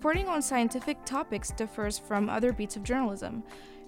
Reporting 0.00 0.28
on 0.28 0.40
scientific 0.40 0.96
topics 1.04 1.50
differs 1.50 1.98
from 1.98 2.30
other 2.30 2.54
beats 2.54 2.74
of 2.74 2.82
journalism. 2.82 3.42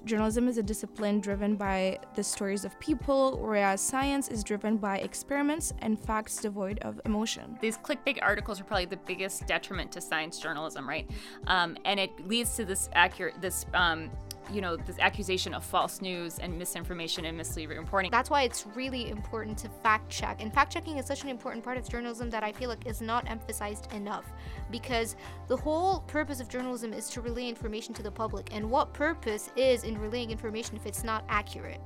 Journalism 0.05 0.47
is 0.47 0.59
a 0.59 0.63
discipline 0.63 1.21
driven 1.21 1.57
by 1.57 2.01
the 2.15 2.23
stories 2.23 2.67
of 2.67 2.79
people, 2.81 3.39
whereas 3.39 3.81
science 3.81 4.29
is 4.29 4.45
driven 4.45 4.77
by 4.77 4.99
experiments 4.99 5.73
and 5.79 5.99
facts 5.99 6.37
devoid 6.37 6.81
of 6.81 7.01
emotion. 7.07 7.57
These 7.63 7.79
clickbait 7.79 8.19
articles 8.21 8.61
are 8.61 8.65
probably 8.65 8.85
the 8.85 8.99
biggest 8.99 9.47
detriment 9.47 9.91
to 9.93 10.03
science 10.03 10.39
journalism, 10.39 10.87
right? 10.87 11.11
Um, 11.47 11.79
and 11.87 11.99
it 11.99 12.29
leads 12.29 12.57
to 12.57 12.67
this 12.67 12.91
accurate, 12.93 13.41
this 13.41 13.65
um, 13.73 14.11
you 14.51 14.61
know, 14.61 14.77
this 14.77 14.99
accusation 14.99 15.55
of 15.55 15.65
false 15.65 16.01
news 16.01 16.39
and 16.39 16.59
misinformation 16.59 17.25
and 17.25 17.37
misleading 17.37 17.79
reporting. 17.79 18.11
That's 18.11 18.31
why 18.31 18.43
it's 18.43 18.67
really 18.75 19.11
important 19.11 19.59
to 19.59 19.69
fact 19.69 20.11
check. 20.11 20.41
And 20.41 20.53
fact 20.53 20.73
checking 20.73 20.99
is 20.99 21.07
such 21.07 21.23
an 21.23 21.29
important 21.29 21.65
part 21.65 21.77
of 21.77 21.89
journalism 21.89 22.31
that 22.31 22.43
I 22.43 22.53
feel 22.53 22.69
like 22.69 22.87
is 22.87 23.01
not 23.01 23.29
emphasized 23.29 23.93
enough 23.93 24.25
because 24.71 25.17
the 25.49 25.57
whole 25.57 26.01
purpose 26.01 26.41
of 26.41 26.49
journalism 26.49 26.93
is 26.93 27.09
to 27.11 27.21
relay 27.21 27.49
information 27.49 27.95
to 27.95 28.03
the 28.03 28.11
public. 28.11 28.49
And 28.53 28.71
what 28.71 28.93
purpose 28.93 29.51
is 29.57 29.85
in 29.85 29.99
relaying 29.99 30.31
information 30.31 30.77
if 30.77 30.87
it's 30.87 31.05
not 31.05 31.25
accurate? 31.29 31.81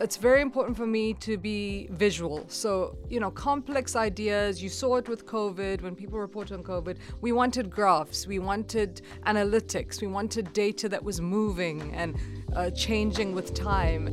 It's 0.00 0.16
very 0.16 0.40
important 0.40 0.74
for 0.76 0.86
me 0.86 1.12
to 1.12 1.36
be 1.36 1.86
visual. 1.90 2.46
So, 2.48 2.96
you 3.10 3.20
know, 3.20 3.30
complex 3.30 3.96
ideas, 3.96 4.62
you 4.62 4.70
saw 4.70 4.96
it 4.96 5.08
with 5.10 5.26
COVID 5.26 5.82
when 5.82 5.94
people 5.94 6.18
reported 6.18 6.54
on 6.54 6.64
COVID. 6.64 6.96
We 7.20 7.32
wanted 7.32 7.70
graphs, 7.70 8.26
we 8.26 8.38
wanted 8.38 9.02
analytics, 9.26 10.00
we 10.00 10.06
wanted 10.06 10.54
data 10.54 10.88
that 10.88 11.04
was 11.04 11.20
moving 11.20 11.92
and 11.94 12.16
uh, 12.56 12.70
changing 12.70 13.34
with 13.34 13.52
time. 13.52 14.06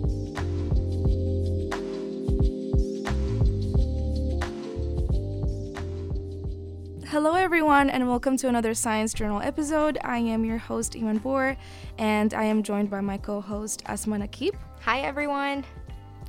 Hello, 7.08 7.36
everyone, 7.36 7.90
and 7.90 8.06
welcome 8.10 8.36
to 8.36 8.50
another 8.50 8.74
Science 8.74 9.14
Journal 9.14 9.42
episode. 9.42 9.98
I 10.04 10.18
am 10.18 10.44
your 10.44 10.58
host, 10.58 10.98
Iman 10.98 11.20
Boer, 11.20 11.56
and 11.98 12.34
I 12.34 12.44
am 12.44 12.62
joined 12.62 12.90
by 12.90 13.00
my 13.00 13.18
co 13.18 13.40
host, 13.40 13.82
Asma 13.86 14.18
Nakib. 14.18 14.54
Hi, 14.82 15.00
everyone. 15.02 15.66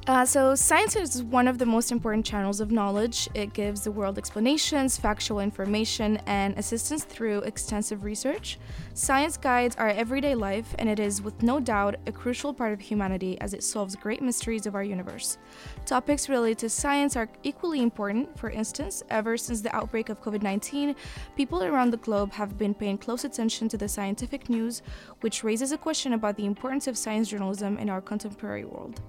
Uh, 0.09 0.25
so, 0.25 0.55
science 0.55 0.97
is 0.97 1.23
one 1.23 1.47
of 1.47 1.59
the 1.59 1.67
most 1.67 1.93
important 1.93 2.25
channels 2.25 2.61
of 2.63 2.71
knowledge. 2.71 3.29
It 3.35 3.53
gives 3.53 3.83
the 3.83 3.93
world 3.93 4.17
explanations, 4.17 4.97
factual 4.97 5.39
information, 5.39 6.17
and 6.25 6.57
assistance 6.57 7.05
through 7.05 7.41
extensive 7.41 8.05
research. 8.05 8.59
Science 8.95 9.37
guides 9.37 9.77
our 9.77 9.91
everyday 9.91 10.35
life, 10.35 10.75
and 10.79 10.89
it 10.89 10.99
is, 10.99 11.21
with 11.21 11.43
no 11.43 11.61
doubt, 11.61 11.97
a 12.07 12.13
crucial 12.13 12.55
part 12.55 12.73
of 12.73 12.81
humanity 12.81 13.39
as 13.43 13.53
it 13.53 13.63
solves 13.63 13.97
great 13.97 14.23
mysteries 14.23 14.65
of 14.65 14.75
our 14.75 14.83
universe. 14.83 15.37
Topics 15.85 16.31
related 16.31 16.57
to 16.57 16.71
science 16.71 17.15
are 17.15 17.29
equally 17.43 17.83
important. 17.83 18.35
For 18.39 18.49
instance, 18.49 19.03
ever 19.11 19.37
since 19.37 19.61
the 19.61 19.77
outbreak 19.77 20.09
of 20.09 20.23
COVID 20.23 20.43
19, 20.43 20.97
people 21.37 21.63
around 21.63 21.91
the 21.91 21.99
globe 21.99 22.33
have 22.33 22.57
been 22.57 22.73
paying 22.73 22.97
close 22.97 23.25
attention 23.27 23.69
to 23.69 23.77
the 23.77 23.89
scientific 23.89 24.49
news, 24.49 24.81
which 25.21 25.45
raises 25.45 25.73
a 25.73 25.77
question 25.77 26.15
about 26.15 26.39
the 26.39 26.47
importance 26.47 26.87
of 26.87 26.97
science 26.97 27.29
journalism 27.29 27.77
in 27.77 27.91
our 27.91 28.01
contemporary 28.01 28.65
world. 28.65 29.03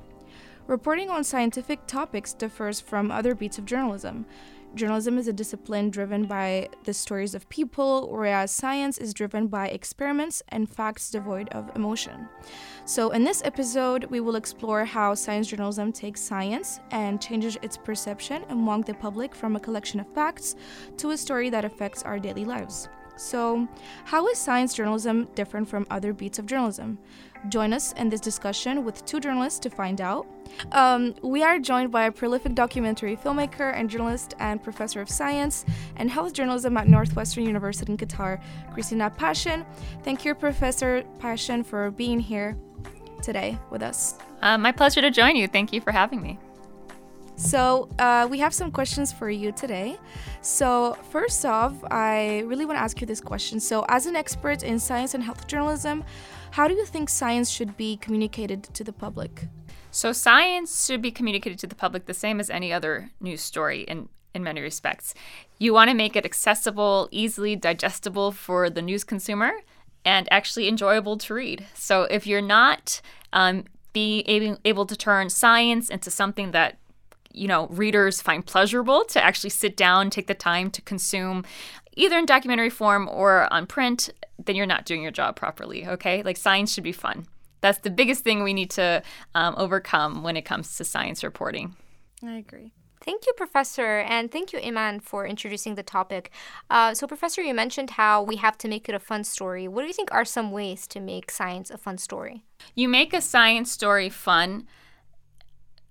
Reporting 0.70 1.10
on 1.10 1.24
scientific 1.24 1.88
topics 1.88 2.32
differs 2.32 2.80
from 2.80 3.10
other 3.10 3.34
beats 3.34 3.58
of 3.58 3.66
journalism. 3.66 4.28
Journalism 4.76 5.18
is 5.18 5.28
a 5.28 5.34
discipline 5.34 5.90
driven 5.90 6.26
by 6.28 6.70
the 6.84 6.94
stories 6.94 7.34
of 7.34 7.50
people, 7.50 8.08
whereas 8.08 8.52
science 8.52 9.00
is 9.00 9.12
driven 9.12 9.48
by 9.48 9.70
experiments 9.70 10.44
and 10.50 10.70
facts 10.70 11.10
devoid 11.10 11.50
of 11.50 11.76
emotion. 11.76 12.30
So, 12.86 13.10
in 13.10 13.24
this 13.24 13.42
episode, 13.44 14.06
we 14.12 14.20
will 14.20 14.36
explore 14.36 14.86
how 14.86 15.16
science 15.16 15.48
journalism 15.48 15.92
takes 15.92 16.22
science 16.22 16.80
and 16.92 17.20
changes 17.20 17.58
its 17.64 17.76
perception 17.76 18.46
among 18.50 18.84
the 18.84 18.94
public 18.94 19.34
from 19.34 19.56
a 19.56 19.60
collection 19.60 20.00
of 20.00 20.14
facts 20.14 20.56
to 20.98 21.10
a 21.10 21.18
story 21.18 21.50
that 21.50 21.66
affects 21.66 22.04
our 22.04 22.20
daily 22.20 22.46
lives. 22.46 22.90
So, 23.20 23.68
how 24.06 24.28
is 24.28 24.38
science 24.38 24.74
journalism 24.74 25.28
different 25.36 25.68
from 25.68 25.86
other 25.90 26.14
beats 26.14 26.40
of 26.40 26.46
journalism? 26.46 27.00
Join 27.48 27.72
us 27.72 27.94
in 27.94 28.10
this 28.10 28.20
discussion 28.20 28.84
with 28.84 29.06
two 29.06 29.22
journalists 29.22 29.60
to 29.60 29.70
find 29.70 30.02
out. 30.02 30.28
Um, 30.74 31.16
we 31.22 31.42
are 31.42 31.58
joined 31.58 31.92
by 31.92 32.06
a 32.06 32.12
prolific 32.12 32.54
documentary 32.54 33.16
filmmaker 33.16 33.74
and 33.74 33.90
journalist 33.90 34.36
and 34.40 34.62
professor 34.62 35.00
of 35.00 35.10
science 35.10 35.64
and 35.96 36.12
health 36.12 36.34
journalism 36.34 36.76
at 36.76 36.88
Northwestern 36.88 37.46
University 37.46 37.94
in 37.94 37.98
Qatar, 37.98 38.42
Christina 38.74 39.10
Paschyn. 39.10 39.66
Thank 40.04 40.26
you, 40.26 40.36
Professor 40.36 41.04
Paschyn, 41.20 41.66
for 41.66 41.92
being 41.92 42.20
here 42.20 42.58
today 43.22 43.58
with 43.70 43.84
us. 43.84 44.16
Uh, 44.42 44.58
my 44.58 44.74
pleasure 44.74 45.02
to 45.02 45.12
join 45.12 45.36
you. 45.36 45.48
Thank 45.48 45.72
you 45.72 45.80
for 45.80 45.92
having 45.92 46.22
me. 46.22 46.40
So, 47.40 47.88
uh, 48.00 48.28
we 48.30 48.40
have 48.40 48.54
some 48.54 48.70
questions 48.70 49.14
for 49.14 49.30
you 49.30 49.54
today. 49.54 49.98
So, 50.42 50.98
first 51.10 51.46
off, 51.46 51.74
I 51.90 52.40
really 52.40 52.66
want 52.66 52.78
to 52.78 52.82
ask 52.82 53.00
you 53.00 53.08
this 53.08 53.22
question. 53.22 53.62
So, 53.62 53.86
as 53.88 54.08
an 54.08 54.18
expert 54.18 54.62
in 54.62 54.78
science 54.78 55.14
and 55.14 55.24
health 55.24 55.48
journalism, 55.48 56.04
how 56.52 56.68
do 56.68 56.74
you 56.74 56.86
think 56.86 57.10
science 57.10 57.50
should 57.50 57.78
be 57.78 57.98
communicated 57.98 58.64
to 58.74 58.84
the 58.84 58.94
public? 58.94 59.48
So, 59.92 60.12
science 60.12 60.86
should 60.86 61.02
be 61.02 61.12
communicated 61.12 61.60
to 61.60 61.68
the 61.68 61.76
public 61.76 62.06
the 62.06 62.14
same 62.14 62.40
as 62.40 62.50
any 62.50 62.72
other 62.72 63.12
news 63.20 63.42
story 63.42 63.82
in, 63.82 64.10
in 64.34 64.44
many 64.44 64.62
respects. 64.62 65.14
You 65.58 65.74
want 65.74 65.90
to 65.90 65.96
make 65.96 66.16
it 66.16 66.26
accessible, 66.26 67.08
easily 67.12 67.56
digestible 67.56 68.32
for 68.32 68.70
the 68.70 68.82
news 68.82 69.04
consumer, 69.04 69.52
and 70.06 70.28
actually 70.32 70.68
enjoyable 70.68 71.18
to 71.18 71.34
read. 71.34 71.66
So, 71.74 72.04
if 72.04 72.28
you're 72.28 72.42
not 72.42 73.02
um, 73.34 73.66
being 73.94 74.24
able, 74.28 74.58
able 74.66 74.86
to 74.86 74.96
turn 74.96 75.30
science 75.30 75.90
into 75.90 76.12
something 76.12 76.52
that 76.52 76.78
you 77.32 77.48
know, 77.48 77.68
readers 77.68 78.22
find 78.22 78.44
pleasurable 78.44 79.06
to 79.06 79.24
actually 79.24 79.52
sit 79.52 79.78
down, 79.78 80.10
take 80.10 80.26
the 80.26 80.34
time 80.34 80.72
to 80.72 80.82
consume 80.82 81.46
either 81.96 82.18
in 82.18 82.26
documentary 82.26 82.70
form 82.70 83.08
or 83.08 83.52
on 83.54 83.68
print, 83.68 84.10
then 84.46 84.56
you're 84.56 84.66
not 84.66 84.86
doing 84.86 85.02
your 85.02 85.12
job 85.12 85.36
properly, 85.36 85.88
okay? 85.88 86.24
Like 86.24 86.38
science 86.38 86.74
should 86.74 86.84
be 86.84 86.92
fun. 86.92 87.28
That's 87.62 87.80
the 87.80 87.90
biggest 87.90 88.24
thing 88.24 88.44
we 88.44 88.54
need 88.54 88.72
to 88.72 89.04
um, 89.36 89.56
overcome 89.58 90.24
when 90.24 90.38
it 90.38 90.46
comes 90.46 90.78
to 90.78 90.86
science 90.86 91.24
reporting. 91.24 91.76
I 92.24 92.38
agree. 92.38 92.72
Thank 93.02 93.26
you, 93.26 93.34
Professor, 93.34 94.00
and 94.00 94.30
thank 94.30 94.52
you, 94.52 94.60
Iman, 94.60 95.00
for 95.00 95.26
introducing 95.26 95.76
the 95.76 95.84
topic. 95.84 96.32
Uh, 96.70 96.94
so, 96.94 97.08
Professor, 97.08 97.42
you 97.42 97.54
mentioned 97.54 97.92
how 97.92 98.22
we 98.22 98.36
have 98.36 98.58
to 98.58 98.68
make 98.68 98.90
it 98.90 98.96
a 98.96 99.00
fun 99.00 99.24
story. 99.24 99.70
What 99.70 99.82
do 99.82 99.88
you 99.88 99.94
think 99.94 100.12
are 100.12 100.26
some 100.26 100.52
ways 100.52 100.86
to 100.88 101.00
make 101.00 101.32
science 101.32 101.72
a 101.72 101.78
fun 101.78 101.98
story? 101.98 102.44
You 102.76 102.90
make 102.90 103.14
a 103.14 103.22
science 103.22 103.72
story 103.72 104.10
fun 104.10 104.68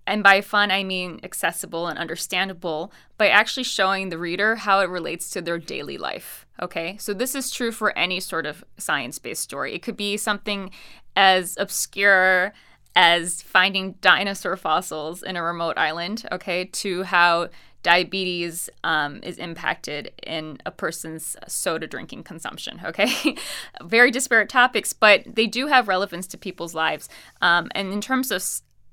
and 0.08 0.22
by 0.22 0.40
fun, 0.40 0.70
I 0.70 0.82
mean 0.82 1.20
accessible 1.22 1.86
and 1.86 1.98
understandable 1.98 2.92
by 3.18 3.28
actually 3.28 3.64
showing 3.64 4.08
the 4.08 4.18
reader 4.18 4.56
how 4.56 4.80
it 4.80 4.88
relates 4.88 5.30
to 5.30 5.42
their 5.42 5.58
daily 5.58 5.98
life. 5.98 6.46
Okay, 6.60 6.96
so 6.98 7.12
this 7.12 7.34
is 7.34 7.50
true 7.50 7.70
for 7.70 7.96
any 7.96 8.18
sort 8.18 8.46
of 8.46 8.64
science 8.78 9.18
based 9.18 9.42
story. 9.42 9.74
It 9.74 9.82
could 9.82 9.96
be 9.96 10.16
something 10.16 10.70
as 11.14 11.56
obscure 11.60 12.52
as 12.96 13.42
finding 13.42 13.92
dinosaur 14.00 14.56
fossils 14.56 15.22
in 15.22 15.36
a 15.36 15.42
remote 15.42 15.78
island, 15.78 16.26
okay, 16.32 16.64
to 16.64 17.04
how 17.04 17.48
diabetes 17.82 18.68
um, 18.82 19.20
is 19.22 19.38
impacted 19.38 20.12
in 20.26 20.58
a 20.66 20.70
person's 20.70 21.36
soda 21.46 21.86
drinking 21.86 22.24
consumption. 22.24 22.80
Okay, 22.84 23.36
very 23.82 24.10
disparate 24.10 24.48
topics, 24.48 24.92
but 24.92 25.22
they 25.26 25.46
do 25.46 25.66
have 25.68 25.86
relevance 25.86 26.26
to 26.28 26.38
people's 26.38 26.74
lives. 26.74 27.08
Um, 27.40 27.68
and 27.74 27.92
in 27.92 28.00
terms 28.00 28.30
of 28.30 28.42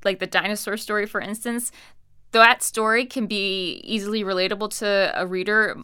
like 0.05 0.19
the 0.19 0.27
dinosaur 0.27 0.77
story, 0.77 1.05
for 1.05 1.19
instance, 1.19 1.71
that 2.31 2.61
story 2.63 3.05
can 3.05 3.27
be 3.27 3.81
easily 3.83 4.23
relatable 4.23 4.77
to 4.79 5.11
a 5.15 5.25
reader 5.25 5.77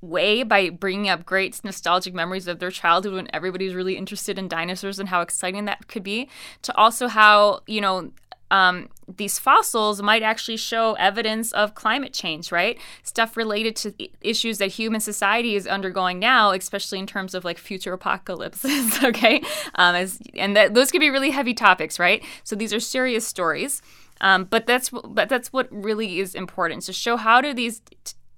way 0.00 0.42
by 0.42 0.68
bringing 0.68 1.08
up 1.08 1.24
great 1.24 1.62
nostalgic 1.64 2.12
memories 2.12 2.48
of 2.48 2.58
their 2.58 2.72
childhood 2.72 3.14
when 3.14 3.28
everybody's 3.32 3.74
really 3.74 3.96
interested 3.96 4.36
in 4.36 4.48
dinosaurs 4.48 4.98
and 4.98 5.08
how 5.08 5.20
exciting 5.20 5.64
that 5.64 5.86
could 5.86 6.02
be. 6.02 6.28
To 6.62 6.76
also 6.76 7.08
how 7.08 7.60
you 7.66 7.80
know 7.80 8.10
um, 8.52 8.90
these 9.08 9.38
fossils 9.38 10.02
might 10.02 10.22
actually 10.22 10.58
show 10.58 10.92
evidence 10.94 11.52
of 11.52 11.74
climate 11.74 12.12
change, 12.12 12.52
right? 12.52 12.78
Stuff 13.02 13.34
related 13.34 13.74
to 13.76 13.94
issues 14.20 14.58
that 14.58 14.66
human 14.66 15.00
society 15.00 15.56
is 15.56 15.66
undergoing 15.66 16.18
now, 16.18 16.50
especially 16.50 16.98
in 16.98 17.06
terms 17.06 17.34
of 17.34 17.46
like 17.46 17.56
future 17.56 17.94
apocalypses, 17.94 19.02
okay? 19.04 19.42
Um, 19.76 19.94
as, 19.94 20.18
and 20.36 20.54
that, 20.54 20.74
those 20.74 20.90
could 20.90 21.00
be 21.00 21.08
really 21.08 21.30
heavy 21.30 21.54
topics, 21.54 21.98
right? 21.98 22.22
So 22.44 22.54
these 22.54 22.74
are 22.74 22.80
serious 22.80 23.26
stories. 23.26 23.80
Um, 24.20 24.44
but 24.44 24.66
that's 24.66 24.90
but 24.90 25.28
that's 25.28 25.52
what 25.52 25.66
really 25.72 26.20
is 26.20 26.36
important 26.36 26.82
to 26.82 26.92
show 26.92 27.16
how 27.16 27.40
do 27.40 27.52
these 27.52 27.82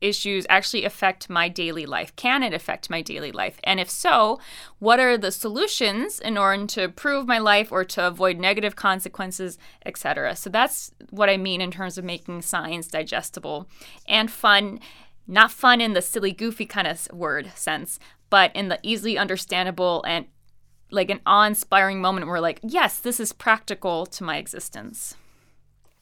issues 0.05 0.47
actually 0.49 0.85
affect 0.85 1.31
my 1.31 1.49
daily 1.49 1.87
life? 1.87 2.15
Can 2.17 2.43
it 2.43 2.53
affect 2.53 2.91
my 2.91 3.03
daily 3.03 3.33
life? 3.33 3.59
And 3.65 3.81
if 3.81 3.89
so, 3.89 4.39
what 4.79 5.01
are 5.01 5.17
the 5.17 5.33
solutions 5.33 6.21
in 6.21 6.37
order 6.37 6.67
to 6.67 6.83
improve 6.83 7.27
my 7.27 7.39
life 7.39 7.73
or 7.73 7.85
to 7.85 8.07
avoid 8.07 8.39
negative 8.39 8.77
consequences, 8.77 9.59
etc.? 9.87 10.37
So 10.37 10.51
that's 10.51 10.93
what 11.11 11.31
I 11.31 11.37
mean 11.37 11.61
in 11.61 11.71
terms 11.71 11.99
of 11.99 12.05
making 12.05 12.43
science 12.43 12.89
digestible 12.89 13.69
and 14.07 14.31
fun. 14.31 14.81
Not 15.27 15.51
fun 15.51 15.81
in 15.81 15.95
the 15.95 16.03
silly, 16.03 16.33
goofy 16.33 16.67
kind 16.67 16.87
of 16.87 17.11
word 17.11 17.51
sense, 17.55 17.99
but 18.29 18.55
in 18.55 18.69
the 18.69 18.79
easily 18.83 19.17
understandable 19.17 20.05
and 20.07 20.27
like 20.91 21.09
an 21.09 21.21
awe 21.25 21.47
inspiring 21.47 22.01
moment 22.01 22.27
where, 22.27 22.43
like, 22.43 22.61
yes, 22.63 22.99
this 22.99 23.19
is 23.19 23.33
practical 23.33 24.05
to 24.07 24.23
my 24.23 24.37
existence. 24.37 25.17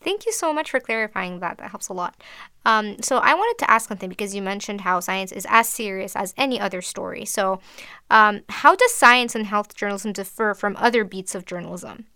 Thank 0.02 0.26
you 0.26 0.32
so 0.32 0.52
much 0.52 0.70
for 0.70 0.80
clarifying 0.80 1.40
that. 1.40 1.58
That 1.58 1.70
helps 1.70 1.88
a 1.88 1.92
lot. 1.92 2.20
Um, 2.64 3.00
so 3.02 3.18
I 3.18 3.34
wanted 3.34 3.58
to 3.64 3.70
ask 3.70 3.88
something 3.88 4.08
because 4.08 4.34
you 4.34 4.42
mentioned 4.42 4.82
how 4.82 5.00
science 5.00 5.32
is 5.32 5.46
as 5.48 5.68
serious 5.68 6.16
as 6.16 6.34
any 6.36 6.60
other 6.60 6.82
story. 6.82 7.24
So, 7.24 7.60
um, 8.10 8.42
how 8.48 8.74
does 8.74 8.92
science 8.94 9.34
and 9.34 9.46
health 9.46 9.74
journalism 9.74 10.12
differ 10.12 10.54
from 10.54 10.76
other 10.76 11.04
beats 11.04 11.34
of 11.34 11.46
journalism? 11.46 12.06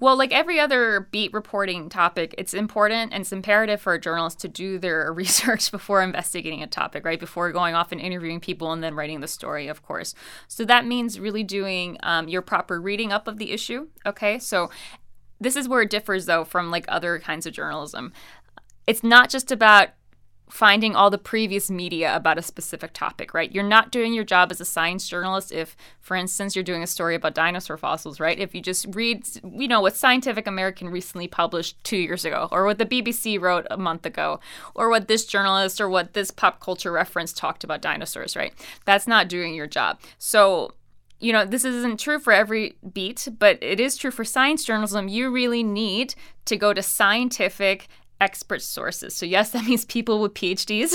Well, 0.00 0.16
like 0.16 0.32
every 0.32 0.60
other 0.60 1.08
beat 1.10 1.32
reporting 1.32 1.88
topic, 1.88 2.32
it's 2.38 2.54
important 2.54 3.12
and 3.12 3.22
it's 3.22 3.32
imperative 3.32 3.80
for 3.80 3.94
a 3.94 4.00
journalist 4.00 4.38
to 4.40 4.48
do 4.48 4.78
their 4.78 5.12
research 5.12 5.72
before 5.72 6.02
investigating 6.02 6.62
a 6.62 6.68
topic, 6.68 7.04
right? 7.04 7.18
Before 7.18 7.50
going 7.50 7.74
off 7.74 7.90
and 7.90 8.00
interviewing 8.00 8.38
people 8.38 8.72
and 8.72 8.82
then 8.82 8.94
writing 8.94 9.20
the 9.20 9.28
story, 9.28 9.66
of 9.66 9.82
course. 9.82 10.14
So 10.46 10.64
that 10.66 10.86
means 10.86 11.18
really 11.18 11.42
doing 11.42 11.98
um, 12.04 12.28
your 12.28 12.42
proper 12.42 12.80
reading 12.80 13.12
up 13.12 13.26
of 13.26 13.38
the 13.38 13.50
issue, 13.50 13.88
okay? 14.06 14.38
So 14.38 14.70
this 15.40 15.56
is 15.56 15.68
where 15.68 15.82
it 15.82 15.90
differs, 15.90 16.26
though, 16.26 16.44
from 16.44 16.70
like 16.70 16.84
other 16.88 17.18
kinds 17.18 17.46
of 17.46 17.52
journalism. 17.52 18.12
It's 18.86 19.04
not 19.04 19.30
just 19.30 19.52
about 19.52 19.90
finding 20.50 20.96
all 20.96 21.10
the 21.10 21.18
previous 21.18 21.70
media 21.70 22.14
about 22.14 22.38
a 22.38 22.42
specific 22.42 22.92
topic, 22.92 23.34
right? 23.34 23.52
You're 23.52 23.64
not 23.64 23.92
doing 23.92 24.14
your 24.14 24.24
job 24.24 24.50
as 24.50 24.60
a 24.60 24.64
science 24.64 25.08
journalist 25.08 25.52
if, 25.52 25.76
for 26.00 26.16
instance, 26.16 26.56
you're 26.56 26.62
doing 26.62 26.82
a 26.82 26.86
story 26.86 27.14
about 27.14 27.34
dinosaur 27.34 27.76
fossils, 27.76 28.18
right? 28.18 28.38
If 28.38 28.54
you 28.54 28.60
just 28.60 28.86
read, 28.94 29.26
you 29.44 29.68
know, 29.68 29.80
what 29.80 29.96
Scientific 29.96 30.46
American 30.46 30.88
recently 30.88 31.28
published 31.28 31.82
two 31.84 31.98
years 31.98 32.24
ago, 32.24 32.48
or 32.50 32.64
what 32.64 32.78
the 32.78 32.86
BBC 32.86 33.40
wrote 33.40 33.66
a 33.70 33.76
month 33.76 34.06
ago, 34.06 34.40
or 34.74 34.88
what 34.88 35.08
this 35.08 35.26
journalist 35.26 35.80
or 35.80 35.88
what 35.88 36.14
this 36.14 36.30
pop 36.30 36.60
culture 36.60 36.92
reference 36.92 37.32
talked 37.32 37.64
about 37.64 37.82
dinosaurs, 37.82 38.36
right? 38.36 38.54
That's 38.84 39.06
not 39.06 39.28
doing 39.28 39.54
your 39.54 39.66
job. 39.66 40.00
So, 40.18 40.72
you 41.20 41.32
know, 41.32 41.44
this 41.44 41.64
isn't 41.64 41.98
true 41.98 42.18
for 42.18 42.32
every 42.32 42.76
beat, 42.92 43.28
but 43.38 43.58
it 43.60 43.80
is 43.80 43.96
true 43.96 44.10
for 44.10 44.24
science 44.24 44.64
journalism. 44.64 45.08
You 45.08 45.30
really 45.30 45.62
need 45.62 46.14
to 46.44 46.56
go 46.56 46.72
to 46.72 46.82
scientific 46.82 47.88
expert 48.20 48.62
sources. 48.62 49.14
So, 49.14 49.26
yes, 49.26 49.50
that 49.52 49.64
means 49.64 49.84
people 49.84 50.20
with 50.20 50.34
PhDs, 50.34 50.94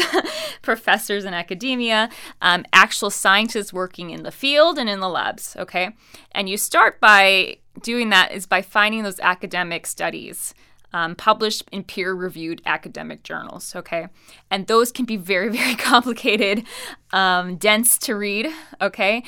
professors 0.62 1.26
in 1.26 1.34
academia, 1.34 2.10
um, 2.42 2.66
actual 2.74 3.10
scientists 3.10 3.74
working 3.74 4.10
in 4.10 4.24
the 4.24 4.32
field 4.32 4.78
and 4.78 4.90
in 4.90 5.00
the 5.00 5.10
labs. 5.10 5.56
Okay. 5.58 5.96
And 6.32 6.50
you 6.50 6.58
start 6.58 7.00
by 7.00 7.58
doing 7.82 8.10
that 8.10 8.32
is 8.32 8.46
by 8.46 8.62
finding 8.62 9.04
those 9.04 9.20
academic 9.20 9.88
studies. 9.88 10.54
Um, 10.96 11.16
published 11.16 11.64
in 11.72 11.86
peer 11.86 12.14
reviewed 12.14 12.62
academic 12.68 13.24
journals, 13.24 13.76
okay? 13.76 14.10
And 14.52 14.68
those 14.68 14.92
can 14.92 15.06
be 15.06 15.18
very, 15.18 15.50
very 15.58 15.74
complicated, 15.74 16.68
um, 17.12 17.56
dense 17.56 17.98
to 17.98 18.16
read, 18.16 18.54
okay? 18.80 19.24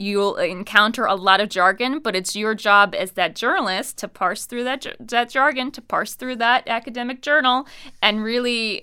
You'll 0.00 0.36
encounter 0.36 1.04
a 1.04 1.14
lot 1.14 1.42
of 1.42 1.50
jargon, 1.50 2.00
but 2.00 2.16
it's 2.16 2.34
your 2.34 2.54
job 2.54 2.94
as 2.94 3.12
that 3.12 3.36
journalist 3.36 3.98
to 3.98 4.08
parse 4.08 4.46
through 4.46 4.64
that 4.64 4.86
that 4.98 5.28
jargon, 5.28 5.70
to 5.72 5.82
parse 5.82 6.14
through 6.14 6.36
that 6.36 6.66
academic 6.66 7.20
journal, 7.20 7.68
and 8.02 8.24
really 8.24 8.82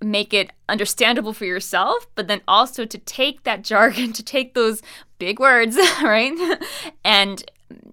make 0.00 0.32
it 0.32 0.50
understandable 0.66 1.34
for 1.34 1.44
yourself, 1.44 2.06
but 2.14 2.28
then 2.28 2.40
also 2.48 2.86
to 2.86 2.96
take 2.96 3.44
that 3.44 3.62
jargon, 3.70 4.14
to 4.14 4.22
take 4.22 4.54
those 4.54 4.80
big 5.18 5.38
words, 5.38 5.76
right, 6.02 6.58
and 7.04 7.44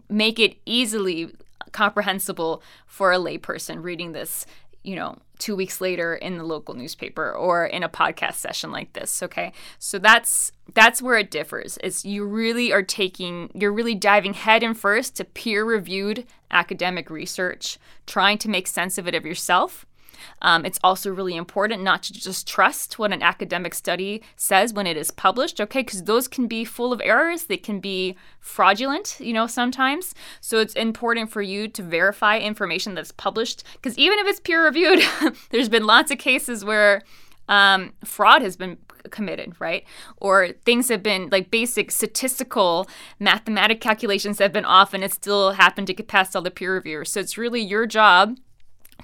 make 0.10 0.40
it 0.40 0.58
easily 0.66 1.30
comprehensible 1.74 2.64
for 2.86 3.12
a 3.12 3.18
layperson 3.18 3.84
reading 3.84 4.14
this 4.14 4.46
you 4.84 4.96
know, 4.96 5.18
two 5.38 5.56
weeks 5.56 5.82
later 5.82 6.16
in 6.16 6.38
the 6.38 6.44
local 6.44 6.76
newspaper 6.76 7.32
or 7.32 7.66
in 7.66 7.84
a 7.84 7.90
podcast 7.90 8.36
session 8.36 8.72
like 8.72 8.94
this. 8.94 9.24
Okay. 9.24 9.52
So 9.80 10.00
that's 10.00 10.52
that's 10.74 11.02
where 11.02 11.18
it 11.18 11.32
differs. 11.32 11.78
Is 11.78 12.06
you 12.06 12.26
really 12.26 12.72
are 12.72 12.84
taking 12.84 13.50
you're 13.54 13.74
really 13.74 13.96
diving 13.96 14.34
head 14.34 14.64
and 14.64 14.78
first 14.78 15.16
to 15.18 15.26
peer 15.26 15.66
reviewed 15.66 16.26
academic 16.52 17.10
research, 17.10 17.78
trying 18.06 18.38
to 18.40 18.50
make 18.50 18.68
sense 18.68 18.98
of 18.98 19.08
it 19.08 19.16
of 19.16 19.26
yourself 19.26 19.86
um, 20.42 20.66
it's 20.66 20.80
also 20.84 21.12
really 21.12 21.36
important 21.36 21.84
not 21.84 22.04
to 22.04 22.14
just 22.14 22.48
trust 22.48 23.00
what 23.00 23.14
an 23.14 23.22
academic 23.22 23.74
study 23.74 24.22
says 24.36 24.74
when 24.74 24.88
it 24.88 24.98
is 24.98 25.12
published, 25.12 25.60
okay? 25.62 25.82
Because 25.82 26.04
those 26.04 26.28
can 26.28 26.48
be 26.48 26.66
full 26.66 26.94
of 26.94 27.02
errors, 27.04 27.46
they 27.46 27.58
can 27.58 27.80
be 27.80 28.16
fraudulent, 28.40 29.18
you 29.20 29.34
know, 29.34 29.48
sometimes. 29.48 30.14
So 30.40 30.60
it's 30.60 30.74
important 30.74 31.30
for 31.32 31.42
you 31.42 31.68
to 31.70 31.84
verify 31.84 32.38
information 32.38 32.96
that's 32.96 33.12
published, 33.12 33.64
because 33.74 33.98
even 33.98 34.20
if 34.20 34.28
it's 34.28 34.40
peer 34.40 34.64
reviewed, 34.64 35.04
there's 35.52 35.70
been 35.70 35.86
lots 35.86 36.12
of 36.12 36.18
cases 36.18 36.66
where 36.66 37.02
um, 37.48 37.94
fraud 38.04 38.42
has 38.42 38.56
been 38.56 38.78
committed, 39.10 39.56
right? 39.60 39.84
Or 40.18 40.50
things 40.66 40.90
have 40.90 41.02
been 41.04 41.30
like 41.32 41.52
basic 41.52 41.92
statistical 41.92 42.88
mathematic 43.20 43.82
calculations 43.82 44.40
have 44.40 44.54
been 44.54 44.66
off 44.66 44.94
and 44.94 45.04
it 45.04 45.12
still 45.12 45.52
happened 45.52 45.88
to 45.88 45.94
get 45.94 46.08
past 46.08 46.36
all 46.36 46.42
the 46.42 46.52
peer 46.52 46.74
reviewers. 46.74 47.12
So 47.12 47.20
it's 47.20 47.38
really 47.38 47.62
your 47.62 47.86
job 47.86 48.38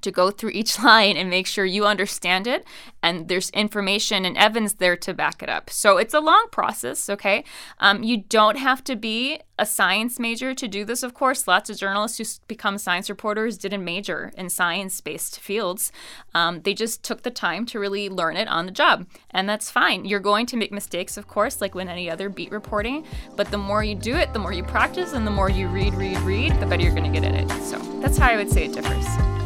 to 0.02 0.12
go 0.12 0.32
through 0.32 0.52
each 0.52 0.80
line 0.84 1.18
and 1.18 1.30
make 1.30 1.48
sure 1.48 1.66
you 1.66 1.86
understand 1.86 2.48
it 2.48 2.66
and 3.04 3.28
there's 3.28 3.50
information 3.52 4.26
and 4.26 4.38
evidence 4.38 4.74
there 4.74 4.98
to 4.98 5.14
back 5.14 5.42
it 5.42 5.50
up. 5.50 5.70
So 5.70 5.98
it's 5.98 6.14
a 6.14 6.20
long 6.20 6.48
process 6.52 7.10
okay? 7.10 7.44
Um, 7.80 8.04
you 8.04 8.18
don't 8.18 8.58
have 8.58 8.84
to 8.86 8.96
be 8.96 9.40
a 9.60 9.66
science 9.66 10.20
major 10.20 10.54
to 10.54 10.68
do 10.68 10.86
this 10.86 11.04
of 11.04 11.14
course. 11.14 11.48
Lots 11.48 11.70
of 11.70 11.78
journalists 11.78 12.18
who 12.18 12.26
become 12.48 12.78
science 12.78 13.10
reporters 13.10 13.58
didn't 13.58 13.84
major 13.84 14.32
in 14.38 14.50
science-based 14.50 15.40
fields. 15.40 15.92
Um, 16.36 16.62
they 16.62 16.74
just 16.74 17.04
took 17.04 17.24
the 17.24 17.32
time 17.32 17.66
to 17.68 17.80
really 17.80 18.10
learn 18.10 18.38
it 18.38 18.48
on 18.48 18.66
the 18.66 18.72
job 18.72 19.08
and 19.32 19.48
that's 19.48 19.72
fine. 19.72 20.06
You're 20.06 20.20
going 20.20 20.46
to 20.48 20.58
make 20.58 20.72
mistakes 20.72 21.18
of 21.18 21.28
course 21.28 21.62
like 21.62 21.76
when 21.76 21.90
any 21.90 22.10
other 22.10 22.30
beat 22.30 22.52
reporting 22.52 23.06
but 23.36 23.52
the 23.52 23.58
more 23.58 23.84
you 23.84 23.96
do 23.96 24.16
it 24.16 24.34
the 24.34 24.40
more 24.40 24.54
you 24.54 24.64
practice 24.64 25.14
and 25.14 25.26
the 25.26 25.32
more 25.32 25.50
you 25.50 25.68
read 25.68 25.94
read 25.94 26.18
read 26.20 26.60
the 26.60 26.66
better 26.66 26.84
you're 26.84 26.96
going 26.96 27.12
to 27.12 27.20
get 27.20 27.30
at 27.30 27.36
it. 27.36 27.64
So 27.64 27.78
that's 28.00 28.18
how 28.18 28.30
i 28.30 28.36
would 28.36 28.50
say 28.50 28.66
it 28.66 28.74
differs 28.74 29.37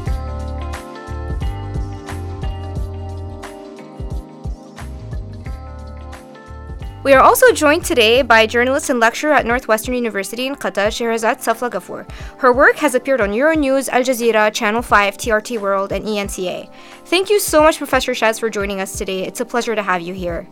We 7.04 7.14
are 7.14 7.20
also 7.20 7.52
joined 7.52 7.84
today 7.84 8.22
by 8.22 8.46
journalist 8.46 8.92
and 8.92 9.00
lecturer 9.00 9.34
at 9.34 9.48
Northwestern 9.48 9.96
University 9.96 10.46
in 10.46 10.56
Qatar, 10.56 10.90
Shehrazad 10.90 11.38
Safla 11.38 11.72
Ghafoor. 11.72 12.08
Her 12.38 12.54
work 12.54 12.76
has 12.76 12.94
appeared 12.94 13.22
on 13.22 13.32
Euronews, 13.32 13.90
Al 13.90 14.04
Jazeera, 14.04 14.54
Channel 14.54 14.84
5, 14.84 15.18
TRT 15.18 15.60
World, 15.60 15.92
and 15.92 16.06
ENCA. 16.06 16.72
Thank 17.06 17.32
you 17.32 17.40
so 17.40 17.64
much, 17.64 17.80
Professor 17.80 18.12
Shaz, 18.12 18.40
for 18.40 18.52
joining 18.52 18.82
us 18.82 19.00
today. 19.00 19.24
It's 19.26 19.40
a 19.40 19.46
pleasure 19.46 19.74
to 19.74 19.82
have 19.82 20.02
you 20.02 20.14
here. 20.14 20.48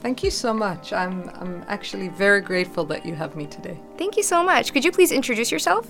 Thank 0.00 0.24
you 0.24 0.32
so 0.32 0.52
much. 0.52 0.92
I'm, 0.92 1.30
I'm 1.34 1.64
actually 1.68 2.08
very 2.08 2.40
grateful 2.40 2.84
that 2.86 3.06
you 3.06 3.14
have 3.14 3.36
me 3.36 3.46
today. 3.46 3.78
Thank 3.96 4.16
you 4.16 4.24
so 4.24 4.42
much. 4.42 4.72
Could 4.72 4.84
you 4.84 4.90
please 4.90 5.12
introduce 5.12 5.52
yourself? 5.52 5.86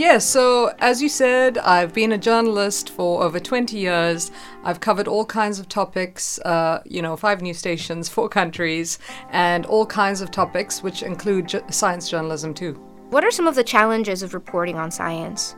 Yes, 0.00 0.24
so 0.24 0.72
as 0.78 1.02
you 1.02 1.10
said, 1.10 1.58
I've 1.58 1.92
been 1.92 2.12
a 2.12 2.16
journalist 2.16 2.88
for 2.88 3.22
over 3.22 3.38
20 3.38 3.76
years. 3.76 4.30
I've 4.64 4.80
covered 4.80 5.06
all 5.06 5.26
kinds 5.26 5.58
of 5.58 5.68
topics, 5.68 6.38
uh, 6.38 6.80
you 6.86 7.02
know, 7.02 7.18
five 7.18 7.42
news 7.42 7.58
stations, 7.58 8.08
four 8.08 8.26
countries, 8.30 8.98
and 9.28 9.66
all 9.66 9.84
kinds 9.84 10.22
of 10.22 10.30
topics, 10.30 10.82
which 10.82 11.02
include 11.02 11.48
ju- 11.48 11.62
science 11.68 12.08
journalism 12.08 12.54
too. 12.54 12.72
What 13.10 13.24
are 13.24 13.30
some 13.30 13.46
of 13.46 13.56
the 13.56 13.62
challenges 13.62 14.22
of 14.22 14.32
reporting 14.32 14.76
on 14.76 14.90
science? 14.90 15.54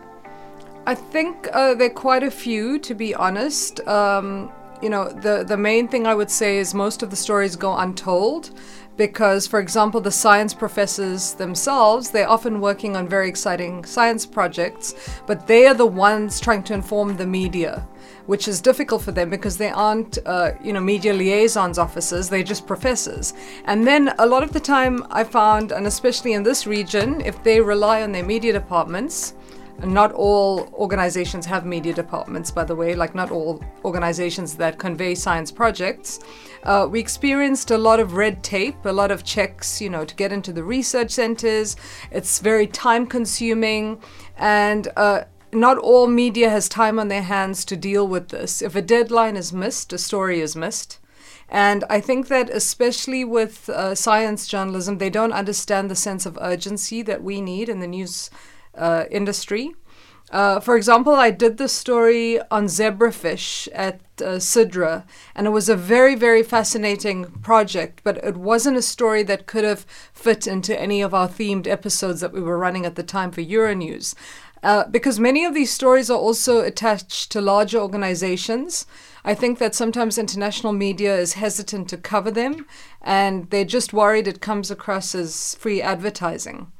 I 0.88 0.96
think 0.96 1.48
uh, 1.52 1.74
there 1.74 1.86
are 1.86 1.94
quite 1.94 2.24
a 2.24 2.30
few, 2.32 2.80
to 2.80 2.96
be 2.96 3.14
honest. 3.14 3.78
Um, 3.86 4.50
you 4.82 4.90
know, 4.90 5.08
the, 5.08 5.44
the 5.46 5.56
main 5.56 5.86
thing 5.86 6.04
I 6.04 6.16
would 6.16 6.32
say 6.32 6.58
is 6.58 6.74
most 6.74 7.04
of 7.04 7.10
the 7.10 7.16
stories 7.16 7.54
go 7.54 7.76
untold 7.76 8.50
because, 8.96 9.46
for 9.46 9.60
example, 9.60 10.00
the 10.00 10.10
science 10.10 10.52
professors 10.54 11.34
themselves, 11.34 12.10
they're 12.10 12.28
often 12.28 12.60
working 12.60 12.96
on 12.96 13.08
very 13.08 13.28
exciting 13.28 13.84
science 13.84 14.26
projects, 14.26 14.94
but 15.26 15.46
they 15.46 15.66
are 15.66 15.74
the 15.74 15.86
ones 15.86 16.40
trying 16.40 16.62
to 16.64 16.74
inform 16.74 17.16
the 17.16 17.26
media, 17.26 17.86
which 18.26 18.48
is 18.48 18.60
difficult 18.60 19.02
for 19.02 19.12
them 19.12 19.30
because 19.30 19.56
they 19.56 19.70
aren't, 19.70 20.18
uh, 20.26 20.52
you 20.62 20.72
know, 20.72 20.80
media 20.80 21.12
liaisons 21.12 21.78
officers, 21.78 22.28
they're 22.28 22.42
just 22.42 22.66
professors. 22.66 23.32
And 23.64 23.86
then 23.86 24.12
a 24.18 24.26
lot 24.26 24.42
of 24.42 24.52
the 24.52 24.60
time 24.60 25.04
I 25.10 25.24
found, 25.24 25.72
and 25.72 25.86
especially 25.86 26.34
in 26.34 26.42
this 26.42 26.66
region, 26.66 27.20
if 27.22 27.42
they 27.42 27.60
rely 27.60 28.02
on 28.02 28.12
their 28.12 28.24
media 28.24 28.52
departments, 28.52 29.34
not 29.84 30.12
all 30.12 30.68
organizations 30.74 31.46
have 31.46 31.66
media 31.66 31.92
departments, 31.92 32.50
by 32.50 32.64
the 32.64 32.74
way, 32.74 32.94
like 32.94 33.14
not 33.14 33.30
all 33.30 33.62
organizations 33.84 34.54
that 34.56 34.78
convey 34.78 35.14
science 35.14 35.50
projects. 35.50 36.20
Uh, 36.64 36.86
we 36.90 37.00
experienced 37.00 37.70
a 37.70 37.78
lot 37.78 37.98
of 37.98 38.14
red 38.14 38.42
tape, 38.42 38.84
a 38.84 38.92
lot 38.92 39.10
of 39.10 39.24
checks, 39.24 39.80
you 39.80 39.90
know, 39.90 40.04
to 40.04 40.14
get 40.14 40.32
into 40.32 40.52
the 40.52 40.62
research 40.62 41.10
centers. 41.10 41.76
It's 42.10 42.38
very 42.38 42.66
time 42.66 43.06
consuming, 43.06 44.00
and 44.36 44.88
uh, 44.96 45.24
not 45.52 45.78
all 45.78 46.06
media 46.06 46.48
has 46.48 46.68
time 46.68 46.98
on 46.98 47.08
their 47.08 47.22
hands 47.22 47.64
to 47.66 47.76
deal 47.76 48.06
with 48.06 48.28
this. 48.28 48.62
If 48.62 48.76
a 48.76 48.82
deadline 48.82 49.36
is 49.36 49.52
missed, 49.52 49.92
a 49.92 49.98
story 49.98 50.40
is 50.40 50.54
missed. 50.54 50.98
And 51.48 51.84
I 51.90 52.00
think 52.00 52.28
that, 52.28 52.48
especially 52.48 53.24
with 53.24 53.68
uh, 53.68 53.94
science 53.94 54.46
journalism, 54.46 54.96
they 54.96 55.10
don't 55.10 55.34
understand 55.34 55.90
the 55.90 55.94
sense 55.94 56.24
of 56.24 56.38
urgency 56.40 57.02
that 57.02 57.22
we 57.22 57.42
need 57.42 57.68
in 57.68 57.80
the 57.80 57.86
news 57.86 58.30
uh, 58.76 59.04
industry. 59.10 59.74
Uh, 60.32 60.58
for 60.60 60.76
example, 60.76 61.14
I 61.14 61.30
did 61.30 61.58
the 61.58 61.68
story 61.68 62.40
on 62.50 62.64
zebrafish 62.64 63.68
at 63.74 64.00
uh, 64.18 64.38
Sidra, 64.38 65.04
and 65.34 65.46
it 65.46 65.50
was 65.50 65.68
a 65.68 65.76
very, 65.76 66.14
very 66.14 66.42
fascinating 66.42 67.26
project, 67.42 68.00
but 68.02 68.16
it 68.24 68.38
wasn't 68.38 68.78
a 68.78 68.82
story 68.82 69.22
that 69.24 69.46
could 69.46 69.64
have 69.64 69.84
fit 70.14 70.46
into 70.46 70.78
any 70.80 71.02
of 71.02 71.12
our 71.12 71.28
themed 71.28 71.66
episodes 71.66 72.22
that 72.22 72.32
we 72.32 72.40
were 72.40 72.56
running 72.56 72.86
at 72.86 72.94
the 72.94 73.02
time 73.02 73.30
for 73.30 73.42
Euronews. 73.42 74.14
Uh, 74.62 74.86
because 74.88 75.18
many 75.18 75.44
of 75.44 75.54
these 75.54 75.72
stories 75.72 76.08
are 76.08 76.18
also 76.18 76.60
attached 76.60 77.30
to 77.32 77.40
larger 77.40 77.78
organizations. 77.78 78.86
I 79.24 79.34
think 79.34 79.58
that 79.58 79.74
sometimes 79.74 80.16
international 80.16 80.72
media 80.72 81.16
is 81.16 81.34
hesitant 81.34 81.88
to 81.90 81.96
cover 81.96 82.30
them, 82.30 82.66
and 83.02 83.50
they're 83.50 83.64
just 83.64 83.92
worried 83.92 84.28
it 84.28 84.40
comes 84.40 84.70
across 84.70 85.14
as 85.14 85.56
free 85.56 85.82
advertising. 85.82 86.70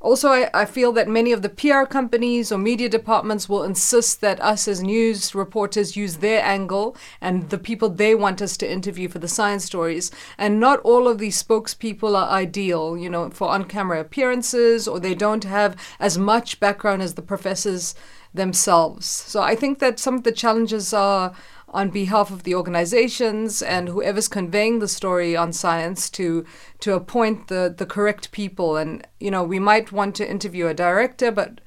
Also, 0.00 0.28
I, 0.28 0.50
I, 0.52 0.64
feel 0.66 0.92
that 0.92 1.08
many 1.08 1.32
of 1.32 1.42
the 1.42 1.48
PR 1.48 1.84
companies 1.84 2.52
or 2.52 2.58
media 2.58 2.88
departments 2.88 3.48
will 3.48 3.62
insist 3.62 4.20
that 4.20 4.40
us 4.42 4.68
as 4.68 4.82
news 4.82 5.34
reporters 5.34 5.96
use 5.96 6.18
their 6.18 6.44
angle 6.44 6.96
and 7.20 7.48
the 7.48 7.58
people 7.58 7.88
they 7.88 8.14
want 8.14 8.42
us 8.42 8.56
to 8.58 8.70
interview 8.70 9.08
for 9.08 9.18
the 9.18 9.28
science 9.28 9.64
stories. 9.64 10.10
And 10.36 10.60
not 10.60 10.80
all 10.80 11.08
of 11.08 11.18
these 11.18 11.42
spokespeople 11.42 12.14
are 12.14 12.28
ideal, 12.28 12.96
you 12.96 13.08
know, 13.08 13.30
for 13.30 13.48
on 13.48 13.64
camera 13.64 14.00
appearances 14.00 14.86
or 14.86 15.00
they 15.00 15.14
don't 15.14 15.44
have 15.44 15.76
as 15.98 16.18
much 16.18 16.60
background 16.60 17.02
as 17.02 17.14
the 17.14 17.22
professors 17.22 17.94
themselves. 18.34 19.06
So 19.06 19.40
I 19.40 19.54
think 19.54 19.78
that 19.78 19.98
some 19.98 20.14
of 20.14 20.22
the 20.24 20.32
challenges 20.32 20.92
are 20.92 21.32
on 21.68 21.90
behalf 21.90 22.30
of 22.30 22.44
the 22.44 22.54
organizations 22.54 23.60
and 23.60 23.88
whoever's 23.88 24.28
conveying 24.28 24.78
the 24.78 24.88
story 24.88 25.36
on 25.36 25.52
science 25.52 26.08
to 26.10 26.44
to 26.80 26.94
appoint 26.94 27.48
the 27.48 27.74
the 27.76 27.86
correct 27.86 28.30
people 28.30 28.76
and 28.76 29.06
you 29.18 29.30
know 29.30 29.42
we 29.42 29.58
might 29.58 29.90
want 29.90 30.14
to 30.14 30.30
interview 30.30 30.68
a 30.68 30.74
director 30.74 31.30
but 31.30 31.60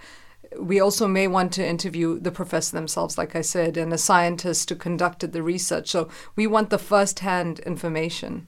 we 0.58 0.80
also 0.80 1.08
may 1.08 1.28
want 1.28 1.52
to 1.54 1.68
interview 1.68 2.20
the 2.20 2.32
professor 2.32 2.76
themselves, 2.76 3.18
like 3.18 3.36
I 3.36 3.42
said, 3.42 3.78
and 3.78 3.94
a 3.94 3.98
scientist 3.98 4.70
who 4.70 4.76
conducted 4.76 5.32
the 5.32 5.44
research. 5.44 5.90
So 5.90 6.10
we 6.36 6.48
want 6.48 6.70
the 6.70 6.80
first 6.80 7.20
hand 7.20 7.60
information. 7.60 8.48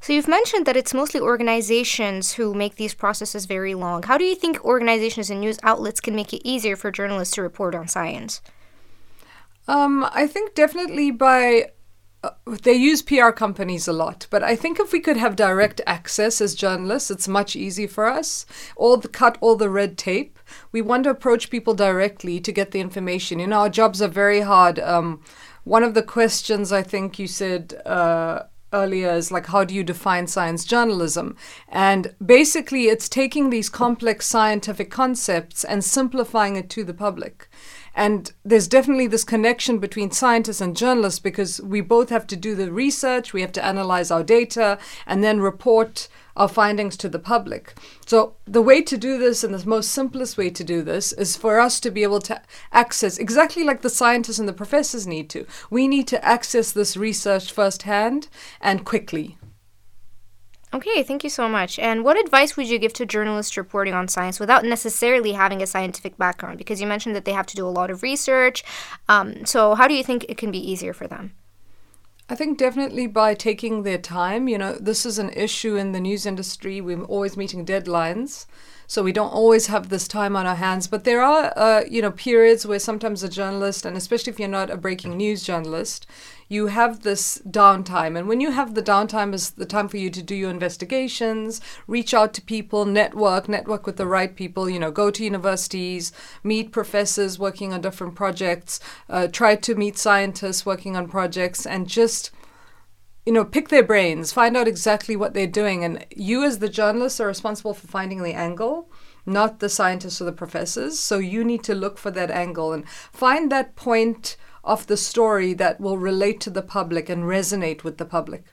So 0.00 0.12
you've 0.12 0.28
mentioned 0.28 0.66
that 0.66 0.76
it's 0.76 0.94
mostly 0.94 1.20
organizations 1.20 2.34
who 2.34 2.54
make 2.54 2.76
these 2.76 2.94
processes 2.94 3.46
very 3.46 3.74
long. 3.74 4.04
How 4.04 4.18
do 4.18 4.24
you 4.24 4.36
think 4.36 4.64
organizations 4.64 5.30
and 5.30 5.40
news 5.40 5.58
outlets 5.62 6.00
can 6.00 6.14
make 6.14 6.32
it 6.32 6.46
easier 6.46 6.76
for 6.76 6.90
journalists 6.90 7.34
to 7.34 7.42
report 7.42 7.74
on 7.74 7.88
science? 7.88 8.40
Um, 9.68 10.06
I 10.12 10.26
think 10.26 10.54
definitely 10.54 11.10
by 11.10 11.70
uh, 12.22 12.30
they 12.62 12.74
use 12.74 13.02
PR 13.02 13.30
companies 13.30 13.86
a 13.88 13.92
lot, 13.92 14.26
but 14.30 14.42
I 14.42 14.56
think 14.56 14.78
if 14.80 14.92
we 14.92 15.00
could 15.00 15.16
have 15.16 15.36
direct 15.36 15.80
access 15.86 16.40
as 16.40 16.54
journalists, 16.54 17.10
it's 17.10 17.28
much 17.28 17.56
easier 17.56 17.88
for 17.88 18.06
us. 18.06 18.46
All 18.76 18.96
the 18.96 19.08
cut 19.08 19.38
all 19.40 19.56
the 19.56 19.70
red 19.70 19.98
tape. 19.98 20.38
We 20.72 20.82
want 20.82 21.04
to 21.04 21.10
approach 21.10 21.50
people 21.50 21.74
directly 21.74 22.40
to 22.40 22.52
get 22.52 22.70
the 22.70 22.80
information. 22.80 23.38
You 23.38 23.48
know, 23.48 23.60
our 23.60 23.68
jobs 23.68 24.00
are 24.00 24.08
very 24.08 24.40
hard. 24.40 24.78
Um, 24.78 25.20
one 25.64 25.82
of 25.82 25.94
the 25.94 26.02
questions 26.02 26.72
I 26.72 26.82
think 26.82 27.18
you 27.18 27.26
said. 27.26 27.74
Uh, 27.84 28.44
earlier 28.72 29.10
is 29.10 29.30
like 29.30 29.46
how 29.46 29.64
do 29.64 29.74
you 29.74 29.84
define 29.84 30.26
science 30.26 30.64
journalism 30.64 31.36
and 31.68 32.14
basically 32.24 32.88
it's 32.88 33.08
taking 33.08 33.48
these 33.48 33.68
complex 33.68 34.26
scientific 34.26 34.90
concepts 34.90 35.62
and 35.64 35.84
simplifying 35.84 36.56
it 36.56 36.68
to 36.68 36.82
the 36.82 36.92
public 36.92 37.48
and 37.96 38.32
there's 38.44 38.68
definitely 38.68 39.06
this 39.06 39.24
connection 39.24 39.78
between 39.78 40.10
scientists 40.10 40.60
and 40.60 40.76
journalists 40.76 41.18
because 41.18 41.62
we 41.62 41.80
both 41.80 42.10
have 42.10 42.26
to 42.26 42.36
do 42.36 42.54
the 42.54 42.70
research, 42.70 43.32
we 43.32 43.40
have 43.40 43.52
to 43.52 43.64
analyze 43.64 44.10
our 44.10 44.22
data, 44.22 44.78
and 45.06 45.24
then 45.24 45.40
report 45.40 46.08
our 46.36 46.46
findings 46.46 46.98
to 46.98 47.08
the 47.08 47.18
public. 47.18 47.74
So, 48.04 48.34
the 48.44 48.60
way 48.60 48.82
to 48.82 48.98
do 48.98 49.16
this, 49.18 49.42
and 49.42 49.54
the 49.54 49.66
most 49.66 49.90
simplest 49.90 50.36
way 50.36 50.50
to 50.50 50.62
do 50.62 50.82
this, 50.82 51.12
is 51.14 51.36
for 51.36 51.58
us 51.58 51.80
to 51.80 51.90
be 51.90 52.02
able 52.02 52.20
to 52.20 52.42
access 52.70 53.16
exactly 53.16 53.64
like 53.64 53.80
the 53.80 53.88
scientists 53.88 54.38
and 54.38 54.48
the 54.48 54.52
professors 54.52 55.06
need 55.06 55.30
to. 55.30 55.46
We 55.70 55.88
need 55.88 56.06
to 56.08 56.22
access 56.22 56.72
this 56.72 56.98
research 56.98 57.50
firsthand 57.50 58.28
and 58.60 58.84
quickly. 58.84 59.38
Okay, 60.74 61.02
thank 61.02 61.22
you 61.22 61.30
so 61.30 61.48
much. 61.48 61.78
And 61.78 62.04
what 62.04 62.18
advice 62.18 62.56
would 62.56 62.68
you 62.68 62.78
give 62.78 62.92
to 62.94 63.06
journalists 63.06 63.56
reporting 63.56 63.94
on 63.94 64.08
science 64.08 64.40
without 64.40 64.64
necessarily 64.64 65.32
having 65.32 65.62
a 65.62 65.66
scientific 65.66 66.18
background? 66.18 66.58
Because 66.58 66.80
you 66.80 66.86
mentioned 66.86 67.14
that 67.14 67.24
they 67.24 67.32
have 67.32 67.46
to 67.46 67.56
do 67.56 67.66
a 67.66 67.70
lot 67.70 67.90
of 67.90 68.02
research. 68.02 68.64
Um, 69.08 69.46
so, 69.46 69.74
how 69.74 69.86
do 69.86 69.94
you 69.94 70.02
think 70.02 70.26
it 70.28 70.36
can 70.36 70.50
be 70.50 70.58
easier 70.58 70.92
for 70.92 71.06
them? 71.06 71.34
I 72.28 72.34
think 72.34 72.58
definitely 72.58 73.06
by 73.06 73.34
taking 73.34 73.84
their 73.84 73.98
time. 73.98 74.48
You 74.48 74.58
know, 74.58 74.72
this 74.74 75.06
is 75.06 75.18
an 75.18 75.30
issue 75.30 75.76
in 75.76 75.92
the 75.92 76.00
news 76.00 76.26
industry. 76.26 76.80
We're 76.80 77.04
always 77.04 77.36
meeting 77.36 77.64
deadlines. 77.64 78.46
So 78.86 79.02
we 79.02 79.12
don't 79.12 79.32
always 79.32 79.66
have 79.66 79.88
this 79.88 80.06
time 80.06 80.36
on 80.36 80.46
our 80.46 80.54
hands. 80.54 80.86
But 80.86 81.04
there 81.04 81.22
are, 81.22 81.52
uh, 81.56 81.82
you 81.88 82.02
know, 82.02 82.12
periods 82.12 82.66
where 82.66 82.78
sometimes 82.78 83.22
a 83.22 83.28
journalist, 83.28 83.84
and 83.84 83.96
especially 83.96 84.32
if 84.32 84.38
you're 84.38 84.48
not 84.48 84.70
a 84.70 84.76
breaking 84.76 85.16
news 85.16 85.42
journalist, 85.42 86.06
you 86.48 86.68
have 86.68 87.02
this 87.02 87.42
downtime. 87.48 88.16
And 88.16 88.28
when 88.28 88.40
you 88.40 88.52
have 88.52 88.74
the 88.74 88.82
downtime, 88.82 89.34
is 89.34 89.50
the 89.50 89.66
time 89.66 89.88
for 89.88 89.96
you 89.96 90.10
to 90.10 90.22
do 90.22 90.34
your 90.34 90.50
investigations, 90.50 91.60
reach 91.88 92.14
out 92.14 92.32
to 92.34 92.42
people, 92.42 92.84
network, 92.84 93.48
network 93.48 93.86
with 93.86 93.96
the 93.96 94.06
right 94.06 94.34
people, 94.34 94.70
you 94.70 94.78
know, 94.78 94.92
go 94.92 95.10
to 95.10 95.24
universities, 95.24 96.12
meet 96.44 96.70
professors 96.70 97.38
working 97.38 97.72
on 97.72 97.80
different 97.80 98.14
projects, 98.14 98.78
uh, 99.08 99.26
try 99.26 99.56
to 99.56 99.74
meet 99.74 99.98
scientists 99.98 100.64
working 100.64 100.96
on 100.96 101.08
projects, 101.08 101.66
and 101.66 101.88
just 101.88 102.30
you 103.26 103.32
know, 103.32 103.44
pick 103.44 103.68
their 103.68 103.82
brains, 103.82 104.32
find 104.32 104.56
out 104.56 104.68
exactly 104.68 105.16
what 105.16 105.34
they're 105.34 105.48
doing. 105.48 105.84
And 105.84 106.06
you, 106.10 106.44
as 106.44 106.60
the 106.60 106.68
journalist, 106.68 107.20
are 107.20 107.26
responsible 107.26 107.74
for 107.74 107.88
finding 107.88 108.22
the 108.22 108.32
angle, 108.32 108.88
not 109.26 109.58
the 109.58 109.68
scientists 109.68 110.20
or 110.22 110.24
the 110.24 110.32
professors. 110.32 111.00
So 111.00 111.18
you 111.18 111.44
need 111.44 111.64
to 111.64 111.74
look 111.74 111.98
for 111.98 112.12
that 112.12 112.30
angle 112.30 112.72
and 112.72 112.88
find 112.88 113.50
that 113.50 113.74
point 113.74 114.36
of 114.62 114.86
the 114.86 114.96
story 114.96 115.54
that 115.54 115.80
will 115.80 115.98
relate 115.98 116.40
to 116.42 116.50
the 116.50 116.62
public 116.62 117.08
and 117.08 117.24
resonate 117.24 117.82
with 117.82 117.98
the 117.98 118.04
public. 118.04 118.44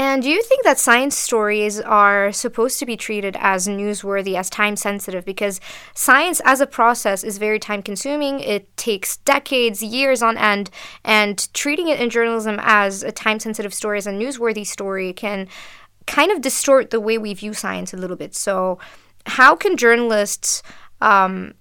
And 0.00 0.22
do 0.22 0.30
you 0.30 0.40
think 0.44 0.62
that 0.62 0.78
science 0.78 1.16
stories 1.16 1.80
are 1.80 2.30
supposed 2.30 2.78
to 2.78 2.86
be 2.86 2.96
treated 2.96 3.36
as 3.40 3.66
newsworthy, 3.66 4.36
as 4.36 4.48
time 4.48 4.76
sensitive? 4.76 5.24
Because 5.24 5.60
science 5.92 6.40
as 6.44 6.60
a 6.60 6.68
process 6.68 7.24
is 7.24 7.38
very 7.38 7.58
time 7.58 7.82
consuming. 7.82 8.38
It 8.38 8.76
takes 8.76 9.16
decades, 9.18 9.82
years 9.82 10.22
on 10.22 10.38
end. 10.38 10.70
And 11.04 11.52
treating 11.52 11.88
it 11.88 11.98
in 11.98 12.10
journalism 12.10 12.60
as 12.62 13.02
a 13.02 13.10
time 13.10 13.40
sensitive 13.40 13.74
story, 13.74 13.98
as 13.98 14.06
a 14.06 14.12
newsworthy 14.12 14.64
story, 14.64 15.12
can 15.12 15.48
kind 16.06 16.30
of 16.30 16.42
distort 16.42 16.90
the 16.90 17.00
way 17.00 17.18
we 17.18 17.34
view 17.34 17.52
science 17.52 17.92
a 17.92 17.96
little 17.96 18.16
bit. 18.16 18.36
So, 18.36 18.78
how 19.26 19.56
can 19.56 19.76
journalists 19.76 20.62
um, 21.00 21.54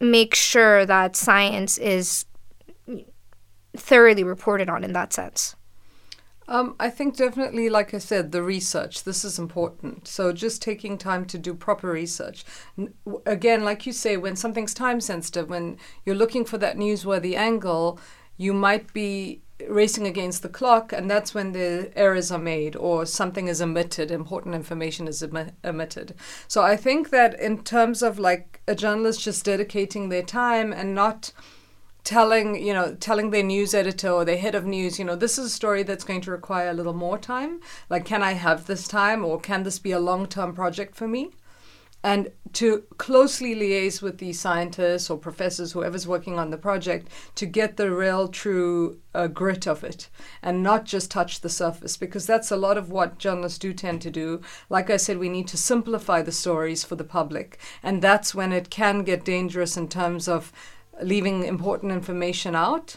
make 0.00 0.34
sure 0.34 0.86
that 0.86 1.16
science 1.16 1.76
is 1.76 2.24
thoroughly 3.76 4.24
reported 4.24 4.70
on 4.70 4.84
in 4.84 4.94
that 4.94 5.12
sense? 5.12 5.54
Um, 6.48 6.76
I 6.80 6.88
think 6.88 7.14
definitely, 7.16 7.68
like 7.68 7.92
I 7.92 7.98
said, 7.98 8.32
the 8.32 8.42
research. 8.42 9.04
This 9.04 9.22
is 9.22 9.38
important. 9.38 10.08
So 10.08 10.32
just 10.32 10.62
taking 10.62 10.96
time 10.96 11.26
to 11.26 11.38
do 11.38 11.52
proper 11.54 11.90
research. 11.90 12.44
Again, 13.26 13.64
like 13.64 13.86
you 13.86 13.92
say, 13.92 14.16
when 14.16 14.34
something's 14.34 14.72
time 14.72 15.00
sensitive, 15.02 15.50
when 15.50 15.76
you're 16.06 16.16
looking 16.16 16.46
for 16.46 16.56
that 16.58 16.78
newsworthy 16.78 17.34
angle, 17.36 18.00
you 18.38 18.54
might 18.54 18.92
be 18.94 19.42
racing 19.68 20.06
against 20.06 20.42
the 20.42 20.48
clock, 20.48 20.92
and 20.92 21.10
that's 21.10 21.34
when 21.34 21.52
the 21.52 21.90
errors 21.96 22.30
are 22.30 22.38
made 22.38 22.76
or 22.76 23.04
something 23.04 23.48
is 23.48 23.60
omitted, 23.60 24.10
important 24.10 24.54
information 24.54 25.08
is 25.08 25.22
em- 25.22 25.50
omitted. 25.64 26.14
So 26.46 26.62
I 26.62 26.76
think 26.76 27.10
that 27.10 27.38
in 27.40 27.64
terms 27.64 28.02
of 28.02 28.18
like 28.18 28.62
a 28.68 28.74
journalist 28.74 29.20
just 29.20 29.44
dedicating 29.44 30.08
their 30.08 30.22
time 30.22 30.72
and 30.72 30.94
not 30.94 31.32
telling 32.08 32.54
you 32.66 32.72
know 32.72 32.94
telling 32.94 33.28
their 33.28 33.42
news 33.42 33.74
editor 33.74 34.08
or 34.08 34.24
their 34.24 34.38
head 34.38 34.54
of 34.54 34.64
news 34.64 34.98
you 34.98 35.04
know 35.04 35.14
this 35.14 35.36
is 35.36 35.44
a 35.44 35.50
story 35.50 35.82
that's 35.82 36.04
going 36.04 36.22
to 36.22 36.30
require 36.30 36.70
a 36.70 36.72
little 36.72 36.94
more 36.94 37.18
time 37.18 37.60
like 37.90 38.06
can 38.06 38.22
i 38.22 38.32
have 38.32 38.64
this 38.64 38.88
time 38.88 39.26
or 39.26 39.38
can 39.38 39.62
this 39.62 39.78
be 39.78 39.92
a 39.92 40.00
long-term 40.00 40.54
project 40.54 40.94
for 40.94 41.06
me 41.06 41.30
and 42.02 42.30
to 42.52 42.84
closely 42.96 43.54
liaise 43.54 44.00
with 44.00 44.18
the 44.18 44.32
scientists 44.32 45.10
or 45.10 45.18
professors, 45.18 45.72
whoever's 45.72 46.06
working 46.06 46.38
on 46.38 46.50
the 46.50 46.56
project, 46.56 47.08
to 47.34 47.44
get 47.44 47.76
the 47.76 47.90
real, 47.90 48.28
true 48.28 49.00
uh, 49.14 49.26
grit 49.26 49.66
of 49.66 49.82
it 49.82 50.08
and 50.40 50.62
not 50.62 50.84
just 50.84 51.10
touch 51.10 51.40
the 51.40 51.48
surface, 51.48 51.96
because 51.96 52.24
that's 52.24 52.52
a 52.52 52.56
lot 52.56 52.78
of 52.78 52.92
what 52.92 53.18
journalists 53.18 53.58
do 53.58 53.74
tend 53.74 54.00
to 54.00 54.10
do. 54.10 54.40
Like 54.70 54.90
I 54.90 54.96
said, 54.96 55.18
we 55.18 55.28
need 55.28 55.48
to 55.48 55.56
simplify 55.56 56.22
the 56.22 56.30
stories 56.30 56.84
for 56.84 56.94
the 56.94 57.02
public, 57.02 57.58
and 57.82 58.00
that's 58.00 58.32
when 58.32 58.52
it 58.52 58.70
can 58.70 59.02
get 59.02 59.24
dangerous 59.24 59.76
in 59.76 59.88
terms 59.88 60.28
of 60.28 60.52
leaving 61.02 61.44
important 61.44 61.92
information 61.92 62.54
out. 62.54 62.96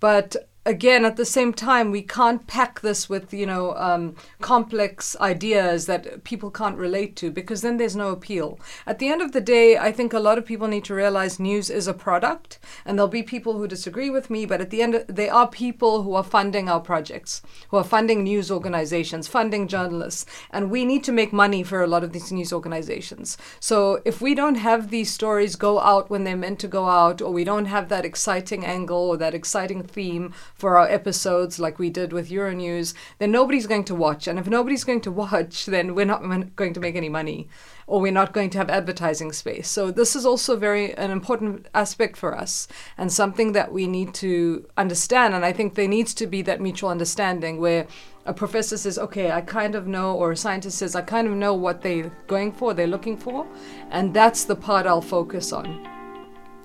But 0.00 0.36
again 0.66 1.04
at 1.04 1.16
the 1.16 1.24
same 1.24 1.52
time 1.52 1.90
we 1.90 2.02
can't 2.02 2.46
pack 2.46 2.80
this 2.80 3.08
with 3.08 3.32
you 3.32 3.46
know 3.46 3.74
um, 3.76 4.14
complex 4.40 5.16
ideas 5.20 5.86
that 5.86 6.22
people 6.24 6.50
can't 6.50 6.76
relate 6.76 7.16
to 7.16 7.30
because 7.30 7.62
then 7.62 7.76
there's 7.76 7.96
no 7.96 8.10
appeal. 8.10 8.58
At 8.86 8.98
the 8.98 9.08
end 9.08 9.22
of 9.22 9.32
the 9.32 9.40
day 9.40 9.78
i 9.78 9.90
think 9.90 10.12
a 10.12 10.20
lot 10.20 10.38
of 10.38 10.46
people 10.46 10.68
need 10.68 10.84
to 10.84 10.94
realize 10.94 11.40
news 11.40 11.70
is 11.70 11.86
a 11.86 11.94
product 11.94 12.58
and 12.84 12.98
there'll 12.98 13.08
be 13.08 13.22
people 13.22 13.54
who 13.54 13.66
disagree 13.66 14.10
with 14.10 14.30
me 14.30 14.44
but 14.46 14.60
at 14.60 14.70
the 14.70 14.82
end 14.82 15.04
they 15.08 15.28
are 15.28 15.48
people 15.48 16.02
who 16.02 16.14
are 16.14 16.24
funding 16.24 16.68
our 16.68 16.80
projects 16.80 17.42
who 17.70 17.76
are 17.76 17.84
funding 17.84 18.24
news 18.24 18.50
organizations 18.50 19.28
funding 19.28 19.66
journalists 19.66 20.26
and 20.50 20.70
we 20.70 20.84
need 20.84 21.04
to 21.04 21.12
make 21.12 21.32
money 21.32 21.62
for 21.62 21.82
a 21.82 21.86
lot 21.86 22.04
of 22.04 22.12
these 22.12 22.32
news 22.32 22.52
organizations. 22.52 23.36
So 23.60 24.00
if 24.04 24.20
we 24.20 24.34
don't 24.34 24.56
have 24.56 24.90
these 24.90 25.12
stories 25.12 25.56
go 25.56 25.80
out 25.80 26.10
when 26.10 26.24
they're 26.24 26.36
meant 26.36 26.58
to 26.60 26.68
go 26.68 26.86
out 26.88 27.22
or 27.22 27.32
we 27.32 27.44
don't 27.44 27.66
have 27.66 27.88
that 27.88 28.04
exciting 28.04 28.64
angle 28.64 29.08
or 29.10 29.16
that 29.16 29.34
exciting 29.34 29.82
theme 29.82 30.32
for 30.60 30.76
our 30.76 30.88
episodes 30.88 31.58
like 31.58 31.78
we 31.78 31.90
did 31.90 32.12
with 32.12 32.30
Euronews, 32.30 32.94
then 33.18 33.30
nobody's 33.30 33.66
going 33.66 33.84
to 33.84 33.94
watch. 33.94 34.28
And 34.28 34.38
if 34.38 34.46
nobody's 34.46 34.84
going 34.84 35.00
to 35.00 35.10
watch, 35.24 35.66
then 35.66 35.94
we're 35.94 36.04
not 36.04 36.22
going 36.54 36.74
to 36.74 36.80
make 36.80 36.94
any 36.94 37.08
money 37.08 37.48
or 37.86 38.00
we're 38.00 38.12
not 38.12 38.32
going 38.32 38.50
to 38.50 38.58
have 38.58 38.70
advertising 38.70 39.32
space. 39.32 39.68
So 39.68 39.90
this 39.90 40.14
is 40.14 40.24
also 40.24 40.56
very 40.56 40.94
an 40.94 41.10
important 41.10 41.66
aspect 41.74 42.16
for 42.16 42.36
us 42.36 42.68
and 42.96 43.12
something 43.12 43.50
that 43.52 43.72
we 43.72 43.88
need 43.88 44.14
to 44.14 44.64
understand. 44.76 45.34
And 45.34 45.44
I 45.44 45.52
think 45.52 45.74
there 45.74 45.88
needs 45.88 46.14
to 46.14 46.26
be 46.28 46.40
that 46.42 46.60
mutual 46.60 46.90
understanding 46.90 47.58
where 47.58 47.88
a 48.26 48.32
professor 48.32 48.76
says, 48.76 48.96
okay, 48.96 49.32
I 49.32 49.40
kind 49.40 49.74
of 49.74 49.88
know, 49.88 50.14
or 50.14 50.30
a 50.30 50.36
scientist 50.36 50.78
says, 50.78 50.94
I 50.94 51.02
kind 51.02 51.26
of 51.26 51.34
know 51.34 51.54
what 51.54 51.82
they're 51.82 52.12
going 52.28 52.52
for, 52.52 52.74
they're 52.74 52.86
looking 52.86 53.16
for, 53.16 53.46
and 53.90 54.14
that's 54.14 54.44
the 54.44 54.56
part 54.56 54.86
I'll 54.86 55.00
focus 55.00 55.52
on. 55.52 55.99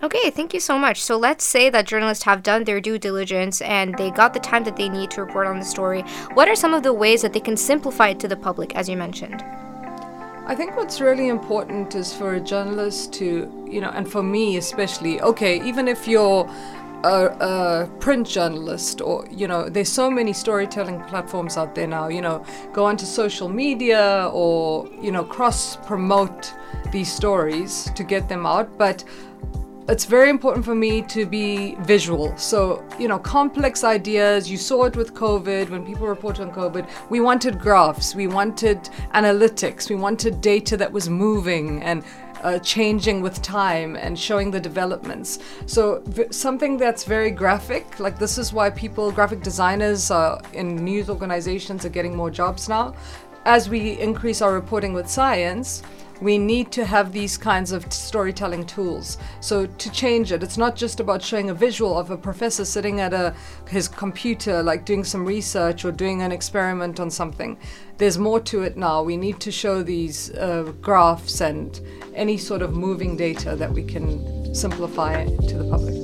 Okay, 0.06 0.30
thank 0.30 0.54
you 0.54 0.60
so 0.60 0.78
much. 0.78 1.02
So 1.02 1.18
let's 1.18 1.44
say 1.44 1.72
that 1.72 1.88
journalists 1.88 2.26
have 2.26 2.44
done 2.44 2.64
their 2.64 2.80
due 2.80 3.00
diligence 3.00 3.60
and 3.62 3.98
they 3.98 4.12
got 4.12 4.36
the 4.36 4.40
time 4.40 4.64
that 4.66 4.76
they 4.76 4.88
need 4.88 5.10
to 5.12 5.22
report 5.22 5.48
on 5.48 5.58
the 5.58 5.66
story. 5.66 6.04
What 6.36 6.48
are 6.48 6.56
some 6.56 6.76
of 6.76 6.84
the 6.84 6.94
ways 6.94 7.24
that 7.24 7.34
they 7.34 7.40
can 7.40 7.58
simplify 7.58 8.10
it 8.10 8.20
to 8.20 8.28
the 8.28 8.36
public, 8.36 8.76
as 8.76 8.88
you 8.88 8.98
mentioned? 8.98 9.42
I 10.46 10.54
think 10.54 10.78
what's 10.78 11.02
really 11.02 11.30
important 11.30 11.96
is 11.96 12.14
for 12.14 12.36
a 12.36 12.40
journalist 12.40 13.14
to, 13.14 13.52
you 13.68 13.82
know, 13.82 13.90
and 13.96 14.08
for 14.08 14.22
me 14.22 14.58
especially, 14.58 15.20
okay, 15.22 15.60
even 15.68 15.88
if 15.88 16.08
you're 16.08 16.48
a, 17.04 17.88
a, 17.88 17.90
print 18.00 18.28
journalist 18.28 19.02
or 19.02 19.28
you 19.32 19.48
know 19.48 19.70
there's 19.70 19.92
so 19.92 20.10
many 20.10 20.34
storytelling 20.34 21.00
platforms 21.04 21.56
out 21.56 21.76
there 21.76 21.86
now 21.86 22.08
you 22.08 22.22
know 22.22 22.44
go 22.74 22.86
onto 22.86 23.06
social 23.06 23.48
media 23.48 24.32
or 24.34 24.90
you 25.00 25.12
know 25.12 25.24
cross 25.24 25.76
promote 25.86 26.52
these 26.92 27.12
stories 27.12 27.92
to 27.96 28.04
get 28.04 28.28
them 28.28 28.48
out 28.48 28.76
but 28.80 29.04
it's 29.88 30.06
very 30.06 30.32
important 30.32 30.66
for 30.66 30.74
me 30.74 31.04
to 31.04 31.28
be 31.28 31.76
visual. 31.82 32.36
So, 32.38 32.84
you 32.98 33.08
know, 33.08 33.20
complex 33.20 33.84
ideas, 33.84 34.50
you 34.50 34.58
saw 34.58 34.86
it 34.86 34.96
with 34.96 35.14
COVID 35.14 35.70
when 35.70 35.86
people 35.86 36.08
report 36.08 36.40
on 36.40 36.52
COVID. 36.52 36.90
We 37.12 37.20
wanted 37.20 37.60
graphs, 37.60 38.16
we 38.16 38.26
wanted 38.26 38.90
analytics, 39.14 39.88
we 39.90 39.96
wanted 39.96 40.42
data 40.42 40.76
that 40.78 40.92
was 40.92 41.08
moving 41.08 41.84
and 41.84 42.04
uh, 42.42 42.58
changing 42.60 43.22
with 43.22 43.42
time 43.44 43.96
and 43.96 44.18
showing 44.18 44.50
the 44.50 44.60
developments. 44.60 45.38
So, 45.68 46.02
v- 46.06 46.32
something 46.32 46.78
that's 46.78 47.04
very 47.04 47.30
graphic, 47.30 48.00
like 48.00 48.18
this 48.18 48.40
is 48.40 48.52
why 48.54 48.72
people, 48.72 49.12
graphic 49.12 49.42
designers 49.42 50.10
uh, 50.10 50.42
in 50.54 50.84
news 50.84 51.10
organizations, 51.10 51.86
are 51.86 51.90
getting 51.90 52.16
more 52.16 52.32
jobs 52.32 52.68
now. 52.68 52.96
As 53.46 53.70
we 53.70 54.00
increase 54.00 54.42
our 54.42 54.54
reporting 54.54 54.94
with 54.94 55.08
science, 55.08 55.84
we 56.22 56.38
need 56.38 56.72
to 56.72 56.86
have 56.86 57.12
these 57.12 57.38
kinds 57.38 57.72
of 57.72 57.92
storytelling 57.92 58.66
tools. 58.66 59.18
So 59.42 59.66
to 59.66 59.92
change 59.92 60.32
it, 60.32 60.44
it's 60.44 60.58
not 60.58 60.76
just 60.76 61.00
about 61.00 61.22
showing 61.22 61.50
a 61.50 61.54
visual 61.54 61.98
of 61.98 62.12
a 62.12 62.18
professor 62.18 62.66
sitting 62.66 63.00
at 63.00 63.14
a 63.14 63.36
his 63.68 63.88
computer, 63.88 64.64
like 64.64 64.86
doing 64.86 65.04
some 65.04 65.26
research 65.26 65.86
or 65.86 65.92
doing 65.92 66.22
an 66.22 66.32
experiment 66.32 67.00
on 67.00 67.10
something. 67.10 67.58
There's 67.98 68.18
more 68.18 68.40
to 68.42 68.64
it 68.64 68.78
now. 68.78 69.04
We 69.04 69.18
need 69.18 69.40
to 69.42 69.52
show 69.52 69.84
these 69.84 70.32
uh, 70.36 70.74
graphs 70.82 71.42
and 71.42 71.80
any 72.14 72.38
sort 72.38 72.62
of 72.62 72.74
moving 72.74 73.18
data 73.18 73.56
that 73.56 73.72
we 73.72 73.84
can 73.84 74.54
simplify 74.56 75.26
to 75.26 75.58
the 75.58 75.70
public. 75.70 75.96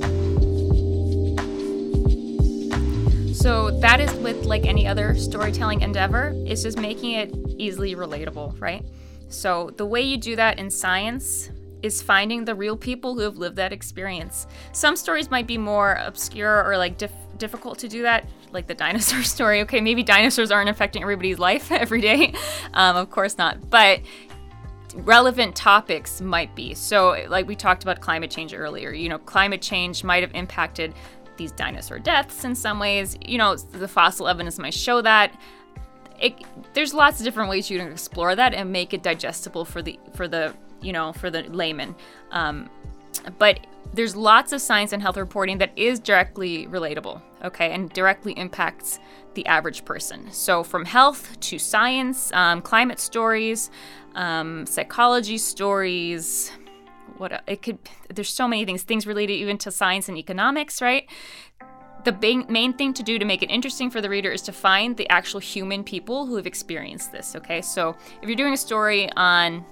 So 3.34 3.72
that 3.80 4.00
is 4.00 4.12
with 4.14 4.44
like 4.44 4.66
any 4.66 4.86
other 4.86 5.16
storytelling 5.16 5.80
endeavor, 5.80 6.32
it's 6.46 6.62
just 6.62 6.78
making 6.78 7.12
it 7.12 7.34
easily 7.58 7.96
relatable, 7.96 8.60
right? 8.60 8.84
So, 9.32 9.70
the 9.76 9.86
way 9.86 10.02
you 10.02 10.16
do 10.16 10.36
that 10.36 10.58
in 10.58 10.70
science 10.70 11.50
is 11.82 12.00
finding 12.00 12.44
the 12.44 12.54
real 12.54 12.76
people 12.76 13.14
who 13.14 13.20
have 13.20 13.36
lived 13.36 13.56
that 13.56 13.72
experience. 13.72 14.46
Some 14.72 14.96
stories 14.96 15.30
might 15.30 15.46
be 15.46 15.58
more 15.58 15.94
obscure 15.94 16.64
or 16.64 16.76
like 16.76 16.96
dif- 16.96 17.10
difficult 17.38 17.78
to 17.80 17.88
do 17.88 18.02
that, 18.02 18.24
like 18.52 18.66
the 18.66 18.74
dinosaur 18.84 19.22
story. 19.22 19.60
Okay, 19.62 19.80
maybe 19.80 20.02
dinosaurs 20.02 20.50
aren't 20.50 20.70
affecting 20.70 21.02
everybody's 21.02 21.38
life 21.38 21.72
every 21.72 22.00
day. 22.00 22.34
Um, 22.74 22.96
of 22.96 23.10
course 23.10 23.38
not. 23.38 23.70
But 23.70 24.00
relevant 24.94 25.56
topics 25.56 26.20
might 26.20 26.54
be. 26.54 26.74
So, 26.74 27.24
like 27.28 27.46
we 27.46 27.56
talked 27.56 27.82
about 27.82 28.00
climate 28.00 28.30
change 28.30 28.54
earlier, 28.54 28.92
you 28.92 29.08
know, 29.08 29.18
climate 29.18 29.62
change 29.62 30.04
might 30.04 30.22
have 30.22 30.34
impacted 30.34 30.94
these 31.36 31.52
dinosaur 31.52 31.98
deaths 31.98 32.44
in 32.44 32.54
some 32.54 32.78
ways. 32.78 33.16
You 33.24 33.38
know, 33.38 33.56
the 33.56 33.88
fossil 33.88 34.28
evidence 34.28 34.58
might 34.58 34.74
show 34.74 35.00
that 35.02 35.34
it, 36.22 36.34
there's 36.72 36.94
lots 36.94 37.20
of 37.20 37.24
different 37.24 37.50
ways 37.50 37.68
you 37.68 37.78
can 37.78 37.90
explore 37.90 38.34
that 38.36 38.54
and 38.54 38.72
make 38.72 38.94
it 38.94 39.02
digestible 39.02 39.64
for 39.64 39.82
the 39.82 39.98
for 40.14 40.28
the 40.28 40.54
you 40.80 40.92
know 40.92 41.12
for 41.12 41.30
the 41.30 41.42
layman. 41.42 41.94
Um, 42.30 42.70
but 43.38 43.60
there's 43.92 44.16
lots 44.16 44.52
of 44.52 44.60
science 44.60 44.92
and 44.92 45.02
health 45.02 45.16
reporting 45.16 45.58
that 45.58 45.72
is 45.76 46.00
directly 46.00 46.66
relatable, 46.68 47.20
okay, 47.44 47.72
and 47.72 47.90
directly 47.90 48.32
impacts 48.34 48.98
the 49.34 49.44
average 49.46 49.84
person. 49.84 50.30
So 50.30 50.62
from 50.62 50.84
health 50.84 51.38
to 51.40 51.58
science, 51.58 52.32
um, 52.32 52.62
climate 52.62 53.00
stories, 53.00 53.70
um, 54.14 54.64
psychology 54.64 55.38
stories. 55.38 56.52
What 57.18 57.42
it 57.46 57.62
could 57.62 57.78
there's 58.14 58.30
so 58.30 58.48
many 58.48 58.64
things 58.64 58.82
things 58.84 59.06
related 59.06 59.34
even 59.34 59.58
to 59.58 59.70
science 59.70 60.08
and 60.08 60.16
economics 60.16 60.80
right 60.80 61.08
the 62.04 62.44
main 62.48 62.72
thing 62.72 62.94
to 62.94 63.02
do 63.02 63.18
to 63.18 63.24
make 63.24 63.42
it 63.42 63.50
interesting 63.50 63.90
for 63.90 64.00
the 64.00 64.08
reader 64.08 64.30
is 64.30 64.42
to 64.42 64.52
find 64.52 64.96
the 64.96 65.08
actual 65.08 65.40
human 65.40 65.84
people 65.84 66.26
who 66.26 66.36
have 66.36 66.46
experienced 66.46 67.12
this, 67.12 67.36
okay? 67.36 67.60
So 67.60 67.96
if 68.20 68.28
you're 68.28 68.36
doing 68.36 68.54
a 68.54 68.58
story 68.58 69.10
on 69.16 69.64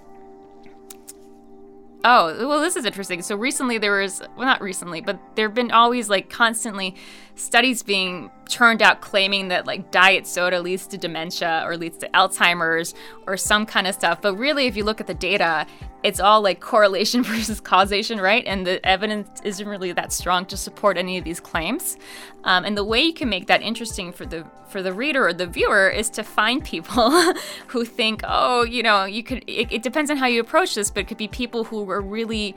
Oh, 2.03 2.49
well, 2.49 2.61
this 2.61 2.77
is 2.77 2.87
interesting. 2.87 3.21
So 3.21 3.37
recently 3.37 3.77
there 3.77 4.01
was, 4.01 4.23
well, 4.35 4.47
not 4.47 4.63
recently, 4.63 5.03
but 5.03 5.19
there 5.35 5.47
have 5.47 5.55
been 5.55 5.71
always 5.71 6.09
like 6.09 6.31
constantly 6.31 6.95
studies 7.41 7.83
being 7.83 8.31
churned 8.49 8.83
out 8.83 9.01
claiming 9.01 9.49
that 9.49 9.67
like 9.67 9.91
diet 9.91 10.27
soda 10.27 10.61
leads 10.61 10.87
to 10.89 10.99
dementia 10.99 11.63
or 11.65 11.77
leads 11.77 11.99
to 11.99 12.09
Alzheimer's 12.11 12.95
or 13.27 13.37
some 13.37 13.65
kind 13.65 13.87
of 13.87 13.95
stuff. 13.95 14.21
But 14.21 14.35
really, 14.35 14.67
if 14.67 14.77
you 14.77 14.85
look 14.85 15.01
at 15.01 15.07
the 15.07 15.15
data, 15.15 15.67
it's 16.03 16.21
all 16.21 16.43
like 16.43 16.61
correlation 16.61 17.23
versus 17.25 17.61
causation, 17.61 18.21
right? 18.21 18.45
And 18.47 18.67
the 18.67 18.85
evidence 18.87 19.41
isn't 19.45 19.67
really 19.67 19.93
that 19.93 20.13
strong 20.13 20.45
to 20.47 20.57
support 20.57 20.97
any 20.97 21.19
of 21.19 21.25
these 21.25 21.41
claims. 21.41 21.97
Um, 22.45 22.65
and 22.65 22.77
the 22.77 22.85
way 22.85 23.03
you 23.03 23.13
can 23.13 23.29
make 23.29 23.47
that 23.47 23.63
interesting 23.63 24.13
for 24.13 24.27
the 24.27 24.47
for 24.69 24.83
the 24.83 24.93
reader 24.93 25.27
or 25.27 25.33
the 25.33 25.47
viewer 25.47 25.89
is 25.89 26.09
to 26.11 26.23
find 26.23 26.65
people 26.75 27.11
who 27.69 27.85
think, 27.85 28.23
oh, 28.25 28.65
you 28.65 28.83
know, 28.83 29.05
you 29.05 29.23
could. 29.23 29.45
It, 29.47 29.73
it 29.73 29.83
depends 29.83 30.11
on 30.11 30.17
how 30.17 30.27
you 30.27 30.41
approach 30.41 30.75
this, 30.75 30.91
but 30.91 31.01
it 31.01 31.09
could 31.09 31.19
be 31.19 31.29
people 31.29 31.65
who 31.65 31.85
were 31.85 32.01
really, 32.01 32.57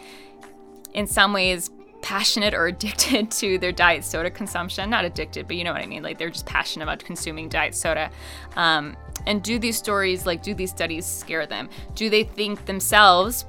in 0.93 1.07
some 1.07 1.33
ways, 1.33 1.69
passionate 2.03 2.53
or 2.53 2.67
addicted 2.73 3.31
to 3.31 3.57
their 3.57 3.71
diet 3.71 4.03
soda 4.03 4.29
consumption. 4.29 4.91
Not 4.91 5.05
addicted, 5.05 5.47
but 5.47 5.55
you 5.55 5.63
know 5.63 5.73
what 5.73 5.81
I 5.81 5.87
mean. 5.87 6.03
Like 6.03 6.19
they're 6.19 6.29
just 6.29 6.45
passionate 6.45 6.83
about 6.83 6.99
consuming 6.99 7.49
diet 7.49 7.73
soda. 7.73 8.11
Um, 8.55 8.95
and 9.25 9.41
do 9.41 9.57
these 9.57 9.77
stories, 9.77 10.25
like, 10.25 10.43
do 10.43 10.53
these 10.53 10.69
studies 10.69 11.05
scare 11.05 11.47
them? 11.47 11.69
Do 11.95 12.09
they 12.09 12.23
think 12.23 12.65
themselves, 12.65 13.45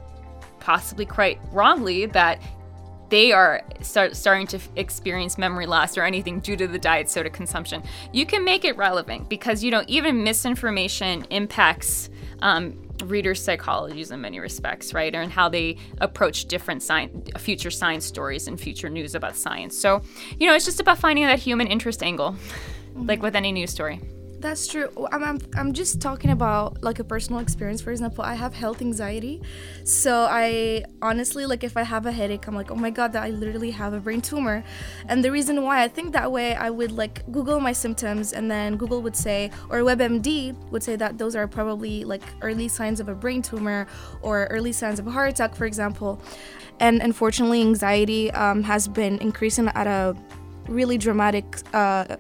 possibly 0.61 1.05
quite 1.05 1.41
wrongly, 1.51 2.07
that 2.07 2.41
they 3.09 3.33
are 3.33 3.63
start, 3.81 4.17
starting 4.17 4.47
to 4.47 4.61
experience 4.77 5.37
memory 5.37 5.67
loss 5.67 5.99
or 5.99 6.03
anything 6.03 6.41
due 6.41 6.57
to 6.57 6.69
the 6.69 6.79
diet 6.79 7.11
soda 7.11 7.29
consumption? 7.29 7.83
You 8.13 8.25
can 8.25 8.45
make 8.45 8.65
it 8.65 8.77
relevant 8.77 9.29
because, 9.29 9.65
you 9.65 9.73
know, 9.73 9.83
even 9.89 10.23
misinformation 10.23 11.27
impacts 11.31 12.09
um, 12.41 12.84
readers' 13.05 13.45
psychologies 13.45 14.13
in 14.13 14.21
many 14.21 14.39
respects, 14.39 14.95
right? 14.95 15.15
And 15.15 15.31
how 15.31 15.49
they 15.49 15.77
approach 15.99 16.47
different 16.47 16.83
science, 16.83 17.31
future 17.39 17.71
science 17.71 18.05
stories 18.05 18.47
and 18.47 18.61
future 18.61 18.89
news 18.89 19.15
about 19.15 19.37
science. 19.37 19.77
So, 19.77 20.03
you 20.39 20.47
know, 20.47 20.55
it's 20.55 20.65
just 20.65 20.81
about 20.81 20.99
finding 20.99 21.25
that 21.25 21.39
human 21.39 21.67
interest 21.67 22.03
angle, 22.03 22.33
mm-hmm. 22.33 23.07
like 23.07 23.23
with 23.23 23.37
any 23.37 23.53
news 23.53 23.71
story. 23.71 24.01
That's 24.45 24.67
true. 24.67 24.91
I'm, 25.11 25.25
I'm, 25.25 25.39
I'm 25.57 25.73
just 25.73 26.03
talking 26.03 26.29
about 26.29 26.83
like 26.83 26.99
a 26.99 27.05
personal 27.05 27.41
experience. 27.41 27.81
For 27.81 27.93
example, 27.93 28.23
I 28.23 28.35
have 28.35 28.53
health 28.53 28.83
anxiety. 28.83 29.41
So 29.85 30.29
I 30.31 30.85
honestly, 31.01 31.47
like, 31.47 31.65
if 31.65 31.79
I 31.79 31.83
have 31.83 32.05
a 32.05 32.13
headache, 32.13 32.47
I'm 32.47 32.55
like, 32.55 32.71
oh 32.71 32.75
my 32.75 32.91
God, 32.91 33.15
that 33.15 33.23
I 33.23 33.31
literally 33.31 33.71
have 33.71 33.95
a 33.95 34.01
brain 34.01 34.21
tumor. 34.21 34.63
And 35.09 35.25
the 35.25 35.33
reason 35.33 35.63
why 35.63 35.83
I 35.83 35.89
think 35.89 36.13
that 36.13 36.31
way, 36.31 36.55
I 36.57 36.69
would 36.69 36.93
like 36.93 37.25
Google 37.33 37.59
my 37.59 37.73
symptoms 37.73 38.35
and 38.35 38.51
then 38.51 38.77
Google 38.77 39.01
would 39.01 39.17
say, 39.17 39.51
or 39.71 39.79
WebMD 39.79 40.55
would 40.71 40.83
say 40.83 40.95
that 40.97 41.17
those 41.17 41.35
are 41.35 41.49
probably 41.49 42.05
like 42.05 42.23
early 42.43 42.69
signs 42.69 43.01
of 43.01 43.09
a 43.09 43.15
brain 43.15 43.41
tumor 43.41 43.87
or 44.21 44.45
early 44.51 44.73
signs 44.73 44.99
of 44.99 45.07
a 45.07 45.11
heart 45.11 45.31
attack, 45.31 45.55
for 45.55 45.65
example. 45.65 46.21
And 46.81 47.01
unfortunately, 47.01 47.63
anxiety 47.63 48.31
um, 48.33 48.63
has 48.65 48.89
been 48.89 49.17
increasing 49.21 49.69
at 49.69 49.87
a 49.87 50.15
really 50.69 50.99
dramatic 50.99 51.47
uh, 51.73 52.17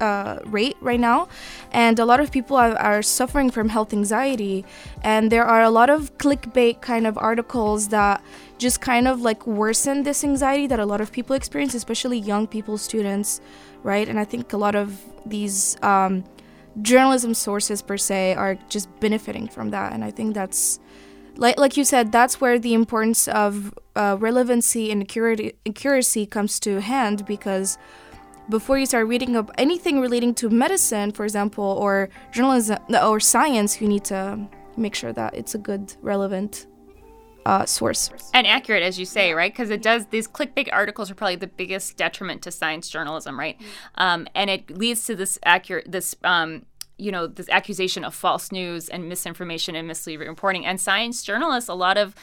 uh, 0.00 0.38
rate 0.44 0.76
right 0.80 1.00
now, 1.00 1.28
and 1.72 1.98
a 1.98 2.04
lot 2.04 2.20
of 2.20 2.30
people 2.30 2.56
are, 2.56 2.76
are, 2.76 3.02
suffering 3.02 3.50
from 3.50 3.68
health 3.68 3.92
anxiety. 3.92 4.64
And 5.02 5.30
there 5.32 5.44
are 5.44 5.62
a 5.62 5.70
lot 5.70 5.90
of 5.90 6.16
clickbait 6.18 6.80
kind 6.80 7.06
of 7.06 7.18
articles 7.18 7.88
that 7.88 8.22
just 8.58 8.80
kind 8.80 9.08
of 9.08 9.20
like 9.20 9.46
worsen 9.46 10.02
this 10.02 10.24
anxiety 10.24 10.66
that 10.66 10.80
a 10.80 10.86
lot 10.86 11.00
of 11.00 11.12
people 11.12 11.34
experience, 11.34 11.74
especially 11.74 12.18
young 12.18 12.46
people, 12.46 12.78
students, 12.78 13.40
right? 13.82 14.08
And 14.08 14.18
I 14.18 14.24
think 14.24 14.52
a 14.52 14.56
lot 14.56 14.74
of 14.74 15.04
these 15.26 15.76
um, 15.82 16.24
journalism 16.82 17.34
sources 17.34 17.82
per 17.82 17.96
se 17.96 18.34
are 18.34 18.56
just 18.68 18.88
benefiting 19.00 19.48
from 19.48 19.70
that, 19.70 19.92
and 19.92 20.04
I 20.04 20.10
think 20.10 20.34
that's. 20.34 20.80
Like, 21.36 21.56
like 21.56 21.76
you 21.76 21.84
said, 21.84 22.10
that's 22.10 22.40
where 22.40 22.58
the 22.58 22.74
importance 22.74 23.28
of 23.28 23.72
uh, 23.94 24.16
relevancy 24.18 24.90
and 24.90 25.02
accuracy 25.02 26.26
comes 26.26 26.58
to 26.58 26.80
hand 26.80 27.24
because 27.26 27.78
before 28.48 28.78
you 28.78 28.86
start 28.86 29.06
reading 29.06 29.36
up 29.36 29.50
anything 29.58 30.00
relating 30.00 30.34
to 30.34 30.50
medicine, 30.50 31.12
for 31.12 31.24
example, 31.24 31.64
or 31.64 32.08
journalism 32.32 32.78
or 33.02 33.20
science, 33.20 33.80
you 33.80 33.88
need 33.88 34.04
to 34.04 34.48
make 34.76 34.94
sure 34.94 35.12
that 35.12 35.34
it's 35.34 35.54
a 35.54 35.58
good, 35.58 35.94
relevant 36.02 36.66
uh, 37.46 37.64
source 37.64 38.10
and 38.34 38.46
accurate, 38.46 38.82
as 38.82 38.98
you 38.98 39.06
say, 39.06 39.32
right? 39.32 39.52
Because 39.52 39.70
it 39.70 39.82
does. 39.82 40.06
These 40.06 40.28
clickbait 40.28 40.68
articles 40.70 41.10
are 41.10 41.14
probably 41.14 41.36
the 41.36 41.46
biggest 41.46 41.96
detriment 41.96 42.42
to 42.42 42.50
science 42.50 42.88
journalism, 42.90 43.38
right? 43.38 43.58
Um, 43.94 44.28
and 44.34 44.50
it 44.50 44.70
leads 44.76 45.06
to 45.06 45.16
this 45.16 45.38
accurate, 45.44 45.90
this 45.90 46.14
um, 46.24 46.66
you 46.98 47.12
know 47.12 47.26
this 47.26 47.48
accusation 47.48 48.04
of 48.04 48.14
false 48.14 48.52
news 48.52 48.88
and 48.88 49.08
misinformation 49.08 49.74
and 49.76 49.86
misleading 49.86 50.28
reporting 50.28 50.66
and 50.66 50.80
science 50.80 51.22
journalists 51.22 51.70
a 51.70 51.74
lot 51.74 51.96
of 51.96 52.14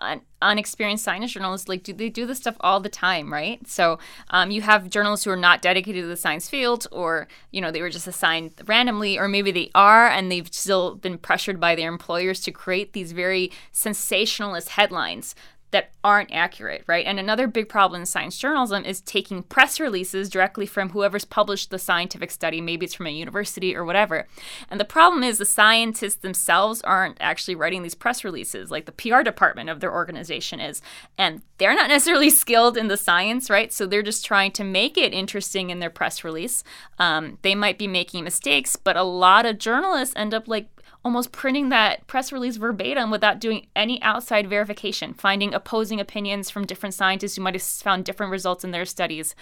un- 0.00 0.22
unexperienced 0.42 1.04
science 1.04 1.32
journalists 1.32 1.68
like 1.68 1.82
do 1.82 1.92
they 1.92 2.08
do 2.08 2.26
this 2.26 2.38
stuff 2.38 2.56
all 2.60 2.80
the 2.80 2.88
time 2.88 3.32
right? 3.32 3.66
So 3.66 3.98
um, 4.30 4.50
you 4.50 4.62
have 4.62 4.90
journalists 4.90 5.24
who 5.24 5.30
are 5.30 5.36
not 5.36 5.62
dedicated 5.62 6.02
to 6.02 6.08
the 6.08 6.16
science 6.16 6.48
field 6.48 6.86
or 6.90 7.28
you 7.50 7.60
know 7.60 7.70
they 7.70 7.82
were 7.82 7.90
just 7.90 8.06
assigned 8.06 8.52
randomly 8.66 9.18
or 9.18 9.28
maybe 9.28 9.50
they 9.50 9.70
are 9.74 10.08
and 10.08 10.30
they've 10.30 10.52
still 10.52 10.94
been 10.96 11.18
pressured 11.18 11.60
by 11.60 11.74
their 11.74 11.88
employers 11.88 12.40
to 12.40 12.50
create 12.50 12.92
these 12.92 13.12
very 13.12 13.52
sensationalist 13.72 14.70
headlines 14.70 15.34
that 15.70 15.90
aren't 16.02 16.32
accurate, 16.32 16.82
right? 16.86 17.06
And 17.06 17.18
another 17.18 17.46
big 17.46 17.68
problem 17.68 18.02
in 18.02 18.06
science 18.06 18.38
journalism 18.38 18.84
is 18.84 19.00
taking 19.00 19.42
press 19.42 19.78
releases 19.78 20.28
directly 20.28 20.66
from 20.66 20.90
whoever's 20.90 21.24
published 21.24 21.70
the 21.70 21.78
scientific 21.78 22.30
study. 22.30 22.60
Maybe 22.60 22.86
it's 22.86 22.94
from 22.94 23.06
a 23.06 23.10
university 23.10 23.76
or 23.76 23.84
whatever. 23.84 24.26
And 24.68 24.80
the 24.80 24.84
problem 24.84 25.22
is 25.22 25.38
the 25.38 25.44
scientists 25.44 26.16
themselves 26.16 26.80
aren't 26.82 27.18
actually 27.20 27.54
writing 27.54 27.82
these 27.82 27.94
press 27.94 28.24
releases 28.24 28.70
like 28.70 28.86
the 28.86 28.92
PR 28.92 29.22
department 29.22 29.70
of 29.70 29.80
their 29.80 29.92
organization 29.92 30.58
is. 30.58 30.82
And 31.16 31.42
they're 31.58 31.74
not 31.74 31.88
necessarily 31.88 32.30
skilled 32.30 32.76
in 32.76 32.88
the 32.88 32.96
science, 32.96 33.48
right? 33.48 33.72
So 33.72 33.86
they're 33.86 34.02
just 34.02 34.24
trying 34.24 34.52
to 34.52 34.64
make 34.64 34.98
it 34.98 35.12
interesting 35.12 35.70
in 35.70 35.78
their 35.78 35.90
press 35.90 36.24
release. 36.24 36.64
Um, 36.98 37.38
they 37.42 37.54
might 37.54 37.78
be 37.78 37.86
making 37.86 38.24
mistakes, 38.24 38.76
but 38.76 38.96
a 38.96 39.02
lot 39.04 39.46
of 39.46 39.58
journalists 39.58 40.14
end 40.16 40.34
up 40.34 40.48
like 40.48 40.68
almost 41.04 41.32
printing 41.32 41.70
that 41.70 42.06
press 42.06 42.30
release 42.30 42.56
verbatim 42.56 43.10
without 43.10 43.40
doing 43.40 43.66
any 43.74 44.00
outside 44.02 44.48
verification, 44.48 45.14
finding 45.14 45.54
opposing 45.54 45.98
opinions 46.00 46.50
from 46.50 46.66
different 46.66 46.94
scientists 46.94 47.36
who 47.36 47.42
might 47.42 47.54
have 47.54 47.62
found 47.62 48.04
different 48.04 48.32
results 48.32 48.64
in 48.64 48.70
their 48.70 48.84
studies, 48.84 49.34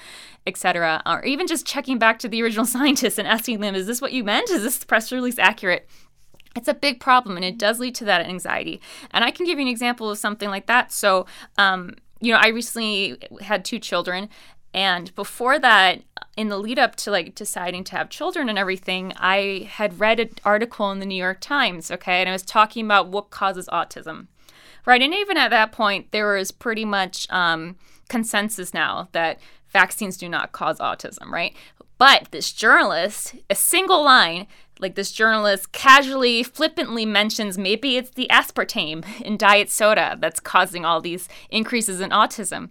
etc., 0.47 1.03
or 1.05 1.25
even 1.25 1.47
just 1.47 1.67
checking 1.67 1.99
back 1.99 2.19
to 2.19 2.29
the 2.29 2.43
original 2.43 2.67
scientists 2.77 3.19
and 3.19 3.27
asking 3.27 3.61
them, 3.61 3.75
"Is 3.75 3.87
this 3.87 4.01
what 4.01 4.13
you 4.13 4.23
meant? 4.25 4.51
Is 4.51 4.63
this 4.63 4.85
press 4.85 5.11
release 5.11 5.39
accurate?" 5.39 5.89
It's 6.57 6.69
a 6.69 6.75
big 6.75 6.99
problem, 7.01 7.37
and 7.37 7.45
it 7.45 7.59
does 7.59 7.79
lead 7.79 7.95
to 7.97 8.05
that 8.07 8.27
anxiety. 8.27 8.81
And 9.11 9.25
I 9.25 9.31
can 9.31 9.47
give 9.47 9.59
you 9.59 9.67
an 9.67 9.71
example 9.71 10.11
of 10.11 10.19
something 10.19 10.49
like 10.49 10.67
that. 10.67 10.93
So, 10.93 11.27
um, 11.57 11.95
you 12.21 12.33
know, 12.33 12.39
I 12.39 12.49
recently 12.49 13.19
had 13.41 13.65
two 13.65 13.79
children, 13.79 14.29
and 14.75 15.15
before 15.15 15.59
that, 15.59 16.03
in 16.39 16.51
the 16.51 16.57
lead 16.57 16.79
up 16.79 16.95
to 16.95 17.11
like 17.11 17.35
deciding 17.35 17.83
to 17.83 17.97
have 17.97 18.09
children 18.09 18.49
and 18.49 18.57
everything, 18.57 19.13
I 19.17 19.69
had 19.69 19.99
read 19.99 20.21
an 20.21 20.31
article 20.45 20.93
in 20.93 21.01
the 21.01 21.05
New 21.07 21.17
York 21.17 21.41
Times, 21.41 21.91
okay, 21.91 22.21
and 22.21 22.29
it 22.29 22.33
was 22.33 22.45
talking 22.45 22.85
about 22.85 23.09
what 23.09 23.31
causes 23.31 23.69
autism. 23.73 24.29
Right. 24.87 25.03
And 25.03 25.13
even 25.13 25.37
at 25.37 25.51
that 25.51 25.73
point, 25.73 26.13
there 26.13 26.35
was 26.35 26.53
pretty 26.53 26.85
much 26.85 27.27
um, 27.29 27.77
consensus 28.09 28.73
now 28.73 29.09
that 29.11 29.41
vaccines 29.71 30.17
do 30.17 30.29
not 30.29 30.53
cause 30.53 30.79
autism, 30.79 31.29
right? 31.29 31.57
But 31.99 32.29
this 32.31 32.53
journalist, 32.53 33.35
a 33.51 33.57
single 33.57 34.05
line, 34.05 34.47
like 34.79 34.95
this 34.95 35.11
journalist 35.11 35.73
casually, 35.73 36.45
flippantly 36.45 37.05
mentions 37.05 37.59
maybe 37.59 37.97
it's 37.97 38.11
the 38.11 38.29
aspartame 38.31 39.05
in 39.21 39.37
diet 39.37 39.71
soda 39.71 40.17
that's 40.21 40.39
causing 40.39 40.85
all 40.85 41.01
these 41.01 41.29
increases 41.51 42.01
in 42.01 42.11
autism 42.11 42.71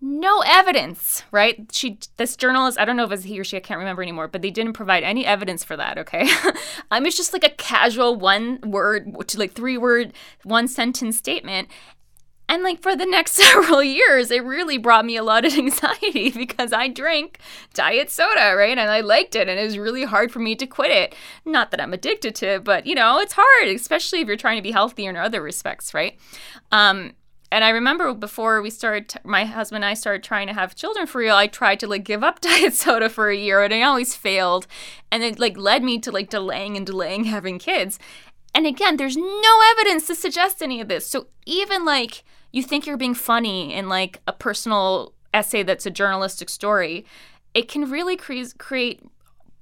no 0.00 0.42
evidence, 0.46 1.24
right? 1.32 1.68
She, 1.72 1.98
this 2.16 2.36
journalist, 2.36 2.78
I 2.78 2.84
don't 2.84 2.96
know 2.96 3.04
if 3.04 3.10
it's 3.10 3.24
he 3.24 3.38
or 3.40 3.44
she, 3.44 3.56
I 3.56 3.60
can't 3.60 3.78
remember 3.78 4.02
anymore, 4.02 4.28
but 4.28 4.42
they 4.42 4.50
didn't 4.50 4.74
provide 4.74 5.02
any 5.02 5.26
evidence 5.26 5.64
for 5.64 5.76
that, 5.76 5.98
okay? 5.98 6.28
um, 6.90 7.04
it's 7.04 7.16
just 7.16 7.32
like 7.32 7.44
a 7.44 7.50
casual 7.50 8.14
one 8.14 8.60
word, 8.64 9.12
to 9.26 9.38
like 9.38 9.52
three 9.52 9.76
word, 9.76 10.12
one 10.44 10.68
sentence 10.68 11.16
statement. 11.16 11.68
And 12.48 12.62
like 12.62 12.80
for 12.80 12.96
the 12.96 13.06
next 13.06 13.32
several 13.34 13.82
years, 13.82 14.30
it 14.30 14.44
really 14.44 14.78
brought 14.78 15.04
me 15.04 15.16
a 15.16 15.22
lot 15.22 15.44
of 15.44 15.52
anxiety 15.58 16.30
because 16.30 16.72
I 16.72 16.88
drank 16.88 17.40
diet 17.74 18.10
soda, 18.10 18.54
right? 18.56 18.78
And 18.78 18.90
I 18.90 19.00
liked 19.00 19.34
it 19.34 19.48
and 19.48 19.58
it 19.58 19.64
was 19.64 19.78
really 19.78 20.04
hard 20.04 20.30
for 20.30 20.38
me 20.38 20.54
to 20.56 20.66
quit 20.66 20.92
it. 20.92 21.14
Not 21.44 21.72
that 21.72 21.80
I'm 21.80 21.92
addicted 21.92 22.34
to 22.36 22.46
it, 22.54 22.64
but 22.64 22.86
you 22.86 22.94
know, 22.94 23.18
it's 23.18 23.34
hard, 23.36 23.68
especially 23.68 24.20
if 24.20 24.28
you're 24.28 24.36
trying 24.36 24.58
to 24.58 24.62
be 24.62 24.70
healthy 24.70 25.06
in 25.06 25.16
other 25.16 25.42
respects, 25.42 25.92
right? 25.92 26.16
Um, 26.72 27.12
and 27.50 27.64
I 27.64 27.70
remember 27.70 28.12
before 28.14 28.60
we 28.60 28.70
started, 28.70 29.08
t- 29.08 29.18
my 29.24 29.44
husband 29.44 29.84
and 29.84 29.90
I 29.90 29.94
started 29.94 30.22
trying 30.22 30.48
to 30.48 30.52
have 30.52 30.74
children 30.74 31.06
for 31.06 31.18
real. 31.18 31.34
I 31.34 31.46
tried 31.46 31.80
to 31.80 31.86
like 31.86 32.04
give 32.04 32.22
up 32.22 32.40
diet 32.42 32.74
soda 32.74 33.08
for 33.08 33.30
a 33.30 33.36
year, 33.36 33.62
and 33.62 33.72
I 33.72 33.82
always 33.82 34.14
failed, 34.14 34.66
and 35.10 35.22
it 35.22 35.38
like 35.38 35.56
led 35.56 35.82
me 35.82 35.98
to 36.00 36.12
like 36.12 36.30
delaying 36.30 36.76
and 36.76 36.86
delaying 36.86 37.24
having 37.36 37.58
kids. 37.58 37.98
And 38.54 38.66
again, 38.66 38.96
there's 38.96 39.16
no 39.16 39.60
evidence 39.72 40.06
to 40.06 40.14
suggest 40.14 40.62
any 40.62 40.80
of 40.80 40.88
this. 40.88 41.06
So 41.06 41.28
even 41.46 41.84
like 41.84 42.24
you 42.50 42.62
think 42.62 42.86
you're 42.86 42.96
being 42.96 43.14
funny 43.14 43.74
in 43.74 43.88
like 43.88 44.20
a 44.26 44.32
personal 44.32 45.12
essay 45.34 45.62
that's 45.62 45.86
a 45.86 45.90
journalistic 45.90 46.48
story, 46.48 47.04
it 47.54 47.68
can 47.68 47.90
really 47.90 48.16
cre- 48.16 48.56
create 48.58 49.02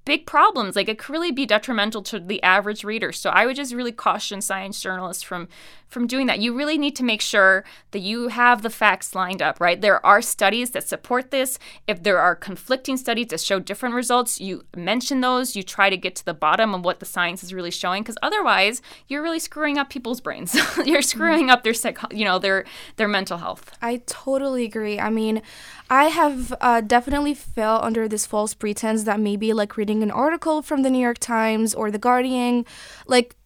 big 0.06 0.24
problems. 0.24 0.76
Like 0.76 0.88
it 0.88 0.98
could 0.98 1.12
really 1.12 1.32
be 1.32 1.44
detrimental 1.44 2.02
to 2.04 2.18
the 2.18 2.42
average 2.42 2.84
reader. 2.84 3.12
So 3.12 3.28
I 3.30 3.44
would 3.44 3.56
just 3.56 3.74
really 3.74 3.92
caution 3.92 4.40
science 4.40 4.80
journalists 4.80 5.22
from 5.22 5.48
from 5.88 6.06
doing 6.06 6.26
that. 6.26 6.40
You 6.40 6.54
really 6.54 6.78
need 6.78 6.96
to 6.96 7.04
make 7.04 7.20
sure 7.20 7.64
that 7.92 8.00
you 8.00 8.28
have 8.28 8.62
the 8.62 8.70
facts 8.70 9.14
lined 9.14 9.40
up, 9.40 9.60
right? 9.60 9.80
There 9.80 10.04
are 10.04 10.20
studies 10.20 10.70
that 10.72 10.88
support 10.88 11.30
this. 11.30 11.58
If 11.86 12.02
there 12.02 12.18
are 12.18 12.34
conflicting 12.34 12.96
studies 12.96 13.28
that 13.28 13.40
show 13.40 13.60
different 13.60 13.94
results, 13.94 14.40
you 14.40 14.64
mention 14.76 15.20
those. 15.20 15.56
You 15.56 15.62
try 15.62 15.90
to 15.90 15.96
get 15.96 16.14
to 16.16 16.24
the 16.24 16.34
bottom 16.34 16.74
of 16.74 16.84
what 16.84 17.00
the 17.00 17.06
science 17.06 17.42
is 17.42 17.54
really 17.54 17.70
showing 17.70 18.02
because 18.02 18.18
otherwise, 18.22 18.82
you're 19.06 19.22
really 19.22 19.38
screwing 19.38 19.78
up 19.78 19.90
people's 19.90 20.20
brains. 20.20 20.56
you're 20.84 21.02
screwing 21.02 21.50
up 21.50 21.62
their 21.62 21.74
psych- 21.74 22.12
you 22.12 22.24
know, 22.24 22.38
their 22.38 22.64
their 22.96 23.08
mental 23.08 23.38
health. 23.38 23.70
I 23.80 24.02
totally 24.06 24.64
agree. 24.64 24.98
I 24.98 25.10
mean, 25.10 25.42
I 25.88 26.04
have 26.06 26.52
uh, 26.60 26.80
definitely 26.80 27.34
fell 27.34 27.82
under 27.82 28.08
this 28.08 28.26
false 28.26 28.54
pretense 28.54 29.04
that 29.04 29.20
maybe 29.20 29.52
like 29.52 29.76
reading 29.76 30.02
an 30.02 30.10
article 30.10 30.62
from 30.62 30.82
the 30.82 30.90
New 30.90 30.98
York 30.98 31.18
Times 31.18 31.74
or 31.74 31.90
the 31.90 31.98
Guardian, 31.98 32.64
like 33.06 33.36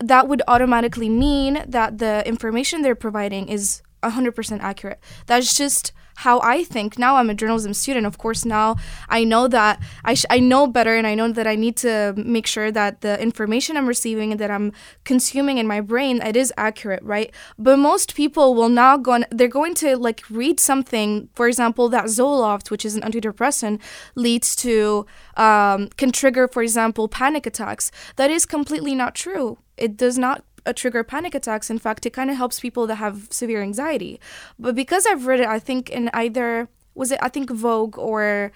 that 0.00 0.28
would 0.28 0.42
automatically 0.48 1.08
mean 1.08 1.62
that 1.66 1.98
the 1.98 2.26
information 2.26 2.82
they're 2.82 2.94
providing 2.94 3.48
is 3.48 3.82
100% 4.02 4.60
accurate. 4.60 4.98
That's 5.26 5.54
just 5.54 5.92
how 6.16 6.40
I 6.40 6.64
think. 6.64 6.98
Now 6.98 7.16
I'm 7.16 7.30
a 7.30 7.34
journalism 7.34 7.72
student. 7.72 8.06
Of 8.06 8.18
course, 8.18 8.44
now 8.44 8.76
I 9.08 9.24
know 9.24 9.48
that 9.48 9.82
I, 10.04 10.14
sh- 10.14 10.26
I 10.28 10.38
know 10.38 10.66
better 10.66 10.94
and 10.94 11.06
I 11.06 11.14
know 11.14 11.32
that 11.32 11.46
I 11.46 11.54
need 11.54 11.76
to 11.78 12.12
make 12.16 12.46
sure 12.46 12.70
that 12.70 13.00
the 13.00 13.20
information 13.20 13.76
I'm 13.76 13.86
receiving 13.86 14.32
and 14.32 14.40
that 14.40 14.50
I'm 14.50 14.72
consuming 15.04 15.56
in 15.56 15.66
my 15.66 15.80
brain, 15.80 16.20
it 16.20 16.36
is 16.36 16.52
accurate, 16.58 17.02
right? 17.02 17.32
But 17.58 17.78
most 17.78 18.14
people 18.14 18.54
will 18.54 18.68
now 18.68 18.98
go, 18.98 19.12
on, 19.12 19.24
they're 19.30 19.48
going 19.48 19.74
to 19.76 19.96
like 19.96 20.22
read 20.28 20.60
something, 20.60 21.30
for 21.34 21.48
example, 21.48 21.88
that 21.88 22.04
Zoloft, 22.06 22.70
which 22.70 22.84
is 22.84 22.96
an 22.96 23.02
antidepressant, 23.02 23.80
leads 24.14 24.54
to, 24.56 25.06
um, 25.38 25.88
can 25.96 26.12
trigger, 26.12 26.48
for 26.48 26.62
example, 26.62 27.08
panic 27.08 27.46
attacks. 27.46 27.90
That 28.16 28.30
is 28.30 28.44
completely 28.44 28.94
not 28.94 29.14
true. 29.14 29.58
It 29.80 29.96
does 29.96 30.18
not 30.18 30.44
a 30.66 30.74
trigger 30.74 31.02
panic 31.02 31.34
attacks. 31.34 31.70
In 31.70 31.78
fact, 31.78 32.06
it 32.06 32.10
kind 32.10 32.30
of 32.30 32.36
helps 32.36 32.60
people 32.60 32.86
that 32.86 32.96
have 32.96 33.28
severe 33.30 33.62
anxiety. 33.62 34.20
But 34.58 34.74
because 34.74 35.06
I've 35.06 35.26
read 35.26 35.40
it, 35.40 35.46
I 35.46 35.58
think 35.58 35.90
in 35.90 36.10
either 36.12 36.68
was 36.94 37.10
it 37.10 37.18
I 37.22 37.28
think 37.28 37.50
Vogue 37.50 37.98
or 37.98 38.52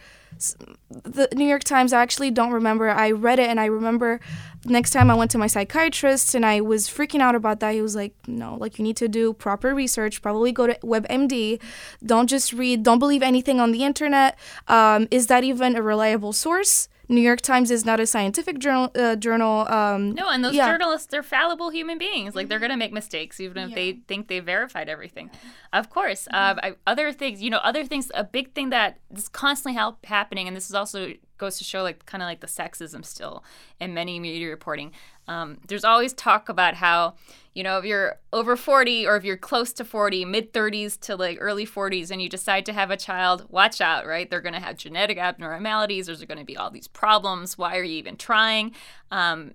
the 1.04 1.28
New 1.34 1.46
York 1.46 1.64
Times. 1.64 1.92
I 1.92 2.02
actually 2.02 2.30
don't 2.30 2.50
remember. 2.50 2.90
I 2.90 3.12
read 3.12 3.38
it 3.38 3.48
and 3.48 3.60
I 3.60 3.66
remember 3.66 4.20
next 4.64 4.90
time 4.90 5.10
I 5.10 5.14
went 5.14 5.30
to 5.32 5.38
my 5.38 5.46
psychiatrist 5.46 6.34
and 6.34 6.44
I 6.44 6.60
was 6.60 6.88
freaking 6.88 7.20
out 7.20 7.34
about 7.34 7.60
that. 7.60 7.74
He 7.74 7.82
was 7.82 7.94
like, 7.94 8.14
"No, 8.26 8.56
like 8.56 8.78
you 8.78 8.84
need 8.84 8.96
to 8.96 9.08
do 9.08 9.32
proper 9.32 9.74
research. 9.74 10.22
Probably 10.22 10.52
go 10.52 10.66
to 10.66 10.74
WebMD. 10.82 11.60
Don't 12.04 12.28
just 12.28 12.52
read. 12.52 12.82
Don't 12.82 12.98
believe 12.98 13.22
anything 13.22 13.60
on 13.60 13.70
the 13.72 13.84
internet. 13.84 14.36
Um, 14.68 15.06
is 15.10 15.28
that 15.28 15.44
even 15.44 15.76
a 15.76 15.82
reliable 15.82 16.32
source?" 16.32 16.88
New 17.08 17.20
York 17.20 17.40
Times 17.40 17.70
is 17.70 17.84
not 17.84 18.00
a 18.00 18.06
scientific 18.06 18.58
journal. 18.58 18.90
Uh, 18.94 19.16
journal. 19.16 19.66
Um, 19.68 20.12
No, 20.14 20.28
and 20.28 20.44
those 20.44 20.54
yeah. 20.54 20.70
journalists, 20.70 21.06
they're 21.08 21.22
fallible 21.22 21.70
human 21.70 21.98
beings. 21.98 22.34
Like, 22.34 22.48
they're 22.48 22.58
going 22.58 22.70
to 22.70 22.76
make 22.76 22.92
mistakes, 22.92 23.40
even 23.40 23.68
if 23.68 23.74
they 23.74 24.00
think 24.08 24.28
they 24.28 24.40
verified 24.40 24.88
everything. 24.88 25.30
Of 25.72 25.90
course. 25.90 26.26
Uh, 26.28 26.54
I, 26.62 26.74
other 26.86 27.12
things, 27.12 27.42
you 27.42 27.50
know, 27.50 27.58
other 27.58 27.84
things, 27.84 28.10
a 28.14 28.24
big 28.24 28.54
thing 28.54 28.70
that 28.70 28.98
is 29.14 29.28
constantly 29.28 29.80
happening, 30.04 30.48
and 30.48 30.56
this 30.56 30.68
is 30.68 30.74
also 30.74 31.12
goes 31.36 31.58
to 31.58 31.64
show, 31.64 31.82
like, 31.82 32.06
kind 32.06 32.22
of 32.22 32.28
like 32.28 32.40
the 32.40 32.46
sexism 32.46 33.04
still 33.04 33.44
in 33.80 33.92
many 33.92 34.20
media 34.20 34.48
reporting. 34.48 34.92
Um, 35.26 35.58
there's 35.66 35.84
always 35.84 36.12
talk 36.12 36.48
about 36.48 36.74
how, 36.74 37.14
you 37.54 37.62
know, 37.62 37.78
if 37.78 37.84
you're 37.84 38.18
over 38.32 38.56
40 38.56 39.06
or 39.06 39.16
if 39.16 39.24
you're 39.24 39.36
close 39.36 39.72
to 39.74 39.84
40, 39.84 40.24
mid 40.24 40.52
30s 40.52 40.98
to 41.00 41.16
like 41.16 41.38
early 41.40 41.66
40s, 41.66 42.10
and 42.10 42.20
you 42.20 42.28
decide 42.28 42.66
to 42.66 42.72
have 42.72 42.90
a 42.90 42.96
child, 42.96 43.46
watch 43.48 43.80
out, 43.80 44.06
right? 44.06 44.28
They're 44.28 44.40
going 44.40 44.54
to 44.54 44.60
have 44.60 44.76
genetic 44.76 45.18
abnormalities. 45.18 46.06
There's 46.06 46.24
going 46.24 46.38
to 46.38 46.44
be 46.44 46.56
all 46.56 46.70
these 46.70 46.88
problems. 46.88 47.56
Why 47.56 47.76
are 47.76 47.82
you 47.82 47.96
even 47.96 48.16
trying? 48.16 48.74
Um, 49.10 49.52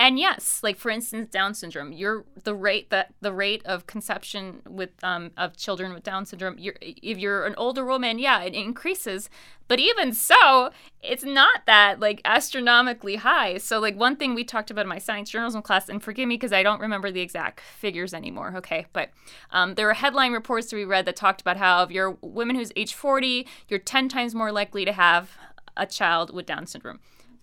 and 0.00 0.18
yes, 0.18 0.60
like 0.62 0.78
for 0.78 0.90
instance, 0.90 1.28
Down 1.30 1.52
syndrome, 1.52 1.92
you're 1.92 2.24
the 2.44 2.54
rate 2.54 2.88
that 2.88 3.12
the 3.20 3.34
rate 3.34 3.60
of 3.66 3.86
conception 3.86 4.62
with 4.66 4.88
um, 5.02 5.30
of 5.36 5.58
children 5.58 5.92
with 5.92 6.02
Down 6.02 6.24
syndrome. 6.24 6.58
You're, 6.58 6.76
if 6.80 7.18
you're 7.18 7.44
an 7.44 7.54
older 7.58 7.84
woman, 7.84 8.18
yeah, 8.18 8.40
it 8.40 8.54
increases. 8.54 9.28
But 9.68 9.78
even 9.78 10.14
so, 10.14 10.70
it's 11.02 11.22
not 11.22 11.66
that 11.66 12.00
like 12.00 12.22
astronomically 12.24 13.16
high. 13.16 13.58
So 13.58 13.78
like 13.78 13.94
one 13.94 14.16
thing 14.16 14.34
we 14.34 14.42
talked 14.42 14.70
about 14.70 14.86
in 14.86 14.88
my 14.88 14.98
science 14.98 15.28
journalism 15.28 15.60
class, 15.60 15.90
and 15.90 16.02
forgive 16.02 16.26
me 16.26 16.36
because 16.36 16.54
I 16.54 16.62
don't 16.62 16.80
remember 16.80 17.10
the 17.10 17.20
exact 17.20 17.60
figures 17.60 18.14
anymore. 18.14 18.54
Okay, 18.56 18.86
but 18.94 19.10
um, 19.50 19.74
there 19.74 19.84
were 19.84 19.92
headline 19.92 20.32
reports 20.32 20.70
that 20.70 20.76
we 20.76 20.86
read 20.86 21.04
that 21.04 21.16
talked 21.16 21.42
about 21.42 21.58
how 21.58 21.82
if 21.82 21.90
you're 21.90 22.16
a 22.22 22.26
woman 22.26 22.56
who's 22.56 22.72
age 22.74 22.94
40, 22.94 23.46
you're 23.68 23.78
10 23.78 24.08
times 24.08 24.34
more 24.34 24.50
likely 24.50 24.86
to 24.86 24.94
have 24.94 25.36
a 25.76 25.84
child 25.84 26.32
with 26.32 26.46
Down 26.46 26.66
syndrome. 26.66 27.00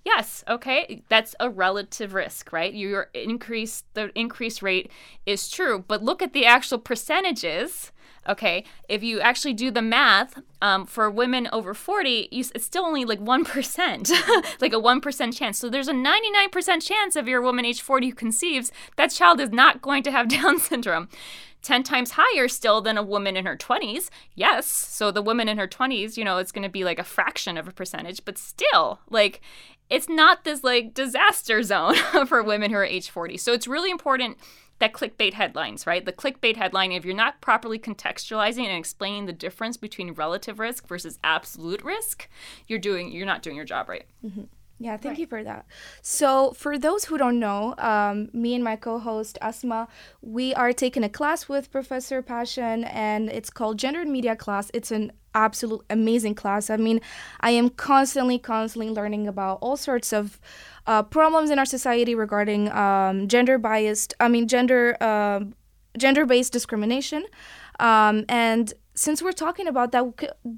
Yes, 0.07 0.41
okay, 0.47 1.03
that's 1.09 1.35
a 1.37 1.49
relative 1.49 2.13
risk, 2.13 2.53
right? 2.53 2.73
Your 2.73 3.09
increase, 3.13 3.83
the 3.93 4.09
increase 4.17 4.61
rate 4.61 4.89
is 5.25 5.49
true, 5.49 5.83
but 5.85 6.01
look 6.01 6.21
at 6.21 6.31
the 6.31 6.45
actual 6.45 6.77
percentages. 6.77 7.91
Okay, 8.25 8.63
if 8.87 9.03
you 9.03 9.19
actually 9.19 9.53
do 9.53 9.69
the 9.69 9.81
math 9.81 10.41
um, 10.61 10.85
for 10.85 11.11
women 11.11 11.49
over 11.51 11.73
40, 11.73 12.29
you, 12.31 12.45
it's 12.55 12.63
still 12.63 12.85
only 12.85 13.03
like 13.03 13.19
1%, 13.19 14.11
like 14.61 14.71
a 14.71 14.77
1% 14.77 15.37
chance. 15.37 15.57
So 15.57 15.69
there's 15.69 15.89
a 15.89 15.93
99% 15.93 16.81
chance 16.81 17.17
of 17.17 17.27
your 17.27 17.41
woman 17.41 17.65
age 17.65 17.81
40 17.81 18.07
who 18.07 18.15
conceives, 18.15 18.71
that 18.95 19.11
child 19.11 19.41
is 19.41 19.51
not 19.51 19.81
going 19.81 20.03
to 20.03 20.11
have 20.11 20.29
Down 20.37 20.57
syndrome. 20.57 21.09
10 21.67 21.83
times 21.83 22.11
higher 22.11 22.47
still 22.47 22.79
than 22.79 22.97
a 22.97 23.03
woman 23.03 23.35
in 23.35 23.45
her 23.45 23.57
20s. 23.57 24.09
Yes. 24.35 24.65
So 24.65 25.11
the 25.11 25.21
woman 25.21 25.49
in 25.49 25.57
her 25.57 25.67
20s, 25.67 26.15
you 26.15 26.23
know, 26.23 26.37
it's 26.37 26.53
going 26.53 26.63
to 26.63 26.69
be 26.69 26.85
like 26.85 26.97
a 26.97 27.03
fraction 27.03 27.57
of 27.57 27.67
a 27.67 27.73
percentage, 27.73 28.23
but 28.23 28.37
still, 28.37 29.01
like, 29.09 29.41
it's 29.89 30.07
not 30.07 30.45
this 30.45 30.63
like 30.63 30.93
disaster 30.93 31.61
zone 31.63 31.95
for 32.27 32.41
women 32.41 32.71
who 32.71 32.77
are 32.77 32.85
age 32.85 33.09
40. 33.09 33.35
So 33.35 33.51
it's 33.51 33.67
really 33.67 33.91
important 33.91 34.37
that 34.79 34.93
clickbait 34.93 35.33
headlines, 35.33 35.85
right? 35.85 36.05
The 36.05 36.13
clickbait 36.13 36.55
headline, 36.55 36.93
if 36.93 37.03
you're 37.03 37.13
not 37.13 37.41
properly 37.41 37.79
contextualizing 37.79 38.63
and 38.63 38.77
explaining 38.77 39.25
the 39.25 39.33
difference 39.33 39.75
between 39.75 40.13
relative 40.13 40.59
risk 40.59 40.87
versus 40.87 41.19
absolute 41.21 41.83
risk, 41.83 42.29
you're 42.67 42.79
doing 42.79 43.11
you're 43.11 43.25
not 43.25 43.41
doing 43.41 43.57
your 43.57 43.65
job 43.65 43.89
right. 43.89 44.05
Mm-hmm. 44.25 44.43
Yeah, 44.79 44.97
thank 44.97 45.17
you 45.17 45.25
for 45.25 45.43
that. 45.43 45.65
So, 46.03 46.51
for 46.51 46.77
those 46.77 47.05
who 47.05 47.17
don't 47.17 47.39
know, 47.39 47.73
um, 47.79 48.29
me 48.31 48.53
and 48.53 48.63
my 48.63 48.75
co 48.75 48.99
host 48.99 49.37
Asma, 49.41 49.87
we 50.21 50.53
are 50.53 50.71
taking 50.71 51.03
a 51.03 51.09
class 51.09 51.49
with 51.49 51.71
Professor 51.71 52.21
Paschyn, 52.21 52.87
and 52.93 53.27
it's 53.29 53.49
called 53.49 53.79
Gender 53.79 54.01
and 54.01 54.11
Media 54.11 54.35
Class. 54.35 54.69
It's 54.75 54.91
an 54.91 55.13
absolute 55.33 55.83
amazing 55.89 56.35
class. 56.35 56.69
I 56.69 56.77
mean, 56.77 57.01
I 57.41 57.51
am 57.51 57.69
constantly, 57.69 58.37
constantly 58.37 58.91
learning 58.91 59.27
about 59.27 59.57
all 59.61 59.77
sorts 59.77 60.13
of 60.13 60.39
uh, 60.85 61.01
problems 61.03 61.49
in 61.49 61.57
our 61.57 61.65
society 61.65 62.13
regarding 62.13 62.71
um, 62.71 63.27
gender 63.27 63.57
biased, 63.57 64.13
I 64.19 64.27
mean, 64.27 64.47
gender. 64.47 64.95
Uh, 65.01 65.41
gender-based 65.97 66.53
discrimination 66.53 67.25
um, 67.79 68.23
and 68.29 68.71
since 68.93 69.19
we're 69.19 69.31
talking 69.31 69.65
about 69.65 69.91
that 69.91 70.03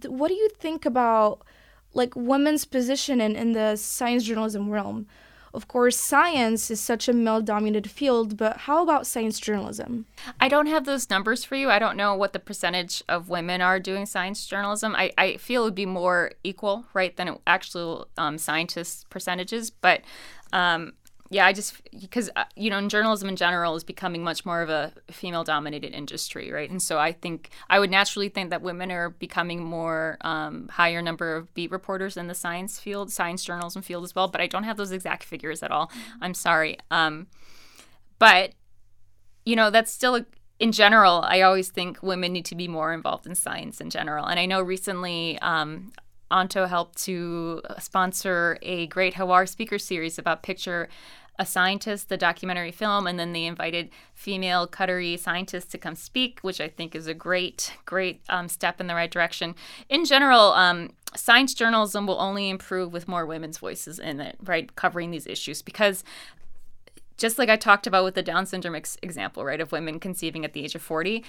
what 0.05 0.27
do 0.27 0.33
you 0.33 0.49
think 0.59 0.85
about 0.85 1.45
like 1.93 2.15
women's 2.15 2.65
position 2.65 3.21
in, 3.21 3.35
in 3.35 3.53
the 3.53 3.75
science 3.75 4.23
journalism 4.23 4.69
realm. 4.69 5.07
Of 5.51 5.67
course, 5.67 5.97
science 5.97 6.69
is 6.69 6.79
such 6.79 7.07
a 7.07 7.13
male 7.13 7.41
dominated 7.41 7.89
field, 7.89 8.37
but 8.37 8.57
how 8.57 8.83
about 8.83 9.07
science 9.07 9.39
journalism? 9.39 10.05
I 10.39 10.47
don't 10.47 10.67
have 10.67 10.85
those 10.85 11.09
numbers 11.09 11.43
for 11.43 11.55
you. 11.55 11.71
I 11.71 11.79
don't 11.79 11.97
know 11.97 12.13
what 12.13 12.33
the 12.33 12.39
percentage 12.39 13.03
of 13.09 13.29
women 13.29 13.59
are 13.61 13.79
doing 13.79 14.05
science 14.05 14.45
journalism. 14.45 14.95
I, 14.95 15.11
I 15.17 15.37
feel 15.37 15.63
it 15.63 15.65
would 15.65 15.75
be 15.75 15.87
more 15.87 16.33
equal, 16.43 16.85
right, 16.93 17.15
than 17.15 17.39
actual 17.47 18.09
um, 18.17 18.37
scientists' 18.37 19.05
percentages. 19.09 19.71
But 19.71 20.01
um, 20.53 20.93
yeah, 21.31 21.45
I 21.45 21.53
just 21.53 21.79
because 21.99 22.29
uh, 22.35 22.45
you 22.55 22.71
know, 22.71 22.87
journalism 22.87 23.29
in 23.29 23.35
general 23.35 23.75
is 23.75 23.83
becoming 23.83 24.23
much 24.23 24.45
more 24.45 24.63
of 24.63 24.69
a 24.69 24.91
female-dominated 25.11 25.93
industry, 25.93 26.51
right? 26.51 26.69
And 26.69 26.81
so 26.81 26.97
I 26.97 27.11
think 27.11 27.51
I 27.69 27.79
would 27.79 27.91
naturally 27.91 28.29
think 28.29 28.49
that 28.49 28.63
women 28.63 28.91
are 28.91 29.11
becoming 29.11 29.63
more 29.63 30.17
um, 30.21 30.69
higher 30.69 31.03
number 31.03 31.35
of 31.35 31.53
beat 31.53 31.69
reporters 31.69 32.17
in 32.17 32.25
the 32.27 32.33
science 32.33 32.79
field, 32.79 33.11
science 33.11 33.43
journalism 33.43 33.83
field 33.83 34.03
as 34.03 34.15
well. 34.15 34.27
But 34.27 34.41
I 34.41 34.47
don't 34.47 34.63
have 34.63 34.77
those 34.77 34.91
exact 34.91 35.23
figures 35.23 35.61
at 35.61 35.71
all. 35.71 35.91
I'm 36.19 36.33
sorry. 36.33 36.79
Um, 36.89 37.27
but 38.17 38.53
you 39.45 39.55
know, 39.55 39.69
that's 39.69 39.91
still 39.91 40.15
a, 40.15 40.25
in 40.59 40.71
general. 40.71 41.21
I 41.21 41.41
always 41.41 41.69
think 41.69 42.01
women 42.01 42.33
need 42.33 42.45
to 42.45 42.55
be 42.55 42.67
more 42.67 42.91
involved 42.91 43.27
in 43.27 43.35
science 43.35 43.79
in 43.79 43.91
general. 43.91 44.25
And 44.25 44.39
I 44.39 44.47
know 44.47 44.61
recently. 44.61 45.37
Um, 45.39 45.91
Anto 46.31 46.67
helped 46.67 47.01
to 47.05 47.61
sponsor 47.79 48.59
a 48.61 48.87
great 48.87 49.15
Hawar 49.15 49.47
speaker 49.49 49.79
series 49.79 50.19
about 50.19 50.43
picture 50.43 50.87
a 51.39 51.45
scientist, 51.45 52.09
the 52.09 52.17
documentary 52.17 52.71
film, 52.71 53.07
and 53.07 53.17
then 53.17 53.31
they 53.31 53.45
invited 53.45 53.89
female 54.13 54.67
Qatari 54.67 55.17
scientists 55.17 55.71
to 55.71 55.77
come 55.77 55.95
speak, 55.95 56.39
which 56.41 56.59
I 56.59 56.67
think 56.67 56.93
is 56.93 57.07
a 57.07 57.13
great, 57.13 57.73
great 57.85 58.21
um, 58.27 58.49
step 58.49 58.81
in 58.81 58.87
the 58.87 58.93
right 58.93 59.09
direction. 59.09 59.55
In 59.87 60.03
general, 60.03 60.51
um, 60.51 60.91
science 61.15 61.53
journalism 61.53 62.05
will 62.05 62.19
only 62.19 62.49
improve 62.49 62.91
with 62.91 63.07
more 63.07 63.25
women's 63.25 63.57
voices 63.57 63.99
in 63.99 64.19
it, 64.19 64.35
right, 64.43 64.75
covering 64.75 65.11
these 65.11 65.25
issues 65.25 65.61
because 65.61 66.03
just 67.17 67.39
like 67.39 67.49
I 67.49 67.55
talked 67.55 67.87
about 67.87 68.03
with 68.03 68.15
the 68.15 68.23
Down 68.23 68.45
syndrome 68.45 68.75
ex- 68.75 68.97
example, 69.01 69.45
right, 69.45 69.61
of 69.61 69.71
women 69.71 69.99
conceiving 69.99 70.43
at 70.43 70.53
the 70.53 70.63
age 70.63 70.75
of 70.75 70.81
40, 70.81 71.23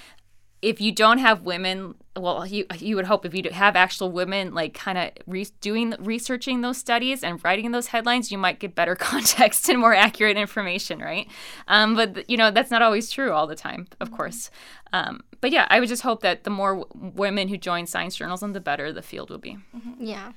if 0.62 0.80
you 0.80 0.92
don't 0.92 1.18
have 1.18 1.42
women, 1.42 1.94
well, 2.16 2.46
you 2.46 2.66
you 2.78 2.96
would 2.96 3.06
hope 3.06 3.24
if 3.24 3.34
you 3.34 3.42
have 3.50 3.76
actual 3.76 4.12
women 4.12 4.52
like 4.52 4.74
kind 4.74 4.98
of 4.98 5.10
re- 5.26 5.46
doing 5.60 5.94
researching 5.98 6.60
those 6.60 6.76
studies 6.76 7.24
and 7.24 7.42
writing 7.42 7.70
those 7.70 7.88
headlines, 7.88 8.30
you 8.30 8.36
might 8.36 8.58
get 8.58 8.74
better 8.74 8.94
context 9.10 9.68
and 9.68 9.78
more 9.78 9.94
accurate 9.94 10.36
information, 10.36 11.00
right? 11.00 11.28
Um, 11.68 11.94
but 11.94 12.28
you 12.28 12.36
know 12.36 12.50
that's 12.50 12.70
not 12.70 12.82
always 12.82 13.10
true 13.10 13.32
all 13.32 13.46
the 13.46 13.56
time, 13.56 13.88
of 14.00 14.10
course. 14.10 14.50
Um, 14.92 15.22
but 15.40 15.50
yeah, 15.50 15.66
I 15.70 15.80
would 15.80 15.88
just 15.88 16.02
hope 16.02 16.20
that 16.22 16.44
the 16.44 16.50
more 16.50 16.84
w- 16.84 17.12
women 17.14 17.48
who 17.48 17.56
join 17.56 17.86
science 17.86 18.16
journalism, 18.16 18.52
the 18.52 18.60
better 18.60 18.92
the 18.92 19.02
field 19.02 19.30
will 19.30 19.38
be. 19.38 19.56
Yeah. 19.98 20.32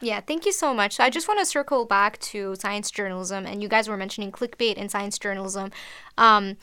Yeah, 0.00 0.20
thank 0.20 0.44
you 0.44 0.52
so 0.52 0.74
much. 0.74 0.96
So 0.96 1.04
I 1.04 1.08
just 1.08 1.28
want 1.28 1.40
to 1.40 1.46
circle 1.46 1.86
back 1.86 2.18
to 2.18 2.54
science 2.56 2.90
journalism, 2.90 3.46
and 3.46 3.62
you 3.62 3.68
guys 3.68 3.88
were 3.88 3.96
mentioning 3.96 4.30
clickbait 4.32 4.74
in 4.74 4.88
science 4.90 5.18
journalism. 5.18 5.70
Um, 6.18 6.56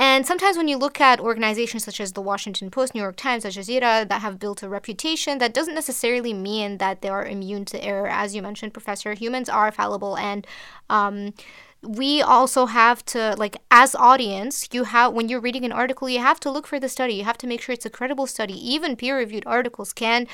and 0.00 0.26
sometimes 0.26 0.56
when 0.56 0.66
you 0.66 0.78
look 0.78 0.98
at 0.98 1.20
organizations 1.20 1.84
such 1.84 2.00
as 2.00 2.14
the 2.14 2.22
Washington 2.22 2.70
Post, 2.70 2.94
New 2.94 3.02
York 3.02 3.16
Times, 3.16 3.44
Al 3.44 3.50
Jazeera 3.50 4.08
that 4.08 4.22
have 4.22 4.38
built 4.38 4.62
a 4.62 4.68
reputation, 4.68 5.36
that 5.36 5.52
doesn't 5.52 5.74
necessarily 5.74 6.32
mean 6.32 6.78
that 6.78 7.02
they 7.02 7.10
are 7.10 7.26
immune 7.26 7.66
to 7.66 7.84
error. 7.84 8.08
As 8.08 8.34
you 8.34 8.40
mentioned, 8.40 8.72
Professor, 8.72 9.12
humans 9.12 9.50
are 9.50 9.70
fallible. 9.70 10.16
And 10.16 10.46
um, 10.88 11.34
we 11.82 12.22
also 12.22 12.64
have 12.64 13.04
to 13.06 13.34
like 13.36 13.58
as 13.70 13.94
audience 13.94 14.68
you 14.72 14.84
have 14.84 15.12
when 15.12 15.28
you're 15.28 15.40
reading 15.40 15.64
an 15.64 15.72
article 15.72 16.08
you 16.10 16.18
have 16.18 16.40
to 16.40 16.50
look 16.50 16.66
for 16.66 16.80
the 16.80 16.88
study. 16.88 17.14
You 17.14 17.24
have 17.24 17.38
to 17.38 17.46
make 17.46 17.60
sure 17.60 17.74
it's 17.74 17.84
a 17.84 17.90
credible 17.90 18.26
study. 18.26 18.54
Even 18.54 18.96
peer 18.96 19.18
reviewed 19.18 19.44
articles 19.46 19.92
can 19.92 20.26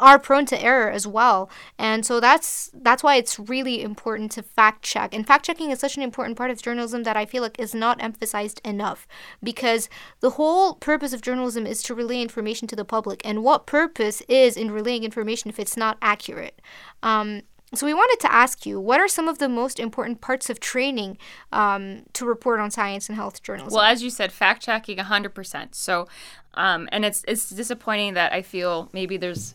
are 0.00 0.18
prone 0.18 0.46
to 0.46 0.60
error 0.60 0.90
as 0.90 1.06
well 1.06 1.50
and 1.78 2.04
so 2.04 2.18
that's 2.20 2.70
that's 2.74 3.02
why 3.02 3.16
it's 3.16 3.38
really 3.38 3.82
important 3.82 4.32
to 4.32 4.42
fact 4.42 4.82
check 4.82 5.14
and 5.14 5.26
fact 5.26 5.44
checking 5.44 5.70
is 5.70 5.78
such 5.78 5.96
an 5.96 6.02
important 6.02 6.36
part 6.36 6.50
of 6.50 6.60
journalism 6.60 7.02
that 7.02 7.16
i 7.16 7.24
feel 7.24 7.42
like 7.42 7.58
is 7.58 7.74
not 7.74 8.02
emphasized 8.02 8.60
enough 8.64 9.06
because 9.42 9.88
the 10.20 10.30
whole 10.30 10.74
purpose 10.74 11.12
of 11.12 11.22
journalism 11.22 11.66
is 11.66 11.82
to 11.82 11.94
relay 11.94 12.20
information 12.20 12.66
to 12.66 12.76
the 12.76 12.84
public 12.84 13.20
and 13.24 13.44
what 13.44 13.66
purpose 13.66 14.22
is 14.22 14.56
in 14.56 14.70
relaying 14.70 15.04
information 15.04 15.48
if 15.50 15.58
it's 15.58 15.76
not 15.76 15.98
accurate 16.00 16.60
um, 17.02 17.42
so 17.74 17.86
we 17.86 17.94
wanted 17.94 18.20
to 18.20 18.32
ask 18.32 18.66
you, 18.66 18.78
what 18.78 19.00
are 19.00 19.08
some 19.08 19.28
of 19.28 19.38
the 19.38 19.48
most 19.48 19.80
important 19.80 20.20
parts 20.20 20.50
of 20.50 20.60
training 20.60 21.16
um, 21.52 22.02
to 22.12 22.26
report 22.26 22.60
on 22.60 22.70
science 22.70 23.08
and 23.08 23.16
health 23.16 23.42
journalism? 23.42 23.74
Well, 23.74 23.84
as 23.84 24.02
you 24.02 24.10
said, 24.10 24.30
fact 24.30 24.62
checking 24.62 24.98
100%. 24.98 25.74
So, 25.74 26.06
um, 26.54 26.86
and 26.92 27.04
it's 27.04 27.24
it's 27.26 27.48
disappointing 27.48 28.12
that 28.12 28.32
I 28.32 28.42
feel 28.42 28.90
maybe 28.92 29.16
there's 29.16 29.54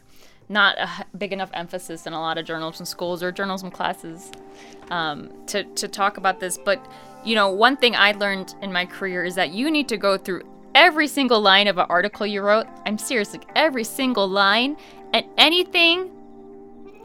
not 0.50 0.78
a 0.78 1.06
big 1.18 1.34
enough 1.34 1.50
emphasis 1.54 2.08
in 2.08 2.14
a 2.14 2.20
lot 2.20 2.38
of 2.38 2.46
journalism 2.46 2.86
schools 2.86 3.22
or 3.22 3.32
journalism 3.32 3.70
classes 3.72 4.32
um, 4.90 5.30
to 5.48 5.64
to 5.64 5.88
talk 5.88 6.18
about 6.18 6.40
this. 6.40 6.58
But 6.58 6.86
you 7.24 7.36
know, 7.36 7.50
one 7.50 7.76
thing 7.78 7.96
I 7.96 8.14
learned 8.14 8.56
in 8.62 8.72
my 8.72 8.86
career 8.86 9.24
is 9.26 9.36
that 9.36 9.52
you 9.52 9.70
need 9.70 9.88
to 9.90 9.98
go 9.98 10.18
through 10.18 10.44
every 10.76 11.08
single 11.08 11.42
line 11.42 11.68
of 11.68 11.78
an 11.78 11.86
article 11.90 12.26
you 12.26 12.42
wrote. 12.42 12.68
I'm 12.86 12.98
serious, 12.98 13.34
like 13.34 13.50
every 13.56 13.84
single 13.84 14.28
line, 14.28 14.78
and 15.14 15.26
anything 15.38 16.12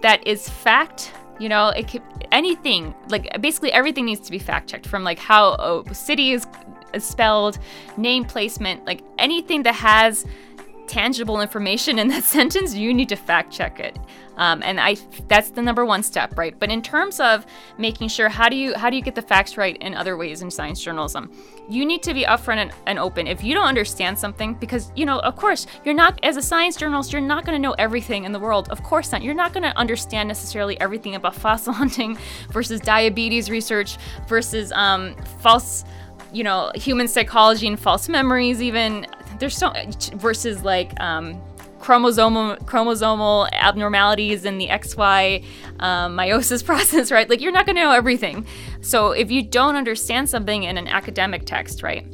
that 0.02 0.26
is 0.26 0.48
fact 0.48 1.12
You 1.38 1.48
know, 1.48 1.68
it 1.70 1.88
could 1.88 2.02
anything 2.30 2.94
like 3.08 3.40
basically 3.40 3.72
everything 3.72 4.04
needs 4.04 4.20
to 4.20 4.30
be 4.30 4.38
fact 4.38 4.70
checked 4.70 4.86
from 4.86 5.02
like 5.02 5.18
how 5.18 5.54
a 5.54 5.94
city 5.94 6.32
is 6.32 6.46
spelled, 6.98 7.58
name 7.96 8.24
placement, 8.24 8.84
like 8.84 9.02
anything 9.18 9.62
that 9.64 9.74
has 9.74 10.26
tangible 10.92 11.40
information 11.40 11.98
in 11.98 12.08
that 12.08 12.22
sentence, 12.36 12.74
you 12.74 12.92
need 12.92 13.08
to 13.08 13.16
fact 13.16 13.50
check 13.50 13.80
it. 13.80 13.98
Um, 14.36 14.62
and 14.62 14.80
I 14.80 14.96
that's 15.28 15.50
the 15.50 15.62
number 15.62 15.84
one 15.84 16.02
step, 16.02 16.36
right? 16.38 16.58
But 16.58 16.70
in 16.70 16.82
terms 16.82 17.20
of 17.20 17.46
making 17.78 18.08
sure 18.08 18.28
how 18.28 18.48
do 18.48 18.56
you 18.56 18.74
how 18.74 18.90
do 18.90 18.96
you 18.96 19.02
get 19.02 19.14
the 19.14 19.22
facts 19.22 19.56
right 19.56 19.76
in 19.78 19.94
other 19.94 20.16
ways 20.16 20.42
in 20.42 20.50
science 20.50 20.82
journalism, 20.82 21.30
you 21.68 21.84
need 21.84 22.02
to 22.02 22.14
be 22.14 22.24
upfront 22.24 22.58
and, 22.58 22.72
and 22.86 22.98
open. 22.98 23.26
If 23.26 23.42
you 23.44 23.54
don't 23.54 23.66
understand 23.66 24.18
something, 24.18 24.54
because 24.54 24.92
you 24.96 25.04
know, 25.06 25.18
of 25.20 25.36
course, 25.36 25.66
you're 25.84 25.94
not 25.94 26.18
as 26.22 26.36
a 26.36 26.42
science 26.42 26.76
journalist, 26.76 27.12
you're 27.12 27.20
not 27.20 27.44
going 27.44 27.56
to 27.56 27.62
know 27.62 27.74
everything 27.78 28.24
in 28.24 28.32
the 28.32 28.40
world. 28.40 28.68
Of 28.70 28.82
course 28.82 29.12
not. 29.12 29.22
You're 29.22 29.34
not 29.34 29.52
going 29.52 29.64
to 29.64 29.76
understand 29.78 30.28
necessarily 30.28 30.80
everything 30.80 31.14
about 31.14 31.34
fossil 31.44 31.72
hunting 31.72 32.18
versus 32.50 32.80
diabetes 32.80 33.50
research 33.50 33.98
versus 34.28 34.72
um, 34.72 35.14
false 35.40 35.84
you 36.32 36.42
know 36.42 36.72
human 36.74 37.06
psychology 37.06 37.66
and 37.66 37.78
false 37.78 38.08
memories 38.08 38.62
even 38.62 39.06
there's 39.38 39.56
so 39.56 39.72
versus 40.14 40.62
like 40.62 40.98
um, 41.00 41.40
chromosomal 41.80 42.58
chromosomal 42.60 43.50
abnormalities 43.52 44.44
in 44.44 44.58
the 44.58 44.68
XY 44.68 45.44
um, 45.80 46.16
meiosis 46.16 46.64
process, 46.66 47.10
right? 47.10 47.28
Like 47.28 47.40
you're 47.40 47.52
not 47.52 47.66
going 47.66 47.76
to 47.76 47.82
know 47.82 47.92
everything. 47.92 48.46
So 48.80 49.12
if 49.12 49.30
you 49.30 49.42
don't 49.42 49.76
understand 49.76 50.28
something 50.28 50.62
in 50.62 50.78
an 50.78 50.88
academic 50.88 51.44
text, 51.44 51.82
right? 51.82 52.06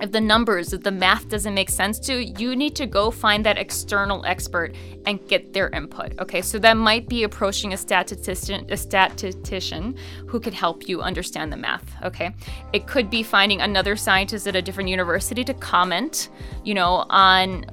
If 0.00 0.12
the 0.12 0.20
numbers, 0.20 0.72
if 0.72 0.82
the 0.82 0.90
math 0.90 1.28
doesn't 1.28 1.54
make 1.54 1.68
sense 1.68 1.98
to 2.00 2.24
you, 2.24 2.56
need 2.56 2.74
to 2.76 2.86
go 2.86 3.10
find 3.10 3.44
that 3.44 3.58
external 3.58 4.24
expert 4.24 4.74
and 5.06 5.26
get 5.28 5.52
their 5.52 5.68
input. 5.70 6.18
Okay, 6.18 6.40
so 6.40 6.58
that 6.58 6.76
might 6.76 7.08
be 7.08 7.22
approaching 7.22 7.72
a 7.72 7.76
statistician, 7.76 8.66
a 8.70 8.76
statistician 8.76 9.96
who 10.26 10.40
could 10.40 10.54
help 10.54 10.88
you 10.88 11.02
understand 11.02 11.52
the 11.52 11.56
math. 11.56 11.84
Okay, 12.02 12.34
it 12.72 12.86
could 12.86 13.10
be 13.10 13.22
finding 13.22 13.60
another 13.60 13.94
scientist 13.94 14.46
at 14.46 14.56
a 14.56 14.62
different 14.62 14.88
university 14.88 15.44
to 15.44 15.54
comment, 15.54 16.30
you 16.64 16.74
know, 16.74 17.04
on 17.10 17.66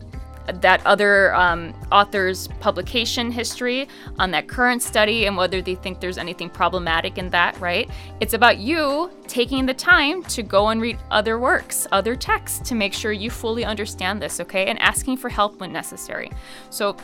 that 0.54 0.86
other 0.86 1.34
um, 1.36 1.74
author's 1.92 2.48
publication 2.60 3.32
history 3.32 3.88
on 4.20 4.32
that 4.32 4.48
current 4.48 4.82
study 4.82 5.26
and 5.26 5.36
whether 5.36 5.62
they 5.62 5.76
think 5.76 6.00
there's 6.00 6.18
anything 6.18 6.50
problematic 6.50 7.18
in 7.18 7.30
that, 7.30 7.60
right? 7.60 7.90
It's 8.20 8.34
about 8.34 8.58
you 8.58 9.12
taking 9.28 9.66
the 9.66 9.74
time 9.74 10.24
to 10.24 10.44
go 10.44 10.70
and 10.70 10.82
read 10.82 10.98
other 11.12 11.40
works, 11.40 11.88
other 11.92 12.16
texts 12.16 12.68
to 12.70 12.76
make 12.76 12.94
sure 12.94 13.12
you 13.12 13.30
fully 13.30 13.66
understand 13.66 14.22
this, 14.22 14.40
okay? 14.40 14.68
And 14.68 14.80
asking 14.80 15.18
for 15.18 15.30
help 15.30 15.60
when 15.60 15.72
necessary. 15.72 16.32
So 16.70 16.96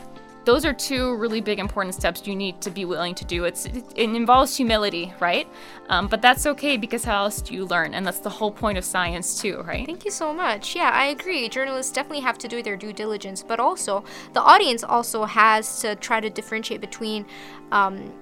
those 0.44 0.64
are 0.64 0.72
two 0.72 1.16
really 1.16 1.40
big 1.40 1.58
important 1.58 1.94
steps 1.94 2.26
you 2.26 2.36
need 2.36 2.60
to 2.60 2.70
be 2.70 2.84
willing 2.84 3.14
to 3.16 3.24
do. 3.24 3.44
It's 3.44 3.66
it, 3.66 3.84
it 3.94 4.10
involves 4.10 4.56
humility, 4.56 5.12
right? 5.20 5.48
Um, 5.88 6.08
but 6.08 6.22
that's 6.22 6.46
okay 6.46 6.76
because 6.76 7.04
how 7.04 7.24
else 7.24 7.40
do 7.42 7.54
you 7.54 7.64
learn? 7.66 7.94
And 7.94 8.06
that's 8.06 8.20
the 8.20 8.30
whole 8.30 8.50
point 8.50 8.78
of 8.78 8.84
science 8.84 9.40
too, 9.40 9.62
right? 9.62 9.86
Thank 9.86 10.04
you 10.04 10.10
so 10.10 10.32
much. 10.32 10.76
Yeah, 10.76 10.90
I 10.92 11.06
agree. 11.06 11.48
Journalists 11.48 11.92
definitely 11.92 12.20
have 12.20 12.38
to 12.38 12.48
do 12.48 12.62
their 12.62 12.76
due 12.76 12.92
diligence, 12.92 13.42
but 13.42 13.60
also 13.60 14.04
the 14.32 14.40
audience 14.40 14.84
also 14.84 15.24
has 15.24 15.80
to 15.80 15.96
try 15.96 16.20
to 16.20 16.30
differentiate 16.30 16.80
between. 16.80 17.26
Um, 17.72 18.12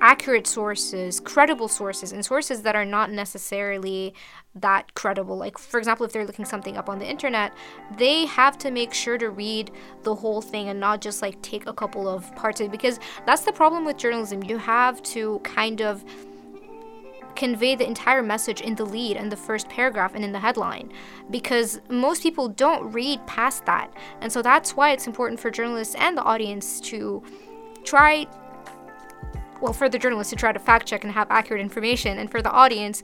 accurate 0.00 0.46
sources, 0.46 1.18
credible 1.18 1.68
sources, 1.68 2.12
and 2.12 2.22
sources 2.22 2.60
that 2.60 2.76
are 2.76 2.84
not 2.84 3.10
necessarily 3.10 4.12
that 4.56 4.94
credible. 4.94 5.36
Like, 5.36 5.58
for 5.58 5.78
example, 5.78 6.06
if 6.06 6.12
they're 6.12 6.26
looking 6.26 6.44
something 6.44 6.76
up 6.76 6.88
on 6.88 6.98
the 6.98 7.06
internet, 7.06 7.52
they 7.96 8.26
have 8.26 8.56
to 8.58 8.70
make 8.70 8.94
sure 8.94 9.18
to 9.18 9.30
read 9.30 9.70
the 10.02 10.14
whole 10.14 10.40
thing 10.40 10.68
and 10.68 10.78
not 10.78 11.00
just 11.00 11.22
like 11.22 11.40
take 11.42 11.66
a 11.66 11.72
couple 11.72 12.08
of 12.08 12.34
parts 12.36 12.60
of 12.60 12.66
it 12.66 12.70
because 12.70 13.00
that's 13.26 13.42
the 13.42 13.52
problem 13.52 13.84
with 13.84 13.96
journalism. 13.96 14.42
You 14.42 14.58
have 14.58 15.02
to 15.04 15.40
kind 15.40 15.82
of 15.82 16.04
convey 17.34 17.74
the 17.74 17.84
entire 17.84 18.22
message 18.22 18.60
in 18.60 18.76
the 18.76 18.84
lead 18.84 19.16
and 19.16 19.30
the 19.30 19.36
first 19.36 19.68
paragraph 19.68 20.14
and 20.14 20.24
in 20.24 20.30
the 20.30 20.38
headline 20.38 20.92
because 21.30 21.80
most 21.88 22.22
people 22.22 22.48
don't 22.48 22.92
read 22.92 23.24
past 23.26 23.66
that. 23.66 23.92
And 24.20 24.32
so 24.32 24.40
that's 24.40 24.76
why 24.76 24.92
it's 24.92 25.08
important 25.08 25.40
for 25.40 25.50
journalists 25.50 25.96
and 25.96 26.16
the 26.16 26.22
audience 26.22 26.80
to 26.82 27.22
try 27.82 28.26
well, 29.60 29.72
for 29.72 29.88
the 29.88 29.98
journalists 29.98 30.30
to 30.30 30.36
try 30.36 30.52
to 30.52 30.58
fact 30.58 30.86
check 30.86 31.04
and 31.04 31.12
have 31.12 31.30
accurate 31.30 31.62
information, 31.62 32.18
and 32.18 32.30
for 32.30 32.42
the 32.42 32.50
audience 32.50 33.02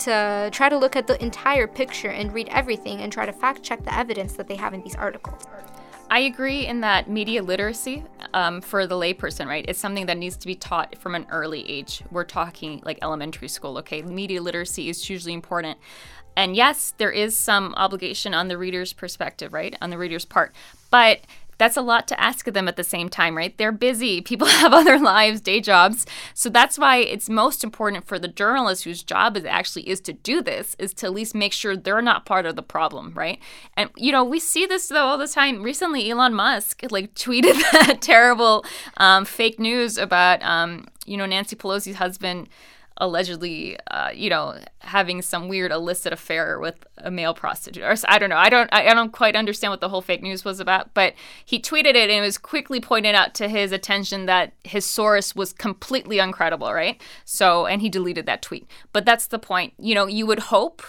to 0.00 0.48
try 0.52 0.68
to 0.68 0.76
look 0.76 0.96
at 0.96 1.06
the 1.06 1.22
entire 1.22 1.66
picture 1.66 2.10
and 2.10 2.32
read 2.32 2.48
everything 2.48 3.00
and 3.00 3.12
try 3.12 3.26
to 3.26 3.32
fact 3.32 3.62
check 3.62 3.84
the 3.84 3.94
evidence 3.94 4.34
that 4.34 4.48
they 4.48 4.56
have 4.56 4.74
in 4.74 4.82
these 4.82 4.94
articles. 4.96 5.46
I 6.10 6.20
agree 6.20 6.66
in 6.66 6.82
that 6.82 7.08
media 7.08 7.42
literacy 7.42 8.04
um, 8.34 8.60
for 8.60 8.86
the 8.86 8.96
layperson, 8.96 9.46
right, 9.46 9.64
is 9.66 9.78
something 9.78 10.04
that 10.06 10.18
needs 10.18 10.36
to 10.36 10.46
be 10.46 10.54
taught 10.54 10.98
from 10.98 11.14
an 11.14 11.26
early 11.30 11.66
age. 11.70 12.02
We're 12.10 12.24
talking 12.24 12.82
like 12.84 12.98
elementary 13.00 13.48
school, 13.48 13.78
okay? 13.78 14.02
Media 14.02 14.42
literacy 14.42 14.90
is 14.90 15.02
hugely 15.02 15.32
important. 15.32 15.78
And 16.36 16.54
yes, 16.54 16.92
there 16.98 17.10
is 17.10 17.38
some 17.38 17.74
obligation 17.78 18.34
on 18.34 18.48
the 18.48 18.58
reader's 18.58 18.92
perspective, 18.92 19.54
right, 19.54 19.74
on 19.80 19.88
the 19.88 19.96
reader's 19.96 20.26
part. 20.26 20.54
But 20.90 21.20
that's 21.58 21.76
a 21.76 21.82
lot 21.82 22.08
to 22.08 22.20
ask 22.20 22.46
of 22.46 22.54
them 22.54 22.68
at 22.68 22.76
the 22.76 22.84
same 22.84 23.08
time, 23.08 23.36
right? 23.36 23.56
They're 23.56 23.72
busy. 23.72 24.20
People 24.20 24.46
have 24.62 24.72
other 24.72 24.98
lives, 24.98 25.40
day 25.40 25.60
jobs. 25.60 26.06
So 26.34 26.48
that's 26.48 26.78
why 26.78 26.98
it's 26.98 27.28
most 27.28 27.62
important 27.62 28.06
for 28.06 28.18
the 28.18 28.28
journalist 28.28 28.84
whose 28.84 29.02
job 29.02 29.36
is 29.36 29.44
actually 29.44 29.88
is 29.88 30.00
to 30.02 30.12
do 30.12 30.42
this, 30.42 30.76
is 30.78 30.92
to 30.94 31.06
at 31.06 31.12
least 31.12 31.34
make 31.34 31.52
sure 31.52 31.76
they're 31.76 32.02
not 32.02 32.26
part 32.26 32.46
of 32.46 32.56
the 32.56 32.62
problem, 32.62 33.12
right? 33.14 33.38
And 33.76 33.90
you 33.96 34.12
know, 34.12 34.24
we 34.24 34.40
see 34.40 34.66
this 34.66 34.88
though 34.88 35.06
all 35.06 35.18
the 35.18 35.28
time. 35.28 35.62
Recently, 35.62 36.10
Elon 36.10 36.34
Musk 36.34 36.82
like 36.90 37.14
tweeted 37.14 37.60
that 37.72 37.98
terrible 38.00 38.64
um, 38.96 39.24
fake 39.24 39.58
news 39.58 39.98
about 39.98 40.42
um, 40.42 40.86
you 41.06 41.16
know 41.16 41.26
Nancy 41.26 41.56
Pelosi's 41.56 41.96
husband 41.96 42.48
allegedly, 43.02 43.76
uh, 43.90 44.10
you 44.14 44.30
know, 44.30 44.56
having 44.78 45.20
some 45.22 45.48
weird 45.48 45.72
illicit 45.72 46.12
affair 46.12 46.60
with 46.60 46.86
a 46.98 47.10
male 47.10 47.34
prostitute. 47.34 47.82
Or 47.82 47.96
I 48.06 48.18
don't 48.18 48.30
know. 48.30 48.36
I 48.36 48.48
don't. 48.48 48.72
I, 48.72 48.94
don't 48.94 49.10
quite 49.10 49.34
understand 49.34 49.72
what 49.72 49.80
the 49.80 49.88
whole 49.88 50.00
fake 50.00 50.22
news 50.22 50.44
was 50.44 50.60
about. 50.60 50.94
But 50.94 51.14
he 51.44 51.58
tweeted 51.58 51.96
it, 51.96 52.08
and 52.08 52.12
it 52.12 52.20
was 52.20 52.38
quickly 52.38 52.80
pointed 52.80 53.16
out 53.16 53.34
to 53.34 53.48
his 53.48 53.72
attention 53.72 54.26
that 54.26 54.52
his 54.62 54.86
source 54.86 55.34
was 55.34 55.52
completely 55.52 56.18
uncredible. 56.18 56.72
Right. 56.72 57.02
So, 57.24 57.66
and 57.66 57.82
he 57.82 57.88
deleted 57.88 58.24
that 58.26 58.40
tweet. 58.40 58.68
But 58.92 59.04
that's 59.04 59.26
the 59.26 59.38
point. 59.40 59.74
You 59.78 59.96
know, 59.96 60.06
you 60.06 60.24
would 60.24 60.38
hope 60.38 60.82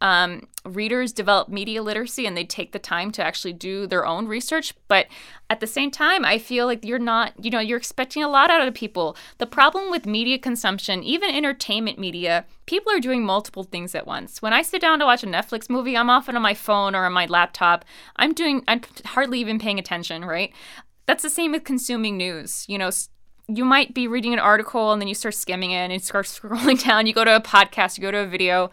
um, 0.00 0.46
readers 0.64 1.12
develop 1.12 1.48
media 1.48 1.82
literacy 1.82 2.26
and 2.26 2.36
they 2.36 2.44
take 2.44 2.72
the 2.72 2.78
time 2.78 3.10
to 3.12 3.22
actually 3.22 3.52
do 3.52 3.86
their 3.86 4.06
own 4.06 4.26
research. 4.26 4.74
But 4.88 5.06
at 5.48 5.60
the 5.60 5.66
same 5.66 5.90
time, 5.90 6.24
I 6.24 6.38
feel 6.38 6.66
like 6.66 6.84
you're 6.84 6.98
not, 6.98 7.32
you 7.42 7.50
know, 7.50 7.60
you're 7.60 7.78
expecting 7.78 8.22
a 8.22 8.28
lot 8.28 8.50
out 8.50 8.66
of 8.66 8.74
people. 8.74 9.16
The 9.38 9.46
problem 9.46 9.90
with 9.90 10.06
media 10.06 10.38
consumption, 10.38 11.02
even 11.02 11.34
entertainment 11.34 11.98
media, 11.98 12.46
people 12.66 12.92
are 12.92 13.00
doing 13.00 13.24
multiple 13.24 13.64
things 13.64 13.94
at 13.94 14.06
once. 14.06 14.40
When 14.40 14.52
I 14.52 14.62
sit 14.62 14.80
down 14.80 14.98
to 15.00 15.04
watch 15.04 15.22
a 15.22 15.26
Netflix 15.26 15.68
movie, 15.68 15.96
I'm 15.96 16.10
often 16.10 16.36
on 16.36 16.42
my 16.42 16.54
phone 16.54 16.94
or 16.94 17.04
on 17.04 17.12
my 17.12 17.26
laptop. 17.26 17.84
I'm 18.16 18.32
doing, 18.32 18.64
I'm 18.68 18.80
hardly 19.04 19.40
even 19.40 19.58
paying 19.58 19.78
attention, 19.78 20.24
right? 20.24 20.52
That's 21.06 21.22
the 21.22 21.30
same 21.30 21.52
with 21.52 21.64
consuming 21.64 22.16
news. 22.16 22.64
You 22.68 22.78
know, 22.78 22.90
you 23.48 23.64
might 23.64 23.94
be 23.94 24.06
reading 24.06 24.32
an 24.32 24.38
article 24.38 24.92
and 24.92 25.02
then 25.02 25.08
you 25.08 25.14
start 25.14 25.34
skimming 25.34 25.72
it 25.72 25.90
and 25.90 26.02
start 26.02 26.26
scrolling 26.26 26.82
down. 26.82 27.06
You 27.06 27.12
go 27.12 27.24
to 27.24 27.36
a 27.36 27.40
podcast, 27.40 27.98
you 27.98 28.02
go 28.02 28.10
to 28.10 28.18
a 28.18 28.26
video 28.26 28.70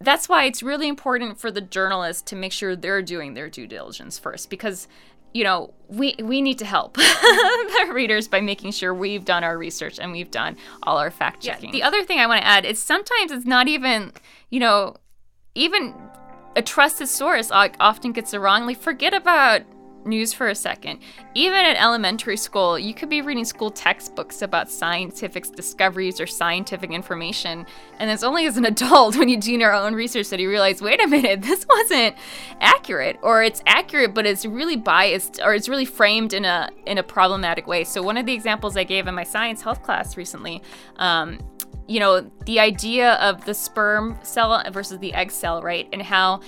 that's 0.00 0.28
why 0.28 0.44
it's 0.44 0.62
really 0.62 0.88
important 0.88 1.38
for 1.38 1.50
the 1.50 1.60
journalist 1.60 2.26
to 2.26 2.36
make 2.36 2.52
sure 2.52 2.74
they're 2.74 3.02
doing 3.02 3.34
their 3.34 3.48
due 3.48 3.66
diligence 3.66 4.18
first 4.18 4.48
because 4.48 4.88
you 5.32 5.44
know 5.44 5.72
we 5.88 6.14
we 6.22 6.40
need 6.40 6.58
to 6.58 6.64
help 6.64 6.94
the 6.96 7.90
readers 7.92 8.26
by 8.26 8.40
making 8.40 8.72
sure 8.72 8.94
we've 8.94 9.24
done 9.24 9.44
our 9.44 9.56
research 9.56 9.98
and 9.98 10.10
we've 10.12 10.30
done 10.30 10.56
all 10.82 10.98
our 10.98 11.10
fact 11.10 11.42
checking. 11.42 11.68
Yeah, 11.68 11.72
the 11.72 11.82
other 11.82 12.04
thing 12.04 12.18
I 12.18 12.26
want 12.26 12.40
to 12.40 12.46
add 12.46 12.64
is 12.64 12.82
sometimes 12.82 13.30
it's 13.30 13.46
not 13.46 13.68
even 13.68 14.12
you 14.48 14.60
know 14.60 14.96
even 15.54 15.94
a 16.56 16.62
trusted 16.62 17.08
source 17.08 17.50
often 17.50 18.12
gets 18.12 18.34
it 18.34 18.38
wrong. 18.38 18.66
Like 18.66 18.78
forget 18.78 19.14
about 19.14 19.62
news 20.04 20.32
for 20.32 20.48
a 20.48 20.54
second. 20.54 20.98
Even 21.34 21.64
at 21.64 21.76
elementary 21.76 22.36
school, 22.36 22.78
you 22.78 22.94
could 22.94 23.08
be 23.08 23.22
reading 23.22 23.44
school 23.44 23.70
textbooks 23.70 24.42
about 24.42 24.70
scientific 24.70 25.44
discoveries 25.54 26.20
or 26.20 26.26
scientific 26.26 26.90
information. 26.90 27.66
And 27.98 28.10
it's 28.10 28.22
only 28.22 28.46
as 28.46 28.56
an 28.56 28.64
adult 28.66 29.16
when 29.16 29.28
you 29.28 29.36
do 29.36 29.52
your 29.52 29.72
own 29.72 29.94
research 29.94 30.28
that 30.30 30.40
you 30.40 30.48
realize, 30.48 30.80
wait 30.80 31.02
a 31.02 31.06
minute, 31.06 31.42
this 31.50 31.66
wasn't 31.68 32.16
accurate. 32.60 33.18
Or 33.22 33.42
it's 33.42 33.62
accurate, 33.66 34.14
but 34.14 34.26
it's 34.26 34.44
really 34.44 34.76
biased 34.76 35.40
or 35.42 35.54
it's 35.54 35.68
really 35.68 35.84
framed 35.84 36.32
in 36.32 36.44
a 36.44 36.70
in 36.86 36.98
a 36.98 37.02
problematic 37.02 37.66
way. 37.66 37.84
So 37.84 38.02
one 38.02 38.16
of 38.16 38.26
the 38.26 38.32
examples 38.32 38.76
I 38.76 38.84
gave 38.84 39.06
in 39.06 39.14
my 39.14 39.24
science 39.24 39.62
health 39.62 39.82
class 39.82 40.16
recently, 40.16 40.62
um, 40.96 41.38
you 41.90 41.98
know, 41.98 42.30
the 42.46 42.60
idea 42.60 43.14
of 43.14 43.44
the 43.44 43.52
sperm 43.52 44.16
cell 44.22 44.62
versus 44.70 45.00
the 45.00 45.12
egg 45.12 45.32
cell, 45.32 45.60
right? 45.60 45.88
And 45.92 46.00
how 46.00 46.40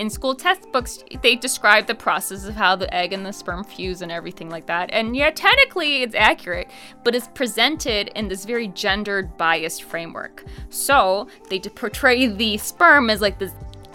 in 0.00 0.10
school 0.10 0.34
textbooks, 0.34 1.04
they 1.22 1.36
describe 1.36 1.86
the 1.86 1.94
process 1.94 2.44
of 2.44 2.56
how 2.56 2.74
the 2.74 2.92
egg 2.92 3.12
and 3.12 3.24
the 3.24 3.32
sperm 3.32 3.62
fuse 3.62 4.02
and 4.02 4.10
everything 4.10 4.50
like 4.50 4.66
that. 4.66 4.90
And 4.92 5.14
yeah, 5.14 5.30
technically 5.30 6.02
it's 6.02 6.16
accurate, 6.16 6.72
but 7.04 7.14
it's 7.14 7.28
presented 7.28 8.08
in 8.16 8.26
this 8.26 8.44
very 8.44 8.66
gendered, 8.66 9.36
biased 9.36 9.84
framework. 9.84 10.44
So 10.70 11.28
they 11.50 11.60
portray 11.60 12.26
the 12.26 12.58
sperm 12.58 13.10
as 13.10 13.20
like 13.20 13.38
this 13.38 13.52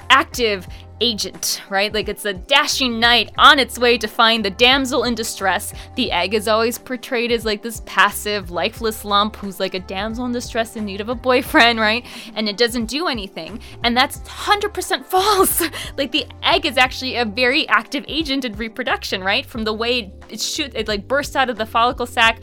active, 0.10 0.66
agent, 1.02 1.62
right? 1.70 1.94
Like 1.94 2.10
it's 2.10 2.26
a 2.26 2.34
dashing 2.34 3.00
knight 3.00 3.32
on 3.38 3.60
its 3.60 3.78
way 3.78 3.98
to 3.98 4.08
find 4.08 4.44
the 4.44 4.50
damsel 4.50 5.04
in 5.04 5.16
distress. 5.16 5.74
The 5.96 6.12
egg 6.12 6.34
is 6.34 6.48
always 6.48 6.78
portrayed 6.78 7.32
as 7.32 7.46
like 7.46 7.62
this 7.62 7.82
passive, 7.86 8.52
lifeless 8.52 9.06
lump 9.06 9.36
who's 9.36 9.60
like 9.60 9.74
a 9.74 9.80
damsel 9.80 10.26
in 10.26 10.32
distress 10.32 10.76
in 10.76 10.86
need 10.86 11.02
of 11.02 11.10
a 11.10 11.16
boyfriend, 11.16 11.80
right? 11.80 12.06
And 12.36 12.48
it 12.48 12.58
doesn't 12.58 12.86
do 12.86 13.08
anything. 13.08 13.60
And 13.84 13.96
that's 13.96 14.20
100% 14.20 15.06
false. 15.06 15.62
like 15.98 16.12
the 16.12 16.26
egg 16.44 16.66
is 16.66 16.78
actually 16.78 17.16
a 17.16 17.26
very 17.26 17.68
active 17.68 18.06
agent 18.08 18.46
in 18.46 18.54
reproduction, 18.54 19.24
right? 19.24 19.46
From 19.46 19.64
the 19.64 19.74
way 19.74 20.14
it 20.30 20.42
shoots, 20.42 20.76
it 20.76 20.88
like 20.88 21.08
bursts 21.08 21.36
out 21.36 21.50
of 21.50 21.58
the 21.58 21.66
follicle 21.66 22.06
sac 22.06 22.40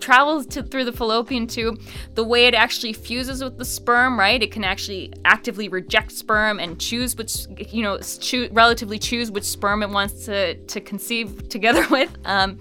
travels 0.00 0.46
to, 0.46 0.62
through 0.62 0.84
the 0.84 0.92
fallopian 0.92 1.46
tube, 1.46 1.80
the 2.14 2.24
way 2.24 2.46
it 2.46 2.54
actually 2.54 2.92
fuses 2.92 3.42
with 3.42 3.58
the 3.58 3.64
sperm, 3.64 4.18
right? 4.18 4.42
It 4.42 4.52
can 4.52 4.64
actually 4.64 5.12
actively 5.24 5.68
reject 5.68 6.12
sperm 6.12 6.58
and 6.58 6.78
choose 6.80 7.16
which, 7.16 7.46
you 7.70 7.82
know, 7.82 7.98
relatively 8.52 8.98
choose 8.98 9.30
which 9.30 9.44
sperm 9.44 9.82
it 9.82 9.90
wants 9.90 10.26
to, 10.26 10.54
to 10.54 10.80
conceive 10.80 11.48
together 11.48 11.86
with. 11.90 12.16
Um, 12.24 12.58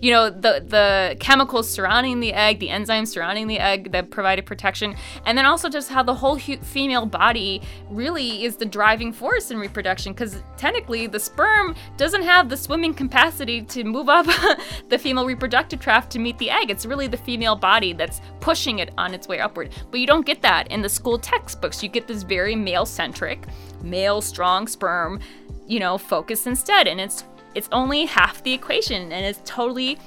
you 0.00 0.12
know 0.12 0.30
the 0.30 0.64
the 0.66 1.16
chemicals 1.20 1.68
surrounding 1.68 2.20
the 2.20 2.32
egg, 2.32 2.58
the 2.58 2.68
enzymes 2.68 3.08
surrounding 3.08 3.46
the 3.46 3.58
egg 3.58 3.92
that 3.92 4.10
provided 4.10 4.46
protection, 4.46 4.94
and 5.24 5.36
then 5.36 5.46
also 5.46 5.68
just 5.68 5.90
how 5.90 6.02
the 6.02 6.14
whole 6.14 6.36
hu- 6.36 6.58
female 6.58 7.06
body 7.06 7.62
really 7.90 8.44
is 8.44 8.56
the 8.56 8.64
driving 8.64 9.12
force 9.12 9.50
in 9.50 9.58
reproduction. 9.58 10.12
Because 10.12 10.42
technically, 10.56 11.06
the 11.06 11.20
sperm 11.20 11.74
doesn't 11.96 12.22
have 12.22 12.48
the 12.48 12.56
swimming 12.56 12.94
capacity 12.94 13.62
to 13.62 13.84
move 13.84 14.08
up 14.08 14.26
the 14.88 14.98
female 14.98 15.26
reproductive 15.26 15.80
tract 15.80 16.10
to 16.10 16.18
meet 16.18 16.38
the 16.38 16.50
egg. 16.50 16.70
It's 16.70 16.86
really 16.86 17.06
the 17.06 17.16
female 17.16 17.56
body 17.56 17.92
that's 17.92 18.20
pushing 18.40 18.78
it 18.78 18.92
on 18.98 19.14
its 19.14 19.28
way 19.28 19.40
upward. 19.40 19.70
But 19.90 20.00
you 20.00 20.06
don't 20.06 20.26
get 20.26 20.42
that 20.42 20.68
in 20.68 20.82
the 20.82 20.88
school 20.88 21.18
textbooks. 21.18 21.82
You 21.82 21.88
get 21.88 22.06
this 22.06 22.22
very 22.22 22.54
male 22.54 22.86
centric, 22.86 23.46
male 23.82 24.20
strong 24.20 24.66
sperm, 24.66 25.20
you 25.66 25.80
know, 25.80 25.98
focus 25.98 26.46
instead, 26.46 26.86
and 26.86 27.00
it's 27.00 27.24
it's 27.56 27.68
only 27.72 28.04
half 28.04 28.42
the 28.44 28.52
equation 28.52 29.10
and 29.12 29.26
it's 29.26 29.40
totally 29.44 29.98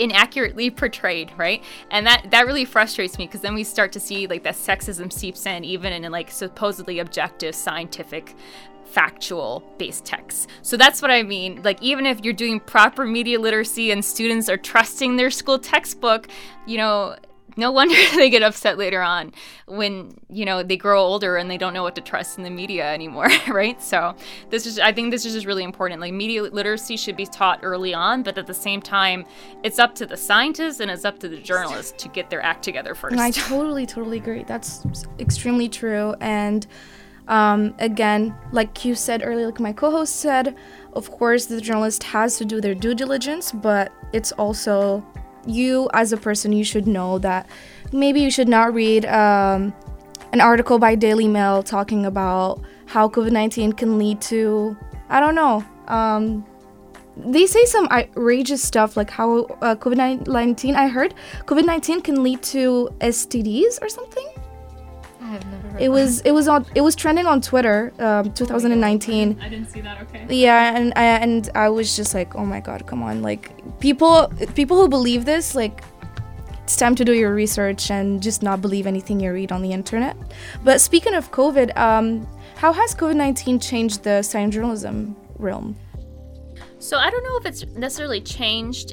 inaccurately 0.00 0.70
portrayed 0.70 1.30
right 1.36 1.62
and 1.90 2.04
that 2.04 2.26
that 2.30 2.46
really 2.46 2.64
frustrates 2.64 3.16
me 3.16 3.26
because 3.26 3.40
then 3.40 3.54
we 3.54 3.62
start 3.62 3.92
to 3.92 4.00
see 4.00 4.26
like 4.26 4.42
that 4.42 4.54
sexism 4.54 5.12
seeps 5.12 5.46
in 5.46 5.64
even 5.64 5.92
in 5.92 6.10
like 6.10 6.30
supposedly 6.30 6.98
objective 6.98 7.54
scientific 7.54 8.34
factual 8.94 9.64
based 9.76 10.04
texts. 10.04 10.46
So 10.62 10.76
that's 10.76 11.02
what 11.02 11.10
I 11.10 11.24
mean. 11.24 11.62
Like, 11.64 11.82
even 11.82 12.06
if 12.06 12.24
you're 12.24 12.32
doing 12.32 12.60
proper 12.60 13.04
media 13.04 13.40
literacy 13.40 13.90
and 13.90 14.04
students 14.04 14.48
are 14.48 14.56
trusting 14.56 15.16
their 15.16 15.30
school 15.30 15.58
textbook, 15.58 16.28
you 16.66 16.76
know, 16.76 17.16
no 17.56 17.70
wonder 17.70 17.94
they 18.16 18.30
get 18.30 18.42
upset 18.42 18.78
later 18.78 19.02
on 19.02 19.32
when 19.66 20.16
you 20.28 20.44
know 20.44 20.62
they 20.62 20.76
grow 20.76 21.00
older 21.00 21.36
and 21.36 21.50
they 21.50 21.58
don't 21.58 21.74
know 21.74 21.82
what 21.82 21.94
to 21.94 22.00
trust 22.00 22.38
in 22.38 22.44
the 22.44 22.50
media 22.50 22.92
anymore 22.92 23.28
right? 23.48 23.80
So 23.82 24.14
this 24.50 24.66
is 24.66 24.78
i 24.78 24.92
think 24.92 25.10
this 25.10 25.24
is 25.24 25.32
just 25.34 25.46
really 25.46 25.64
important. 25.64 26.00
Like 26.00 26.12
media 26.12 26.42
literacy 26.42 26.96
should 26.96 27.16
be 27.16 27.26
taught 27.26 27.60
early 27.62 27.94
on 27.94 28.22
but 28.22 28.38
at 28.38 28.46
the 28.46 28.54
same 28.54 28.80
time 28.80 29.24
it's 29.62 29.78
up 29.78 29.94
to 29.96 30.06
the 30.06 30.16
scientists 30.16 30.80
and 30.80 30.90
it's 30.90 31.04
up 31.04 31.18
to 31.20 31.28
the 31.28 31.38
journalists 31.38 32.02
to 32.02 32.08
get 32.08 32.30
their 32.30 32.42
act 32.42 32.62
together 32.62 32.94
first. 32.94 33.16
I 33.16 33.30
totally 33.30 33.86
totally 33.86 34.18
agree. 34.18 34.44
That's 34.44 34.84
extremely 35.18 35.68
true. 35.68 36.14
And 36.20 36.66
um, 37.28 37.74
again 37.78 38.34
like 38.52 38.84
you 38.84 38.94
said 38.94 39.22
earlier 39.24 39.46
like 39.46 39.60
my 39.60 39.72
co-host 39.72 40.16
said 40.16 40.54
of 40.92 41.10
course 41.10 41.46
the 41.46 41.60
journalist 41.60 42.02
has 42.02 42.36
to 42.36 42.44
do 42.44 42.60
their 42.60 42.74
due 42.74 42.94
diligence 42.94 43.50
but 43.50 43.92
it's 44.12 44.32
also 44.32 45.04
you 45.46 45.88
as 45.92 46.12
a 46.12 46.16
person 46.16 46.52
you 46.52 46.64
should 46.64 46.86
know 46.86 47.18
that 47.18 47.48
maybe 47.92 48.20
you 48.20 48.30
should 48.30 48.48
not 48.48 48.74
read 48.74 49.04
um, 49.06 49.72
an 50.32 50.40
article 50.40 50.78
by 50.78 50.94
daily 50.94 51.28
mail 51.28 51.62
talking 51.62 52.06
about 52.06 52.60
how 52.86 53.08
covid-19 53.08 53.76
can 53.76 53.98
lead 53.98 54.20
to 54.20 54.76
i 55.08 55.20
don't 55.20 55.34
know 55.34 55.64
um, 55.88 56.44
they 57.16 57.46
say 57.46 57.64
some 57.66 57.86
outrageous 57.90 58.62
stuff 58.62 58.96
like 58.96 59.10
how 59.10 59.44
uh, 59.62 59.74
covid-19 59.76 60.74
i 60.74 60.88
heard 60.88 61.14
covid-19 61.46 62.02
can 62.02 62.22
lead 62.22 62.42
to 62.42 62.88
stds 63.00 63.80
or 63.80 63.88
something 63.88 64.33
I 65.24 65.28
have 65.28 65.46
never 65.46 65.68
heard 65.68 65.80
it 65.80 65.88
was 65.88 66.20
it 66.20 66.32
was 66.32 66.48
on 66.48 66.66
it 66.74 66.82
was 66.82 66.94
trending 66.94 67.24
on 67.26 67.40
Twitter, 67.40 67.94
um, 67.98 68.32
2019. 68.34 69.40
I 69.40 69.48
didn't 69.48 69.70
see 69.70 69.80
that. 69.80 70.02
Okay. 70.02 70.26
Yeah, 70.28 70.76
and 70.76 70.92
I, 70.96 71.04
and 71.04 71.50
I 71.54 71.70
was 71.70 71.96
just 71.96 72.12
like, 72.12 72.34
oh 72.34 72.44
my 72.44 72.60
god, 72.60 72.86
come 72.86 73.02
on! 73.02 73.22
Like 73.22 73.50
people 73.80 74.30
people 74.54 74.76
who 74.76 74.86
believe 74.86 75.24
this, 75.24 75.54
like 75.54 75.82
it's 76.62 76.76
time 76.76 76.94
to 76.96 77.04
do 77.06 77.14
your 77.14 77.34
research 77.34 77.90
and 77.90 78.22
just 78.22 78.42
not 78.42 78.60
believe 78.60 78.86
anything 78.86 79.18
you 79.18 79.32
read 79.32 79.50
on 79.50 79.62
the 79.62 79.72
internet. 79.72 80.14
But 80.62 80.82
speaking 80.82 81.14
of 81.14 81.30
COVID, 81.30 81.74
um, 81.78 82.26
how 82.56 82.74
has 82.74 82.94
COVID 82.94 83.16
19 83.16 83.60
changed 83.60 84.02
the 84.02 84.20
science 84.22 84.54
journalism 84.54 85.16
realm? 85.38 85.74
So 86.78 86.98
I 86.98 87.08
don't 87.08 87.24
know 87.24 87.38
if 87.38 87.46
it's 87.46 87.64
necessarily 87.76 88.20
changed 88.20 88.92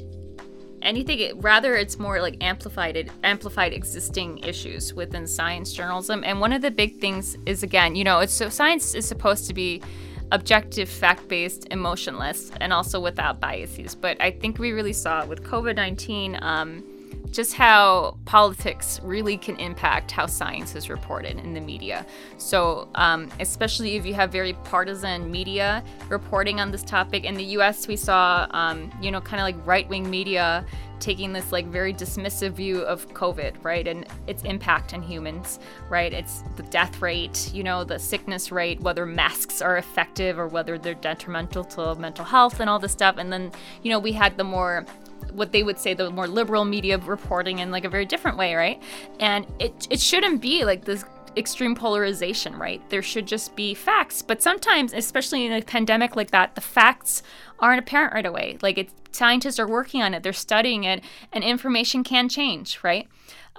anything 0.82 1.18
it, 1.20 1.36
rather 1.42 1.76
it's 1.76 1.98
more 1.98 2.20
like 2.20 2.36
amplified 2.42 2.96
it 2.96 3.10
amplified 3.24 3.72
existing 3.72 4.38
issues 4.38 4.94
within 4.94 5.26
science 5.26 5.72
journalism. 5.72 6.22
And 6.24 6.40
one 6.40 6.52
of 6.52 6.62
the 6.62 6.70
big 6.70 7.00
things 7.00 7.36
is 7.46 7.62
again 7.62 7.94
you 7.94 8.04
know 8.04 8.20
it's 8.20 8.32
so 8.32 8.48
science 8.48 8.94
is 8.94 9.06
supposed 9.06 9.46
to 9.46 9.54
be 9.54 9.82
objective 10.30 10.88
fact-based 10.88 11.68
emotionless 11.70 12.50
and 12.60 12.72
also 12.72 12.98
without 12.98 13.40
biases. 13.40 13.94
But 13.94 14.20
i 14.20 14.30
think 14.30 14.58
we 14.58 14.72
really 14.72 14.92
saw 14.92 15.22
it 15.22 15.28
with 15.28 15.42
covid-19 15.42 16.42
um, 16.42 16.84
just 17.32 17.54
how 17.54 18.18
politics 18.26 19.00
really 19.02 19.36
can 19.36 19.56
impact 19.56 20.10
how 20.10 20.26
science 20.26 20.74
is 20.74 20.90
reported 20.90 21.38
in 21.38 21.54
the 21.54 21.60
media. 21.60 22.06
So, 22.36 22.88
um, 22.94 23.30
especially 23.40 23.96
if 23.96 24.04
you 24.04 24.14
have 24.14 24.30
very 24.30 24.52
partisan 24.64 25.30
media 25.30 25.82
reporting 26.08 26.60
on 26.60 26.70
this 26.70 26.82
topic. 26.82 27.24
In 27.24 27.34
the 27.34 27.44
US, 27.56 27.88
we 27.88 27.96
saw, 27.96 28.46
um, 28.50 28.92
you 29.00 29.10
know, 29.10 29.20
kind 29.20 29.40
of 29.40 29.44
like 29.44 29.66
right 29.66 29.88
wing 29.88 30.08
media 30.08 30.64
taking 31.02 31.32
this 31.32 31.50
like 31.50 31.66
very 31.66 31.92
dismissive 31.92 32.52
view 32.52 32.82
of 32.82 33.08
COVID, 33.08 33.54
right? 33.64 33.88
And 33.88 34.06
its 34.28 34.44
impact 34.44 34.94
on 34.94 35.02
humans, 35.02 35.58
right? 35.90 36.12
It's 36.12 36.44
the 36.54 36.62
death 36.64 37.02
rate, 37.02 37.50
you 37.52 37.64
know, 37.64 37.82
the 37.82 37.98
sickness 37.98 38.52
rate, 38.52 38.80
whether 38.80 39.04
masks 39.04 39.60
are 39.60 39.78
effective 39.78 40.38
or 40.38 40.46
whether 40.46 40.78
they're 40.78 40.94
detrimental 40.94 41.64
to 41.64 41.96
mental 41.96 42.24
health 42.24 42.60
and 42.60 42.70
all 42.70 42.78
this 42.78 42.92
stuff. 42.92 43.16
And 43.18 43.32
then, 43.32 43.50
you 43.82 43.90
know, 43.90 43.98
we 43.98 44.12
had 44.12 44.36
the 44.36 44.44
more 44.44 44.86
what 45.34 45.52
they 45.52 45.62
would 45.62 45.78
say 45.78 45.94
the 45.94 46.10
more 46.10 46.26
liberal 46.26 46.64
media 46.64 46.98
reporting 46.98 47.58
in 47.58 47.70
like 47.70 47.84
a 47.84 47.88
very 47.88 48.06
different 48.06 48.36
way, 48.36 48.54
right? 48.54 48.82
And 49.20 49.46
it 49.58 49.86
it 49.90 50.00
shouldn't 50.00 50.40
be 50.40 50.64
like 50.64 50.84
this 50.84 51.04
extreme 51.36 51.74
polarization, 51.74 52.56
right? 52.56 52.82
There 52.90 53.02
should 53.02 53.26
just 53.26 53.56
be 53.56 53.74
facts. 53.74 54.22
But 54.22 54.42
sometimes, 54.42 54.92
especially 54.92 55.46
in 55.46 55.52
a 55.52 55.62
pandemic 55.62 56.16
like 56.16 56.30
that, 56.30 56.54
the 56.54 56.60
facts 56.60 57.22
aren't 57.58 57.78
apparent 57.78 58.14
right 58.14 58.26
away. 58.26 58.58
Like 58.60 58.78
it, 58.78 58.90
scientists 59.12 59.58
are 59.58 59.68
working 59.68 60.02
on 60.02 60.14
it, 60.14 60.22
they're 60.22 60.32
studying 60.32 60.84
it, 60.84 61.02
and 61.32 61.42
information 61.44 62.04
can 62.04 62.28
change, 62.28 62.80
right? 62.82 63.08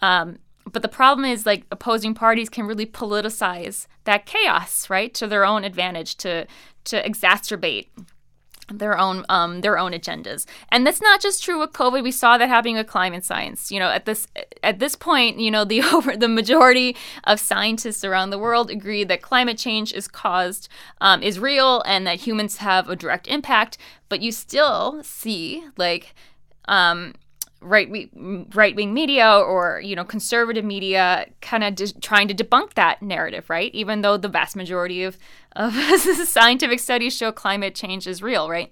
Um, 0.02 0.40
but 0.72 0.82
the 0.82 0.88
problem 0.88 1.26
is 1.26 1.46
like 1.46 1.66
opposing 1.72 2.14
parties 2.14 2.50
can 2.50 2.66
really 2.66 2.86
politicize 2.86 3.88
that 4.06 4.26
chaos, 4.26 4.90
right, 4.90 5.14
to 5.14 5.28
their 5.28 5.46
own 5.46 5.64
advantage, 5.64 6.16
to 6.18 6.48
to 6.86 7.02
exacerbate 7.02 7.88
their 8.72 8.98
own 8.98 9.26
um, 9.30 9.62
their 9.62 9.78
own 9.78 9.92
agendas. 9.92 10.46
And 10.70 10.86
that's 10.86 11.02
not 11.02 11.22
just 11.22 11.44
true 11.44 11.60
with 11.60 11.72
covid. 11.72 12.04
We 12.04 12.12
saw 12.12 12.38
that 12.38 12.50
happening 12.50 12.76
with 12.76 12.88
climate 12.88 13.26
science. 13.26 13.72
You 13.72 13.80
know 13.80 13.90
at 13.90 14.06
this 14.06 14.28
at 14.62 14.80
this 14.80 14.96
point 14.96 15.40
you 15.40 15.52
know 15.52 15.66
the 15.66 15.82
over 15.94 16.16
the 16.16 16.28
majority 16.28 16.96
of 17.26 17.40
scientists 17.40 18.04
around 18.04 18.30
the 18.30 18.40
world 18.40 18.70
agree 18.70 19.04
that 19.04 19.22
climate 19.22 19.58
change 19.58 19.94
is 19.94 20.08
caused 20.08 20.70
um, 21.02 21.24
is 21.24 21.40
real 21.40 21.82
and 21.86 22.06
that 22.08 22.22
humans 22.22 22.58
have 22.58 22.90
a 22.90 22.96
direct 22.96 23.28
impact. 23.28 23.78
But 24.10 24.22
you 24.22 24.32
still 24.32 25.02
see 25.04 25.64
like 25.78 26.14
um, 26.66 27.14
right 27.64 28.10
right 28.54 28.76
wing 28.76 28.94
media 28.94 29.28
or 29.30 29.82
you 29.84 29.96
know 29.96 30.04
conservative 30.04 30.66
media 30.66 31.26
kind 31.42 31.64
of 31.64 31.76
de- 31.76 32.00
trying 32.00 32.28
to 32.28 32.34
debunk 32.34 32.74
that 32.74 33.02
narrative, 33.02 33.50
right? 33.50 33.74
Even 33.74 34.02
though 34.02 34.18
the 34.18 34.28
vast 34.28 34.56
majority 34.56 35.04
of 35.04 35.18
of 35.56 35.74
scientific 36.28 36.80
studies 36.80 37.16
show 37.16 37.32
climate 37.32 37.76
change 37.76 38.08
is 38.08 38.22
real, 38.22 38.50
right? 38.50 38.72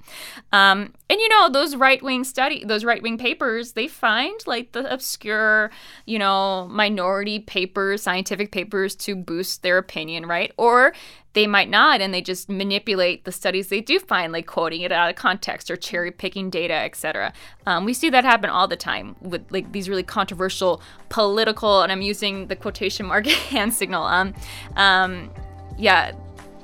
Um, 0.51 0.93
and 1.09 1.19
you 1.19 1.29
know 1.29 1.49
those 1.49 1.75
right 1.75 2.01
wing 2.01 2.23
study, 2.23 2.63
those 2.65 2.83
right 2.83 3.01
wing 3.01 3.17
papers, 3.17 3.73
they 3.73 3.87
find 3.87 4.39
like 4.45 4.71
the 4.71 4.91
obscure, 4.91 5.71
you 6.05 6.19
know, 6.19 6.67
minority 6.69 7.39
papers, 7.39 8.01
scientific 8.01 8.51
papers 8.51 8.95
to 8.95 9.15
boost 9.15 9.63
their 9.63 9.77
opinion, 9.77 10.25
right? 10.25 10.51
Or 10.57 10.93
they 11.34 11.47
might 11.47 11.69
not 11.69 12.01
and 12.01 12.13
they 12.13 12.21
just 12.21 12.49
manipulate 12.49 13.23
the 13.23 13.32
studies 13.32 13.67
they 13.69 13.82
do 13.82 13.99
find 13.99 14.34
like 14.34 14.45
quoting 14.45 14.82
it 14.82 14.91
out 14.91 15.09
of 15.09 15.15
context 15.15 15.71
or 15.71 15.75
cherry 15.75 16.11
picking 16.11 16.49
data 16.49 16.73
etc 16.73 17.32
um, 17.65 17.86
we 17.86 17.93
see 17.93 18.09
that 18.09 18.23
happen 18.23 18.49
all 18.49 18.67
the 18.67 18.75
time 18.75 19.15
with 19.21 19.45
like 19.49 19.71
these 19.71 19.88
really 19.89 20.03
controversial 20.03 20.82
political 21.09 21.82
and 21.82 21.91
i'm 21.91 22.01
using 22.01 22.47
the 22.47 22.55
quotation 22.55 23.05
mark 23.05 23.25
hand 23.49 23.73
signal 23.73 24.03
um, 24.03 24.34
um 24.75 25.32
yeah 25.77 26.11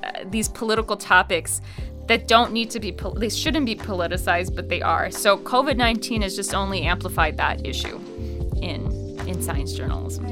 uh, 0.02 0.24
these 0.30 0.48
political 0.48 0.96
topics 0.96 1.60
that 2.06 2.26
don't 2.26 2.52
need 2.52 2.70
to 2.70 2.80
be 2.80 2.96
they 3.16 3.28
shouldn't 3.28 3.66
be 3.66 3.76
politicized 3.76 4.56
but 4.56 4.68
they 4.68 4.80
are. 4.82 5.10
So 5.10 5.36
covid-19 5.36 6.22
has 6.22 6.34
just 6.34 6.54
only 6.54 6.82
amplified 6.82 7.36
that 7.36 7.66
issue 7.66 7.98
in 8.62 8.90
in 9.26 9.42
science 9.42 9.72
journalism 9.74 10.26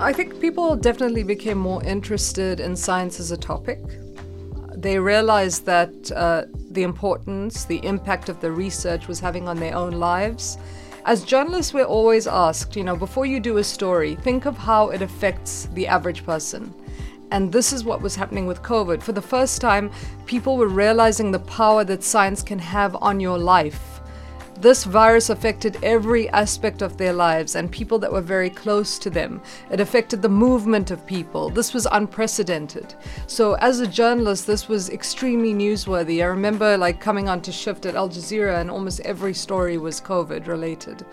I 0.00 0.12
think 0.12 0.40
people 0.40 0.76
definitely 0.76 1.24
became 1.24 1.58
more 1.58 1.82
interested 1.82 2.60
in 2.60 2.76
science 2.76 3.18
as 3.18 3.32
a 3.32 3.36
topic. 3.36 3.80
They 4.76 4.96
realized 4.96 5.66
that 5.66 6.12
uh, 6.12 6.44
the 6.70 6.84
importance, 6.84 7.64
the 7.64 7.84
impact 7.84 8.28
of 8.28 8.40
the 8.40 8.52
research 8.52 9.08
was 9.08 9.18
having 9.18 9.48
on 9.48 9.58
their 9.58 9.74
own 9.74 9.94
lives. 9.94 10.56
As 11.04 11.24
journalists, 11.24 11.74
we're 11.74 11.82
always 11.82 12.28
asked, 12.28 12.76
you 12.76 12.84
know, 12.84 12.94
before 12.94 13.26
you 13.26 13.40
do 13.40 13.56
a 13.56 13.64
story, 13.64 14.14
think 14.14 14.46
of 14.46 14.56
how 14.56 14.90
it 14.90 15.02
affects 15.02 15.68
the 15.74 15.88
average 15.88 16.24
person. 16.24 16.72
And 17.32 17.50
this 17.50 17.72
is 17.72 17.82
what 17.82 18.00
was 18.00 18.14
happening 18.14 18.46
with 18.46 18.62
COVID. 18.62 19.02
For 19.02 19.10
the 19.10 19.20
first 19.20 19.60
time, 19.60 19.90
people 20.26 20.56
were 20.56 20.68
realizing 20.68 21.32
the 21.32 21.40
power 21.40 21.82
that 21.82 22.04
science 22.04 22.44
can 22.44 22.60
have 22.60 22.94
on 23.00 23.18
your 23.18 23.36
life 23.36 23.87
this 24.60 24.84
virus 24.84 25.30
affected 25.30 25.78
every 25.82 26.28
aspect 26.30 26.82
of 26.82 26.96
their 26.96 27.12
lives 27.12 27.54
and 27.54 27.70
people 27.70 27.98
that 28.00 28.12
were 28.12 28.20
very 28.20 28.50
close 28.50 28.98
to 28.98 29.10
them. 29.10 29.40
It 29.70 29.80
affected 29.80 30.22
the 30.22 30.28
movement 30.28 30.90
of 30.90 31.06
people. 31.06 31.50
This 31.50 31.72
was 31.72 31.86
unprecedented. 31.92 32.94
So, 33.26 33.54
as 33.54 33.80
a 33.80 33.86
journalist, 33.86 34.46
this 34.46 34.68
was 34.68 34.90
extremely 34.90 35.54
newsworthy. 35.54 36.22
I 36.22 36.26
remember 36.26 36.76
like 36.76 37.00
coming 37.00 37.28
on 37.28 37.40
to 37.42 37.52
shift 37.52 37.86
at 37.86 37.94
Al 37.94 38.08
Jazeera, 38.08 38.60
and 38.60 38.70
almost 38.70 39.00
every 39.00 39.34
story 39.34 39.78
was 39.78 40.00
COVID 40.00 40.46
related. 40.46 41.06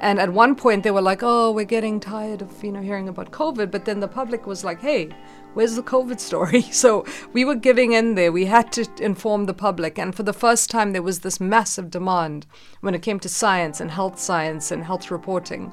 And 0.00 0.18
at 0.18 0.32
one 0.32 0.54
point, 0.54 0.82
they 0.82 0.90
were 0.90 1.00
like, 1.00 1.22
"Oh, 1.22 1.52
we're 1.52 1.64
getting 1.64 2.00
tired 2.00 2.42
of 2.42 2.62
you 2.64 2.72
know 2.72 2.82
hearing 2.82 3.08
about 3.08 3.30
COVID," 3.30 3.70
but 3.70 3.84
then 3.84 4.00
the 4.00 4.08
public 4.08 4.46
was 4.46 4.64
like, 4.64 4.80
"Hey, 4.80 5.10
where's 5.54 5.76
the 5.76 5.82
COVID 5.82 6.20
story? 6.20 6.62
So 6.72 7.04
we 7.32 7.44
were 7.44 7.54
giving 7.54 7.92
in 7.92 8.14
there. 8.14 8.32
We 8.32 8.46
had 8.46 8.72
to 8.72 8.88
inform 9.00 9.46
the 9.46 9.54
public. 9.54 9.98
And 9.98 10.14
for 10.14 10.22
the 10.22 10.32
first 10.32 10.70
time, 10.70 10.92
there 10.92 11.02
was 11.02 11.20
this 11.20 11.40
massive 11.40 11.90
demand 11.90 12.46
when 12.80 12.94
it 12.94 13.02
came 13.02 13.20
to 13.20 13.28
science 13.28 13.80
and 13.80 13.90
health 13.90 14.18
science 14.18 14.70
and 14.70 14.82
health 14.82 15.10
reporting. 15.10 15.72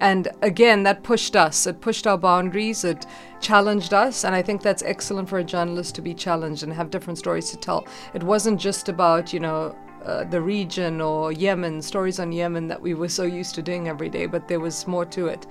And 0.00 0.28
again, 0.42 0.84
that 0.84 1.02
pushed 1.02 1.36
us. 1.36 1.66
It 1.66 1.80
pushed 1.80 2.06
our 2.06 2.16
boundaries. 2.16 2.84
It 2.84 3.04
challenged 3.40 3.92
us. 3.92 4.24
And 4.24 4.34
I 4.34 4.42
think 4.42 4.62
that's 4.62 4.82
excellent 4.82 5.28
for 5.28 5.38
a 5.38 5.44
journalist 5.44 5.94
to 5.96 6.02
be 6.02 6.14
challenged 6.14 6.62
and 6.62 6.72
have 6.72 6.90
different 6.90 7.18
stories 7.18 7.50
to 7.50 7.56
tell. 7.56 7.86
It 8.14 8.22
wasn't 8.22 8.60
just 8.60 8.88
about, 8.88 9.32
you 9.32 9.40
know, 9.40 9.76
uh, 10.04 10.24
the 10.24 10.40
region 10.40 11.00
or 11.00 11.32
Yemen, 11.32 11.82
stories 11.82 12.20
on 12.20 12.32
Yemen 12.32 12.68
that 12.68 12.80
we 12.80 12.94
were 12.94 13.08
so 13.08 13.24
used 13.24 13.54
to 13.56 13.62
doing 13.62 13.88
every 13.88 14.08
day, 14.08 14.26
but 14.26 14.48
there 14.48 14.60
was 14.60 14.86
more 14.86 15.04
to 15.06 15.26
it. 15.26 15.46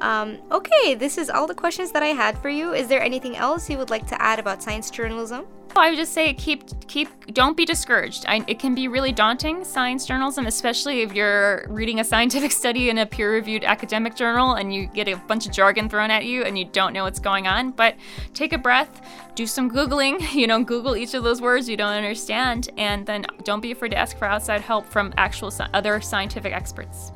Um, 0.00 0.38
okay, 0.50 0.94
this 0.94 1.18
is 1.18 1.30
all 1.30 1.46
the 1.46 1.54
questions 1.54 1.92
that 1.92 2.02
I 2.02 2.08
had 2.08 2.38
for 2.38 2.48
you. 2.48 2.72
Is 2.72 2.88
there 2.88 3.02
anything 3.02 3.36
else 3.36 3.68
you 3.68 3.78
would 3.78 3.90
like 3.90 4.06
to 4.08 4.22
add 4.22 4.38
about 4.38 4.62
science 4.62 4.90
journalism? 4.90 5.46
I 5.76 5.90
would 5.90 5.98
just 5.98 6.12
say 6.12 6.34
keep 6.34 6.64
keep 6.88 7.08
don't 7.34 7.56
be 7.56 7.64
discouraged. 7.64 8.24
I, 8.26 8.44
it 8.46 8.58
can 8.58 8.74
be 8.74 8.88
really 8.88 9.12
daunting 9.12 9.64
science 9.64 10.06
journalism, 10.06 10.46
especially 10.46 11.02
if 11.02 11.12
you're 11.14 11.66
reading 11.68 12.00
a 12.00 12.04
scientific 12.04 12.52
study 12.62 12.90
in 12.90 12.98
a 12.98 13.06
peer-reviewed 13.06 13.64
academic 13.64 14.16
journal 14.16 14.54
and 14.54 14.74
you 14.74 14.86
get 14.86 15.08
a 15.08 15.14
bunch 15.14 15.46
of 15.46 15.52
jargon 15.52 15.88
thrown 15.88 16.10
at 16.10 16.24
you 16.24 16.42
and 16.42 16.58
you 16.58 16.64
don't 16.64 16.92
know 16.92 17.04
what's 17.04 17.20
going 17.20 17.46
on. 17.46 17.70
But 17.70 17.96
take 18.34 18.52
a 18.52 18.58
breath, 18.58 19.00
do 19.34 19.46
some 19.46 19.70
googling. 19.70 20.18
You 20.38 20.46
know, 20.46 20.62
Google 20.62 20.96
each 20.96 21.14
of 21.14 21.24
those 21.24 21.40
words 21.40 21.68
you 21.68 21.76
don't 21.76 21.92
understand, 21.92 22.70
and 22.76 23.04
then 23.04 23.26
don't 23.42 23.60
be 23.60 23.72
afraid 23.72 23.88
to 23.88 23.96
ask 23.96 24.16
for 24.16 24.26
outside 24.26 24.60
help 24.60 24.86
from 24.86 25.12
actual 25.16 25.52
other 25.74 26.00
scientific 26.00 26.52
experts. 26.52 27.10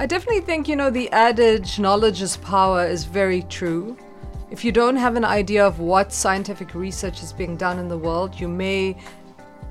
I 0.00 0.06
definitely 0.06 0.42
think, 0.42 0.68
you 0.68 0.76
know, 0.76 0.90
the 0.90 1.10
adage 1.10 1.80
knowledge 1.80 2.22
is 2.22 2.36
power 2.36 2.86
is 2.86 3.02
very 3.02 3.42
true. 3.42 3.96
If 4.48 4.64
you 4.64 4.70
don't 4.70 4.94
have 4.94 5.16
an 5.16 5.24
idea 5.24 5.66
of 5.66 5.80
what 5.80 6.12
scientific 6.12 6.72
research 6.76 7.20
is 7.20 7.32
being 7.32 7.56
done 7.56 7.80
in 7.80 7.88
the 7.88 7.98
world, 7.98 8.38
you 8.38 8.46
may 8.46 8.96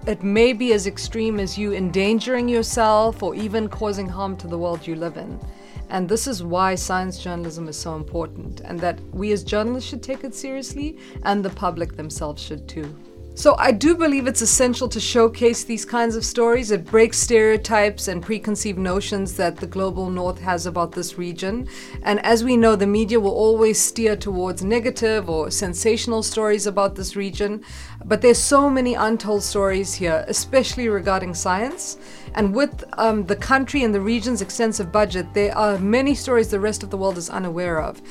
it 0.05 0.23
may 0.23 0.51
be 0.51 0.73
as 0.73 0.85
extreme 0.85 1.39
as 1.39 1.57
you 1.57 1.73
endangering 1.73 2.49
yourself 2.49 3.23
or 3.23 3.35
even 3.35 3.69
causing 3.69 4.09
harm 4.09 4.35
to 4.37 4.47
the 4.47 4.57
world 4.57 4.85
you 4.85 4.95
live 4.95 5.15
in. 5.15 5.39
And 5.89 6.09
this 6.09 6.27
is 6.27 6.43
why 6.43 6.75
science 6.75 7.19
journalism 7.19 7.69
is 7.69 7.77
so 7.77 7.95
important, 7.95 8.59
and 8.65 8.81
that 8.81 8.99
we 9.13 9.31
as 9.31 9.45
journalists 9.45 9.89
should 9.89 10.03
take 10.03 10.25
it 10.25 10.35
seriously, 10.35 10.97
and 11.23 11.43
the 11.43 11.51
public 11.51 11.95
themselves 11.95 12.43
should 12.43 12.67
too. 12.67 12.93
So 13.37 13.55
I 13.59 13.71
do 13.71 13.93
believe 13.93 14.25
it's 14.25 14.41
essential 14.41 14.89
to 14.89 14.99
showcase 14.99 15.63
these 15.63 15.85
kinds 15.85 16.15
of 16.15 16.25
stories. 16.25 16.71
It 16.71 16.85
breaks 16.85 17.19
stereotypes 17.19 18.07
and 18.07 18.23
preconceived 18.23 18.79
notions 18.79 19.37
that 19.37 19.57
the 19.57 19.67
global 19.67 20.09
north 20.09 20.39
has 20.39 20.65
about 20.65 20.93
this 20.93 21.19
region. 21.19 21.67
And 22.01 22.19
as 22.25 22.43
we 22.43 22.57
know, 22.57 22.75
the 22.75 22.87
media 22.87 23.19
will 23.19 23.35
always 23.35 23.79
steer 23.79 24.15
towards 24.15 24.63
negative 24.63 25.29
or 25.29 25.51
sensational 25.51 26.23
stories 26.23 26.65
about 26.65 26.95
this 26.95 27.15
region. 27.15 27.63
But 28.05 28.23
there's 28.23 28.39
so 28.39 28.71
many 28.71 28.95
untold 28.95 29.43
stories 29.43 29.93
here, 29.93 30.25
especially 30.27 30.89
regarding 30.89 31.35
science. 31.35 31.99
And 32.33 32.55
with 32.55 32.85
um, 32.93 33.23
the 33.27 33.35
country 33.35 33.83
and 33.83 33.93
the 33.93 34.01
region's 34.01 34.41
extensive 34.41 34.91
budget, 34.91 35.35
there 35.35 35.55
are 35.55 35.77
many 35.77 36.15
stories 36.15 36.49
the 36.49 36.59
rest 36.59 36.81
of 36.81 36.89
the 36.89 36.97
world 36.97 37.19
is 37.19 37.29
unaware 37.29 37.83
of. 37.83 38.01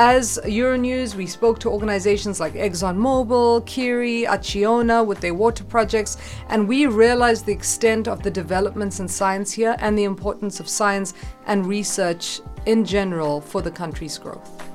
As 0.00 0.38
Euronews, 0.44 1.16
we 1.16 1.26
spoke 1.26 1.58
to 1.58 1.68
organizations 1.68 2.38
like 2.38 2.52
ExxonMobil, 2.54 3.66
QEERI, 3.66 4.28
Acciona 4.28 5.04
with 5.04 5.20
their 5.20 5.34
water 5.34 5.64
projects, 5.64 6.18
and 6.50 6.68
we 6.68 6.86
realized 6.86 7.46
the 7.46 7.52
extent 7.52 8.06
of 8.06 8.22
the 8.22 8.30
developments 8.30 9.00
in 9.00 9.08
science 9.08 9.50
here 9.50 9.74
and 9.80 9.98
the 9.98 10.04
importance 10.04 10.60
of 10.60 10.68
science 10.68 11.14
and 11.46 11.66
research 11.66 12.40
in 12.66 12.84
general 12.84 13.40
for 13.40 13.60
the 13.60 13.72
country's 13.72 14.18
growth. 14.18 14.67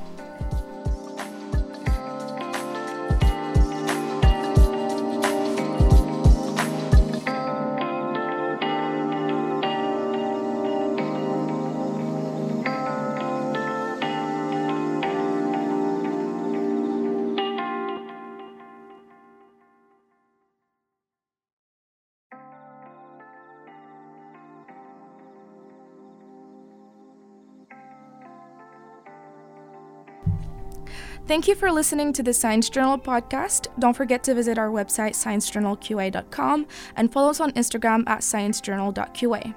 Thank 31.25 31.47
you 31.47 31.55
for 31.55 31.71
listening 31.71 32.11
to 32.13 32.23
the 32.23 32.33
Science 32.33 32.69
Journal 32.69 32.97
podcast. 32.97 33.67
Don't 33.79 33.95
forget 33.95 34.25
to 34.25 34.33
visit 34.33 34.57
our 34.57 34.69
website, 34.69 35.13
sciencejournalqa.com, 35.13 36.67
and 36.97 37.13
follow 37.13 37.29
us 37.29 37.39
on 37.39 37.53
Instagram 37.53 38.03
at 38.07 38.19
sciencejournal.qa. 38.19 39.55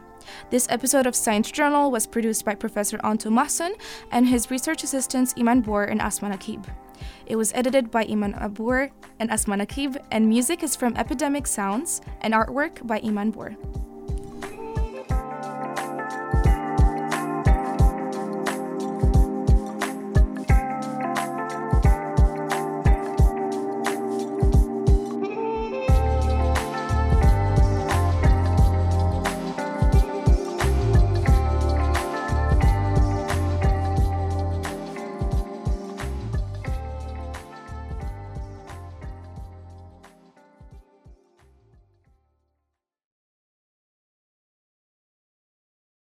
This 0.51 0.69
episode 0.71 1.07
of 1.07 1.17
Science 1.17 1.51
Journal 1.51 1.91
was 1.91 2.07
produced 2.07 2.45
by 2.45 2.55
Professor 2.55 3.01
Anto 3.05 3.31
Masson 3.31 3.75
and 4.13 4.29
his 4.29 4.49
research 4.49 4.85
assistants 4.85 5.35
Iman 5.37 5.61
Boer 5.61 5.85
and 5.85 6.01
Asman 6.01 6.33
Akib. 6.33 6.65
It 7.27 7.35
was 7.35 7.53
edited 7.53 7.91
by 7.91 8.05
Iman 8.05 8.35
Abour 8.35 8.91
and 9.19 9.29
Asman 9.31 9.61
Akib, 9.61 10.01
and 10.13 10.29
music 10.29 10.63
is 10.63 10.77
from 10.77 10.97
Epidemic 10.97 11.49
Sounds 11.49 12.01
and 12.21 12.33
artwork 12.33 12.87
by 12.87 13.01
Iman 13.01 13.33
Boer. 13.33 13.57